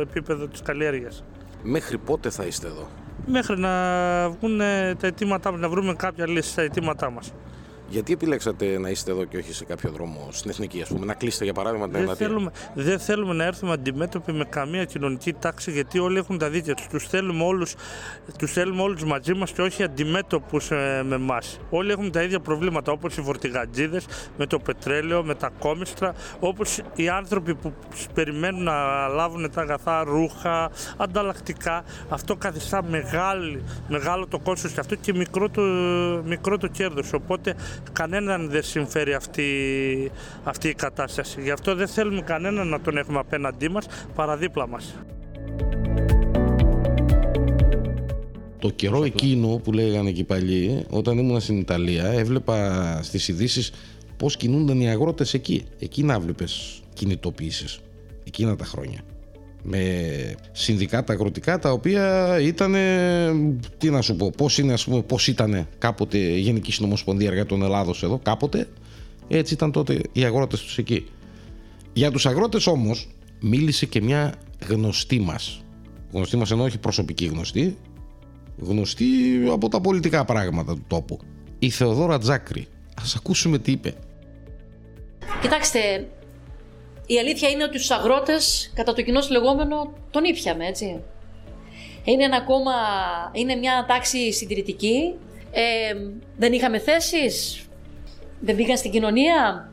επίπεδο 0.00 0.46
της 0.46 0.62
καλλιέργειας. 0.62 1.24
Μέχρι 1.62 1.98
πότε 1.98 2.30
θα 2.30 2.44
είστε 2.44 2.66
εδώ; 2.66 2.88
Μέχρι 3.26 3.58
να 3.58 3.70
βγουν 4.28 4.60
ε, 4.60 4.94
τα 4.94 5.06
αιτήματά 5.06 5.50
μας, 5.50 5.60
να 5.60 5.68
βρούμε 5.68 5.94
κάποια 5.94 6.28
λύση 6.28 6.50
στα 6.50 6.62
αιτήματά 6.62 7.10
μας. 7.10 7.32
Γιατί 7.92 8.12
επιλέξατε 8.12 8.78
να 8.78 8.88
είστε 8.88 9.10
εδώ 9.10 9.24
και 9.24 9.36
όχι 9.36 9.52
σε 9.52 9.64
κάποιο 9.64 9.90
δρόμο 9.90 10.28
στην 10.30 10.50
εθνική, 10.50 10.82
ας 10.82 10.88
πούμε, 10.88 11.06
να 11.06 11.14
κλείσετε 11.14 11.44
για 11.44 11.52
παράδειγμα 11.52 11.84
την 11.84 11.92
Δεν 11.92 12.02
Εγνατία. 12.02 12.26
θέλουμε, 12.26 12.50
δεν 12.74 12.98
θέλουμε 12.98 13.34
να 13.34 13.44
έρθουμε 13.44 13.72
αντιμέτωποι 13.72 14.32
με 14.32 14.44
καμία 14.44 14.84
κοινωνική 14.84 15.32
τάξη 15.32 15.70
γιατί 15.70 15.98
όλοι 15.98 16.18
έχουν 16.18 16.38
τα 16.38 16.50
δίκαια 16.50 16.74
τους. 16.74 16.86
Τους 16.86 17.06
θέλουμε 17.06 17.44
όλους, 17.44 17.74
τους 18.38 18.52
θέλουμε 18.52 18.82
όλους 18.82 19.04
μαζί 19.04 19.34
μας 19.34 19.50
και 19.52 19.62
όχι 19.62 19.82
αντιμέτωπους 19.82 20.70
ε, 20.70 21.02
με 21.06 21.14
εμάς. 21.14 21.60
Όλοι 21.70 21.90
έχουμε 21.90 22.10
τα 22.10 22.22
ίδια 22.22 22.40
προβλήματα 22.40 22.92
όπως 22.92 23.16
οι 23.16 23.22
φορτηγατζίδες 23.22 24.06
με 24.38 24.46
το 24.46 24.58
πετρέλαιο, 24.58 25.24
με 25.24 25.34
τα 25.34 25.50
κόμιστρα, 25.58 26.14
όπως 26.40 26.80
οι 26.94 27.08
άνθρωποι 27.08 27.54
που 27.54 27.72
περιμένουν 28.14 28.62
να 28.62 29.06
λάβουν 29.08 29.50
τα 29.50 29.60
αγαθά 29.60 30.04
ρούχα, 30.04 30.70
ανταλλακτικά. 30.96 31.84
Αυτό 32.08 32.36
καθιστά 32.36 32.82
μεγάλη, 32.84 33.62
μεγάλο 33.88 34.26
το 34.26 34.38
κόστος 34.38 34.72
και 34.72 34.80
αυτό 34.80 34.94
και 34.94 35.14
μικρό 35.14 35.48
το, 35.48 35.62
μικρό 36.24 36.58
το 36.58 36.66
κέρδος. 36.66 37.12
Οπότε 37.12 37.54
κανέναν 37.92 38.48
δεν 38.50 38.62
συμφέρει 38.62 39.14
αυτή, 39.14 39.44
αυτή 40.44 40.68
η 40.68 40.74
κατάσταση. 40.74 41.40
Γι' 41.42 41.50
αυτό 41.50 41.74
δεν 41.74 41.88
θέλουμε 41.88 42.20
κανέναν 42.20 42.68
να 42.68 42.80
τον 42.80 42.96
έχουμε 42.96 43.18
απέναντί 43.18 43.68
μας 43.68 43.86
παραδίπλα 44.14 44.68
μας. 44.68 44.94
Το 48.58 48.70
καιρό 48.70 49.04
εκείνο 49.04 49.60
που 49.64 49.72
λέγανε 49.72 50.08
εκεί 50.08 50.24
παλιοί, 50.24 50.86
όταν 50.90 51.18
ήμουν 51.18 51.40
στην 51.40 51.58
Ιταλία, 51.58 52.04
έβλεπα 52.04 52.98
στις 53.02 53.28
ειδήσεις 53.28 53.72
πώς 54.16 54.36
κινούνταν 54.36 54.80
οι 54.80 54.90
αγρότες 54.90 55.34
εκεί. 55.34 55.64
Εκεί 55.78 56.02
να 56.02 56.20
βλέπεις 56.20 56.82
κινητοποιήσεις. 56.94 57.80
Εκείνα 58.24 58.56
τα 58.56 58.64
χρόνια. 58.64 59.00
Με 59.62 60.34
συνδικάτα 60.52 61.12
αγροτικά 61.12 61.58
τα 61.58 61.70
οποία 61.70 62.36
ήταν. 62.40 62.74
Τι 63.78 63.90
να 63.90 64.00
σου 64.00 64.16
πω, 64.16 64.32
πώς 64.36 64.58
είναι, 64.58 64.72
ας 64.72 64.84
πούμε, 64.84 65.02
πώς 65.02 65.26
ήταν 65.26 65.68
κάποτε 65.78 66.18
η 66.18 66.38
Γενική 66.38 66.72
Συνομοσπονδία 66.72 67.28
Εργατών 67.28 67.62
Ελλάδος 67.62 68.02
εδώ, 68.02 68.18
κάποτε. 68.22 68.68
Έτσι 69.28 69.54
ήταν 69.54 69.72
τότε 69.72 70.00
οι 70.12 70.24
αγρότες 70.24 70.60
τους 70.60 70.78
εκεί. 70.78 71.06
Για 71.92 72.10
τους 72.10 72.26
αγρότες 72.26 72.66
όμως 72.66 73.08
μίλησε 73.40 73.86
και 73.86 74.00
μια 74.02 74.34
γνωστή 74.68 75.20
μας. 75.20 75.62
Γνωστή 76.12 76.36
μας 76.36 76.50
ενώ 76.50 76.62
όχι 76.62 76.78
προσωπική 76.78 77.26
γνωστή, 77.26 77.76
γνωστή 78.58 79.04
από 79.52 79.68
τα 79.68 79.80
πολιτικά 79.80 80.24
πράγματα 80.24 80.74
του 80.74 80.84
τόπου. 80.86 81.18
Η 81.58 81.70
Θεοδόρα 81.70 82.18
Τζάκρη. 82.18 82.66
Ας 83.02 83.14
ακούσουμε 83.16 83.58
τι 83.58 83.72
είπε. 83.72 83.94
Κοιτάξτε, 85.40 86.08
η 87.12 87.18
αλήθεια 87.18 87.48
είναι 87.48 87.62
ότι 87.62 87.78
τους 87.78 87.90
αγρότες, 87.90 88.72
κατά 88.74 88.92
το 88.92 89.02
κοινό 89.02 89.20
λεγόμενο, 89.30 89.92
τον 90.10 90.24
ήπιαμε, 90.24 90.66
έτσι. 90.66 91.02
Είναι 92.04 92.24
ένα 92.24 92.40
κόμμα, 92.40 92.72
είναι 93.32 93.54
μια 93.54 93.84
τάξη 93.88 94.32
συντηρητική. 94.32 95.14
Ε, 95.50 95.94
δεν 96.36 96.52
είχαμε 96.52 96.78
θέσεις, 96.78 97.66
δεν 98.40 98.56
πήγαν 98.56 98.76
στην 98.76 98.90
κοινωνία, 98.90 99.70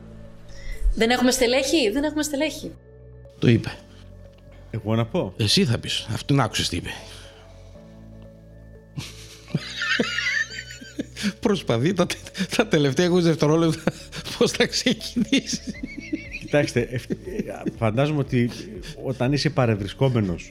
δεν 0.94 1.10
έχουμε 1.10 1.30
στελέχη, 1.30 1.90
δεν 1.90 2.04
έχουμε 2.04 2.22
στελέχη. 2.22 2.72
Το 3.38 3.48
είπε. 3.48 3.72
Εγώ 4.70 4.94
να 4.94 5.06
πω. 5.06 5.32
Εσύ 5.36 5.64
θα 5.64 5.78
πεις. 5.78 6.06
Αυτόν 6.12 6.40
άκουσες 6.40 6.68
τι 6.68 6.76
είπε. 6.76 6.90
Προσπαθεί 11.40 11.92
τα, 11.92 12.06
τα 12.56 12.66
τελευταία 12.66 13.10
20 13.10 13.12
δευτερόλεπτα 13.12 13.92
πώς 14.38 14.50
θα 14.50 14.66
ξεκινήσει. 14.66 15.74
Κοιτάξτε, 16.50 16.80
ευ- 16.90 17.10
ε, 17.10 17.16
φαντάζομαι 17.78 18.18
ότι 18.18 18.50
όταν 19.04 19.32
είσαι 19.32 19.50
παρευρισκόμενος 19.50 20.50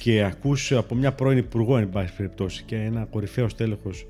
και 0.00 0.22
ακούς 0.22 0.72
από 0.72 0.94
μια 0.94 1.12
πρώην 1.12 1.38
υπουργό, 1.38 1.76
εν 1.76 1.90
πάση 1.90 2.12
περιπτώσει, 2.16 2.62
και 2.66 2.76
ένα 2.76 3.04
κορυφαίο 3.10 3.48
στέλεχος 3.48 4.06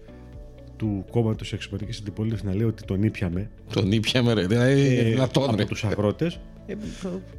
του 0.77 1.05
κόμματος 1.11 1.53
Εξωτερικής 1.53 1.99
Αντιπολίτευσης 2.01 2.47
να 2.47 2.55
λέει 2.55 2.67
ότι 2.67 2.83
τον 2.85 3.03
ήπιαμε 3.03 3.51
Τον 3.73 3.93
ήπιαμε 3.93 4.33
ρε. 4.33 4.47
Δηλαδή, 4.47 4.97
ε, 4.97 5.03
δυνατόν, 5.03 5.49
από 5.49 5.57
ρε. 5.57 5.65
τους 5.65 5.85
αγρότες, 5.85 6.41
ε, 6.67 6.75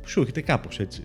σου 0.06 0.20
έρχεται 0.20 0.42
κάπως 0.42 0.80
έτσι. 0.80 1.04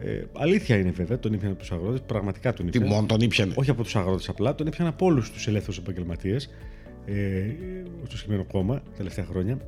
Ε, 0.00 0.22
αλήθεια 0.32 0.76
είναι 0.76 0.90
βέβαια, 0.90 1.18
τον 1.18 1.32
ήπιαν 1.32 1.50
από 1.50 1.60
τους 1.60 1.70
αγρότες, 1.72 2.00
πραγματικά 2.06 2.52
τον 2.52 2.70
Τι 2.70 2.78
ήπιαν. 2.78 2.92
μόνο 2.92 3.06
τον 3.06 3.20
ήπιανε; 3.20 3.52
Όχι 3.56 3.70
από 3.70 3.82
τους 3.82 3.96
αγρότες 3.96 4.28
απλά, 4.28 4.54
τον 4.54 4.66
έπιαν 4.66 4.88
από 4.88 5.06
όλους 5.06 5.30
τους 5.30 5.46
ελεύθερους 5.46 5.78
επαγγελματίες 5.78 6.50
ε, 7.06 7.14
στο 8.06 8.16
συγκεκριμένο 8.16 8.44
κόμμα 8.52 8.74
τα 8.74 8.90
τελευταία 8.96 9.24
χρόνια. 9.24 9.58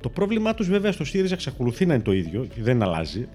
Το 0.00 0.08
πρόβλημά 0.08 0.54
τους 0.54 0.68
βέβαια 0.68 0.92
στο 0.92 1.04
ΣΥΡΙΖΑ 1.04 1.34
εξακολουθεί 1.34 1.86
να 1.86 1.94
είναι 1.94 2.02
το 2.02 2.12
ίδιο 2.12 2.46
και 2.54 2.62
δεν 2.62 2.82
αλλάζει. 2.82 3.28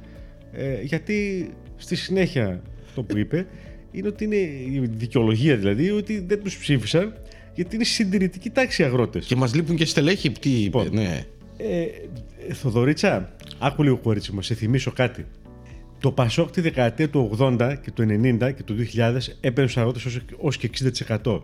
Ε, 0.51 0.81
γιατί 0.81 1.49
στη 1.77 1.95
συνέχεια 1.95 2.61
το 2.95 3.03
που 3.03 3.17
είπε 3.17 3.47
είναι 3.91 4.07
ότι 4.07 4.23
είναι 4.23 4.35
η 4.35 4.89
δικαιολογία 4.93 5.57
δηλαδή 5.57 5.91
ότι 5.91 6.19
δεν 6.27 6.43
τους 6.43 6.57
ψήφισαν 6.57 7.13
γιατί 7.53 7.75
είναι 7.75 7.83
συντηρητική 7.83 8.49
τάξη 8.49 8.81
οι 8.81 8.85
αγρότες. 8.85 9.25
Και 9.25 9.35
μας 9.35 9.55
λείπουν 9.55 9.75
και 9.75 9.85
στελέχη. 9.85 10.31
Τι 10.31 10.49
είπε, 10.49 10.63
Λοιπόν. 10.63 10.89
ναι. 10.93 11.25
Ε, 11.57 11.85
Θοδωρίτσα, 12.53 13.35
άκου 13.59 13.83
λίγο 13.83 13.97
κορίτσι 13.97 14.31
μου, 14.31 14.41
σε 14.41 14.53
θυμίσω 14.53 14.91
κάτι. 14.91 15.25
Το 15.99 16.11
Πασόκ 16.11 16.51
τη 16.51 16.61
δεκαετία 16.61 17.09
του 17.09 17.37
80 17.39 17.75
και 17.81 17.91
του 17.91 18.03
90 18.03 18.53
και 18.55 18.63
του 18.63 18.75
2000 18.95 19.17
έπαιρνε 19.41 19.69
στους 19.69 19.77
αγρότες 19.77 20.05
ως, 20.05 20.19
ως 20.37 20.57
και 20.57 20.69
60%. 21.23 21.41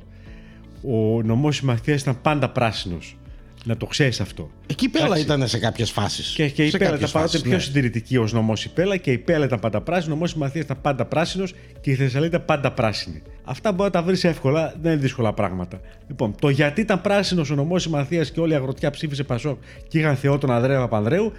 Ο 0.81 1.21
νομός 1.23 1.55
συμμαχίας 1.55 2.01
ήταν 2.01 2.21
πάντα 2.21 2.49
πράσινος. 2.49 3.17
Να 3.63 3.77
το 3.77 3.85
ξέρεις 3.85 4.21
αυτό. 4.21 4.49
Εκεί 4.67 4.85
η 4.85 4.89
Πέλα 4.89 5.05
Εντάξει. 5.05 5.23
ήταν 5.23 5.47
σε 5.47 5.59
κάποιες 5.59 5.91
φάσεις. 5.91 6.33
Και, 6.35 6.49
και 6.49 6.65
η 6.65 6.77
Πέλα 6.77 6.95
ήταν 6.95 7.11
παρότι 7.11 7.39
πιο 7.39 7.59
συντηρητική 7.59 8.17
ως 8.17 8.33
νομός 8.33 8.65
η 8.65 8.69
Πέλα 8.69 8.97
και 8.97 9.11
η 9.11 9.17
Πέλα 9.17 9.45
ήταν 9.45 9.59
πάντα 9.59 9.81
πράσινο, 9.81 10.13
ο 10.13 10.15
νομός 10.15 10.35
Μαθίας 10.35 10.63
ήταν 10.63 10.81
πάντα 10.81 11.05
πράσινος 11.05 11.53
και 11.81 11.91
η 11.91 11.95
Θεσσαλία 11.95 12.27
ήταν 12.27 12.45
πάντα 12.45 12.71
πράσινη. 12.71 13.21
Αυτά 13.43 13.71
μπορεί 13.71 13.83
να 13.83 13.89
τα 13.89 14.01
βρεις 14.01 14.23
εύκολα, 14.23 14.75
δεν 14.81 14.91
είναι 14.91 15.01
δύσκολα 15.01 15.33
πράγματα. 15.33 15.79
Λοιπόν, 16.07 16.35
το 16.39 16.49
γιατί 16.49 16.81
ήταν 16.81 17.01
πράσινος 17.01 17.49
ο 17.49 17.55
νομός 17.55 17.87
Μαθίας 17.87 18.31
και 18.31 18.39
όλη 18.39 18.53
η 18.53 18.55
αγροτιά 18.55 18.89
ψήφισε 18.89 19.23
Πασόκ 19.23 19.57
και 19.87 19.99
είχαν 19.99 20.15
θεό 20.15 20.37
τον 20.37 20.51
Ανδρέα 20.51 20.79
Παπανδρέου, 20.79 21.31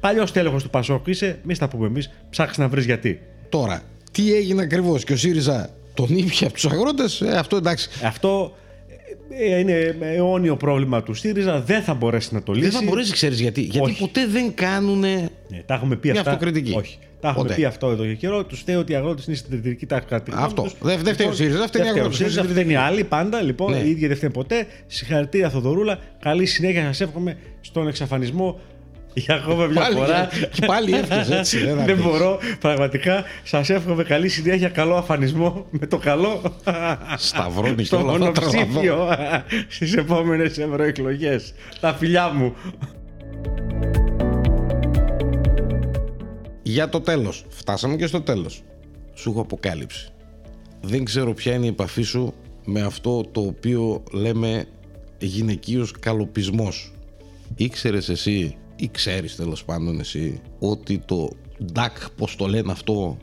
παλιός 0.00 0.32
τέλεχος 0.32 0.62
του 0.62 0.70
Πασόκ 0.70 1.06
είσαι, 1.06 1.38
μη 1.42 1.54
στα 1.54 1.68
πούμε 1.68 1.86
εμείς, 1.86 2.10
ψάξει 2.30 2.60
να 2.60 2.68
βρεις 2.68 2.84
γιατί. 2.84 3.20
Τώρα, 3.48 3.82
τι 4.12 4.34
έγινε 4.34 4.62
ακριβώς 4.62 5.04
και 5.04 5.12
ο 5.12 5.16
ΣΥΡΙΖΑ 5.16 5.70
τον 5.94 6.06
ήπια 6.10 6.46
από 6.46 6.54
τους 6.54 6.66
αγρότες, 6.66 7.20
ε, 7.20 7.36
αυτό 7.36 7.56
εντάξει. 7.56 7.88
Αυτό 8.04 8.56
ε, 8.65 8.65
είναι 9.58 9.96
αιώνιο 10.00 10.56
πρόβλημα 10.56 11.02
του 11.02 11.14
ΣΥΡΙΖΑ, 11.14 11.60
δεν 11.60 11.82
θα 11.82 11.94
μπορέσει 11.94 12.34
να 12.34 12.42
το 12.42 12.52
λύσει. 12.52 12.68
Δεν 12.68 12.78
θα 12.80 12.86
μπορέσει, 12.88 13.12
ξέρεις 13.12 13.40
γιατί. 13.40 13.60
Γιατί 13.60 13.90
Όχι. 13.90 14.00
ποτέ 14.00 14.26
δεν 14.26 14.54
κάνουν. 14.54 14.98
Ναι, 15.00 15.28
τα 15.66 15.74
έχουμε 15.74 15.96
πει 15.96 16.10
Μια 16.10 16.20
αυτά. 16.20 16.32
αυτοκριτική. 16.32 16.72
Όχι. 16.76 16.98
Τα 17.20 17.28
έχουμε 17.28 17.42
Ποτέ. 17.48 17.54
πει 17.60 17.64
αυτό 17.64 17.90
εδώ 17.90 18.04
και 18.04 18.14
καιρό. 18.14 18.44
Τους 18.44 18.58
φταίει 18.60 18.76
ότι 18.76 18.92
οι 18.92 18.94
αγρότες 18.94 19.26
είναι 19.26 19.36
συντηρητικοί 19.36 19.86
τάξη 19.86 20.08
κατά 20.08 20.22
τη 20.22 20.30
γνώμη 20.30 20.46
Αυτό. 20.46 20.62
τους. 20.62 20.74
Δεν- 20.80 20.98
δεν 21.02 21.14
φταίει 21.14 21.26
ο 21.26 21.32
ΣΥΡΙΖΑ, 21.32 21.58
δεν 21.58 21.66
φταίει 21.66 21.80
οι 21.82 21.84
δεν 21.84 21.92
φταίει 21.92 22.02
ο 22.02 22.06
αγρότες. 22.06 22.16
ΣΥΡΙΖΑ, 22.16 22.40
Είναι 22.40 22.50
φταίνει 22.50 22.72
οι 22.72 22.76
άλλοι 22.76 23.04
πάντα. 23.04 23.42
Λοιπόν, 23.42 23.70
Ναι. 23.70 23.78
οι 23.78 23.90
ίδιοι 23.90 24.06
δεν 24.06 24.16
φταίνουν 24.16 24.34
ποτέ. 24.34 24.66
Συγχαρητήρια 24.86 25.50
Θοδωρούλα. 25.50 25.98
Καλή 26.20 26.46
συνέχεια 26.46 26.84
σας 26.84 27.00
εύχομαι 27.00 27.36
στον 27.60 27.88
εξαφανισμό. 27.88 28.60
Για 29.18 29.34
ακόμα 29.34 29.66
μια 29.66 29.80
Πάλι, 29.80 29.96
φορά. 29.96 30.28
και 30.52 30.66
πάλι 30.66 30.94
έφτασε 30.94 31.36
έτσι. 31.38 31.58
Δεν, 31.58 31.76
Δεν 31.84 31.90
άκουσες. 31.90 32.04
μπορώ. 32.04 32.38
Πραγματικά 32.60 33.24
σας 33.42 33.70
εύχομαι 33.70 34.02
καλή 34.02 34.28
συνέχεια, 34.28 34.68
καλό 34.68 34.94
αφανισμό 34.94 35.66
με 35.70 35.86
το 35.86 35.98
καλό. 35.98 36.42
Σταυρώνεις 37.16 37.74
και 37.76 37.84
στο 37.84 37.96
όλα 37.98 38.12
αυτά. 38.28 38.32
τρελαθώ. 38.32 38.56
μονοψήφιο 38.58 39.08
στις 39.68 39.94
επόμενες 39.96 40.58
ευρωεκλογές. 40.58 41.54
Τα 41.80 41.94
φιλιά 41.94 42.28
μου. 42.28 42.54
Για 46.62 46.88
το 46.88 47.00
τέλος. 47.00 47.44
Φτάσαμε 47.48 47.96
και 47.96 48.06
στο 48.06 48.20
τέλος. 48.20 48.62
Σου 49.14 49.30
έχω 49.30 49.40
αποκάλυψη. 49.40 50.08
Δεν 50.80 51.04
ξέρω 51.04 51.34
ποια 51.34 51.54
είναι 51.54 51.64
η 51.64 51.68
επαφή 51.68 52.02
σου 52.02 52.34
με 52.64 52.80
αυτό 52.80 53.22
το 53.32 53.40
οποίο 53.40 54.02
λέμε 54.12 54.64
γυναικείος 55.18 55.92
καλοπισμός. 56.00 56.92
Ήξερες 57.56 58.08
εσύ 58.08 58.56
ή 58.76 58.88
ξέρεις 58.88 59.36
τέλος 59.36 59.64
πάντων 59.64 60.00
εσύ 60.00 60.40
ότι 60.58 60.98
το 60.98 61.30
DAC, 61.74 62.06
πως 62.16 62.36
το 62.36 62.46
λένε 62.46 62.72
αυτό, 62.72 63.16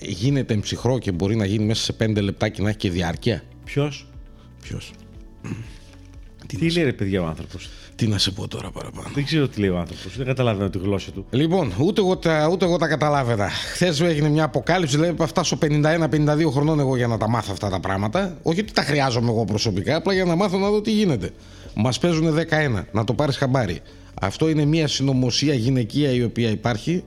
γίνεται 0.00 0.56
ψυχρό 0.56 0.98
και 0.98 1.12
μπορεί 1.12 1.36
να 1.36 1.44
γίνει 1.44 1.64
μέσα 1.64 1.82
σε 1.82 1.94
5 2.00 2.22
λεπτά 2.22 2.48
και 2.48 2.62
να 2.62 2.68
έχει 2.68 2.78
και 2.78 2.90
διάρκεια; 2.90 3.42
Ποιος; 3.64 4.06
Ποιος; 4.62 4.92
Τι 6.46 6.72
λέει 6.72 6.84
ρε 6.84 6.92
παιδιά 6.92 7.22
ο 7.22 7.26
άνθρωπος; 7.26 7.68
Τι 7.94 8.06
να 8.06 8.18
σε 8.18 8.30
πω 8.30 8.48
τώρα 8.48 8.70
παραπάνω; 8.70 9.08
Δεν 9.14 9.24
ξέρω 9.24 9.48
τι 9.48 9.60
λέει 9.60 9.68
ο 9.68 9.78
άνθρωπος. 9.78 10.16
Δεν 10.16 10.26
καταλαβαίνω 10.26 10.70
τη 10.70 10.78
γλώσσα 10.78 11.10
του. 11.10 11.26
Λοιπόν, 11.30 11.72
ούτε 11.80 12.00
εγώ, 12.00 12.16
τα, 12.16 12.48
ούτε 12.52 12.64
εγώ 12.64 12.76
τα 12.76 12.88
καταλάβαινα. 12.88 13.48
Χθες 13.48 14.00
έγινε 14.00 14.28
μια 14.28 14.44
αποκάλυψη, 14.44 14.96
δηλαδή 14.96 15.16
θα 15.16 15.26
φτάσω 15.26 15.58
51-52 15.60 16.50
χρονών 16.50 16.80
εγώ 16.80 16.96
για 16.96 17.06
να 17.06 17.16
τα 17.16 17.28
μάθω 17.28 17.52
αυτά 17.52 17.68
τα 17.68 17.80
πράγματα. 17.80 18.38
Όχι 18.42 18.60
ότι 18.60 18.72
τα 18.72 18.82
χρειάζομαι 18.82 19.30
εγώ 19.30 19.44
προσωπικά, 19.44 19.96
απλά 19.96 20.12
για 20.12 20.24
να 20.24 20.36
μάθω 20.36 20.58
να 20.58 20.70
δω 20.70 20.80
τι 20.80 20.90
γίνεται. 20.90 21.30
Μας 21.74 21.98
παίζουν 21.98 22.38
11, 22.38 22.84
να 22.92 23.04
το 23.04 23.14
πάρεις 23.14 23.36
χαμπάρι. 23.36 23.80
Αυτό 24.20 24.48
είναι 24.48 24.64
μια 24.64 24.88
συνωμοσία 24.88 25.54
γυναικεία 25.54 26.10
η 26.10 26.22
οποία 26.22 26.50
υπάρχει. 26.50 27.04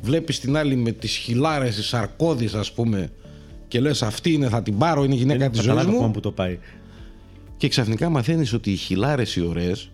Βλέπεις 0.00 0.40
την 0.40 0.56
άλλη 0.56 0.76
με 0.76 0.90
τις 0.92 1.16
χιλάρες, 1.16 1.76
τι 1.76 1.82
σαρκώδει, 1.82 2.48
ας 2.54 2.72
πούμε, 2.72 3.10
και 3.68 3.80
λες: 3.80 4.02
Αυτή 4.02 4.32
είναι, 4.32 4.48
θα 4.48 4.62
την 4.62 4.78
πάρω, 4.78 5.04
είναι 5.04 5.14
η 5.14 5.16
γυναίκα 5.16 5.50
της 5.50 5.56
ζωής 5.60 5.68
Καταλάβω 5.68 5.90
μου. 5.90 5.96
ακόμα 5.96 6.12
που 6.12 6.20
το 6.20 6.30
πάει. 6.32 6.58
Και 7.56 7.68
ξαφνικά 7.68 8.08
μαθαίνεις 8.08 8.52
ότι 8.52 8.70
οι 8.70 8.76
χιλάρες 8.76 9.36
οι 9.36 9.40
ωραίες 9.40 9.90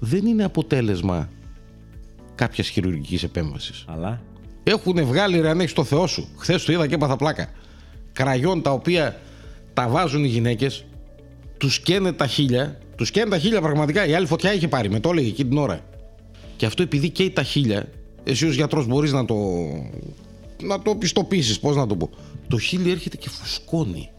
δεν 0.00 0.26
είναι 0.26 0.44
αποτέλεσμα 0.44 1.28
κάποιας 2.34 2.68
χειρουργικής 2.68 3.22
επέμβασης. 3.22 3.84
Αλλά; 3.88 4.22
Έχουν 4.62 5.04
βγάλει 5.04 5.40
ρε 5.40 5.48
αν 5.48 5.60
έχεις 5.60 5.72
το 5.72 5.84
Θεό 5.84 6.06
σου. 6.06 6.28
Χθες 6.36 6.64
το 6.64 6.72
είδα 6.72 6.86
και 6.86 6.94
έπαθα 6.94 7.16
πλάκα. 7.16 7.48
Κραγιόν 8.12 8.62
τα 8.62 8.72
οποία 8.72 9.20
τα 9.74 9.88
βάζουν 9.88 10.24
οι 10.24 10.28
γυναίκες, 10.28 10.84
τους 11.58 11.80
καίνε 11.80 12.12
τα 12.12 12.26
χίλια, 12.26 12.78
τους 13.00 13.10
καίνε 13.10 13.30
τα 13.30 13.38
χίλια 13.38 13.60
πραγματικά. 13.60 14.06
Η 14.06 14.14
άλλη 14.14 14.26
φωτιά 14.26 14.52
είχε 14.52 14.68
πάρει, 14.68 14.90
με 14.90 15.00
το 15.00 15.10
έλεγε 15.10 15.28
εκεί 15.28 15.44
την 15.44 15.58
ώρα. 15.58 15.80
Και 16.56 16.66
αυτό 16.66 16.82
επειδή 16.82 17.08
καίει 17.08 17.30
τα 17.30 17.42
χίλια, 17.42 17.88
εσύ 18.24 18.46
ως 18.46 18.54
γιατρός 18.54 18.86
μπορείς 18.86 19.12
να 19.12 19.24
το. 19.24 19.34
να 20.62 20.82
το 20.82 20.94
πιστοποιήσεις, 20.94 21.60
πώς 21.60 21.76
να 21.76 21.86
το 21.86 21.96
πω. 21.96 22.10
Το 22.48 22.58
χίλι 22.58 22.90
έρχεται 22.90 23.16
και 23.16 23.28
φουσκώνει. 23.28 24.10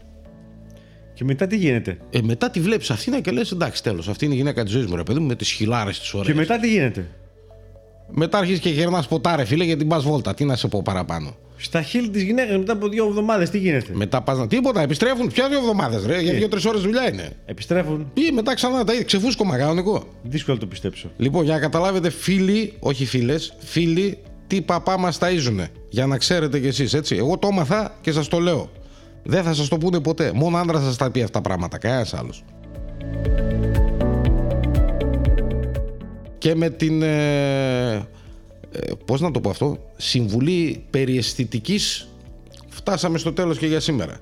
Και 1.14 1.24
μετά 1.24 1.46
τι 1.46 1.56
γίνεται; 1.56 1.98
Ε, 2.10 2.20
μετά 2.22 2.50
τη 2.50 2.60
βλέπεις 2.60 2.90
αυτήν 2.90 3.22
και 3.22 3.30
λες: 3.30 3.52
Εντάξει, 3.52 3.82
τέλος, 3.82 4.08
αυτή 4.08 4.24
είναι 4.24 4.34
η 4.34 4.36
γυναίκα 4.36 4.62
της 4.62 4.72
ζωής 4.72 4.86
μου, 4.86 4.96
ρε 4.96 5.02
παιδί 5.02 5.18
μου, 5.18 5.26
με 5.26 5.34
τις 5.34 5.50
χιλάρες 5.50 5.98
της 5.98 6.14
ωραίας. 6.14 6.26
Και 6.26 6.34
μετά 6.34 6.58
τι 6.58 6.68
γίνεται; 6.68 7.08
Μετά 8.10 8.38
αρχίζεις 8.38 8.60
και 8.60 8.70
γερνάς 8.70 9.08
ποτάρε, 9.08 9.44
φίλε, 9.44 9.64
γιατί 9.64 9.84
πα 9.84 10.00
βόλτα. 10.00 10.34
Τι 10.34 10.44
να 10.44 10.56
σε 10.56 10.68
πω 10.68 10.82
παραπάνω. 10.82 11.36
Στα 11.64 11.82
χείλη 11.82 12.08
της 12.08 12.22
γυναίκας 12.22 12.56
μετά 12.56 12.72
από 12.72 12.88
δύο 12.88 13.06
εβδομάδες 13.06 13.50
τι 13.50 13.58
γίνεται; 13.58 13.92
Μετά 13.92 14.22
πας 14.22 14.38
να. 14.38 14.46
Τίποτα, 14.46 14.80
επιστρέφουν 14.80 15.32
πια 15.32 15.48
δύο 15.48 15.58
εβδομάδες, 15.58 16.06
ρε. 16.06 16.20
Για 16.20 16.32
δύο-τρεις 16.32 16.64
ώρες 16.64 16.80
δουλειά 16.80 17.12
είναι. 17.12 17.32
Επιστρέφουν. 17.44 18.10
Ή 18.14 18.32
μετά 18.32 18.54
ξανά 18.54 18.84
τα 18.84 18.92
ίδια. 18.92 19.04
Ξεφούσκωμα 19.04 19.58
κανονικό. 19.58 20.04
Δύσκολο 20.22 20.56
να 20.56 20.62
το 20.62 20.68
πιστέψω. 20.68 21.10
Λοιπόν, 21.16 21.44
για 21.44 21.54
να 21.54 21.60
καταλάβετε, 21.60 22.10
φίλοι, 22.10 22.72
όχι 22.78 23.06
φίλες, 23.06 23.54
φίλοι, 23.58 24.18
τι 24.46 24.60
παπά 24.62 24.98
μας 24.98 25.18
ταΐζουνε. 25.20 25.66
Για 25.88 26.06
να 26.06 26.18
ξέρετε 26.18 26.60
κι 26.60 26.66
εσείς, 26.66 26.94
έτσι. 26.94 27.16
Εγώ 27.16 27.38
το 27.38 27.48
έμαθα 27.52 27.94
και 28.00 28.12
σας 28.12 28.28
το 28.28 28.38
λέω. 28.38 28.70
Δεν 29.22 29.42
θα 29.42 29.54
σας 29.54 29.68
το 29.68 29.78
πούνε 29.78 30.00
ποτέ. 30.00 30.32
Μόνο 30.34 30.56
άντρα 30.56 30.80
σας 30.80 30.96
τα 30.96 31.10
πει 31.10 31.22
αυτά 31.22 31.40
τα 31.40 31.48
πράγματα. 31.48 31.78
Κανένας 31.78 32.14
άλλος. 32.14 32.44
Και 36.38 36.54
με 36.54 36.70
την. 36.70 37.02
Ε, 37.02 38.06
ε, 38.72 38.92
πώς 39.04 39.20
να 39.20 39.30
το 39.30 39.40
πω 39.40 39.50
αυτό, 39.50 39.78
συμβουλή 39.96 40.84
περί 40.90 41.16
αισθητικής 41.16 42.08
φτάσαμε 42.68 43.18
στο 43.18 43.32
τέλος 43.32 43.58
και 43.58 43.66
για 43.66 43.80
σήμερα. 43.80 44.18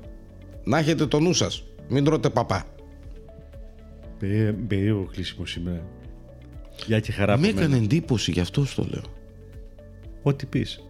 Να 0.65 0.79
έχετε 0.79 1.07
το 1.07 1.21
νου 1.21 1.33
σας, 1.33 1.65
μην 1.89 2.05
τρώτε 2.05 2.31
παπά. 2.31 2.65
Περί- 4.19 4.55
Περίεργο 4.69 5.09
κλείσιμο 5.13 5.47
σήμερα. 5.47 5.83
Γεια 6.87 7.01
και 7.01 7.13
χαρά 7.13 7.33
από 7.33 7.41
Με 7.43 7.47
μένα. 7.47 7.61
έκανε 7.61 7.77
εντύπωση, 7.77 8.31
γι' 8.31 8.41
αυτός 8.41 8.75
το 8.75 8.87
λέω. 8.91 9.03
Ό,τι 10.23 10.47
πεις. 10.47 10.81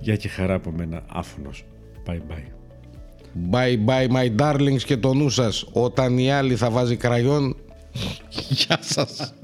Γεια 0.00 0.16
και 0.16 0.28
χαρά 0.28 0.54
από 0.54 0.70
μένα. 0.70 1.02
Άφωνος. 1.12 1.64
Bye 2.06 2.10
bye. 2.30 2.46
Bye 3.52 3.76
bye 3.86 4.08
my 4.12 4.36
darlings 4.36 4.82
και 4.84 4.96
το 4.96 5.14
νου 5.14 5.28
σας. 5.30 5.64
Όταν 5.72 6.18
η 6.18 6.32
άλλη 6.32 6.56
θα 6.56 6.70
βάζει 6.70 6.96
κραγιόν, 6.96 7.56
γεια 8.48 8.78
σας. 8.82 9.34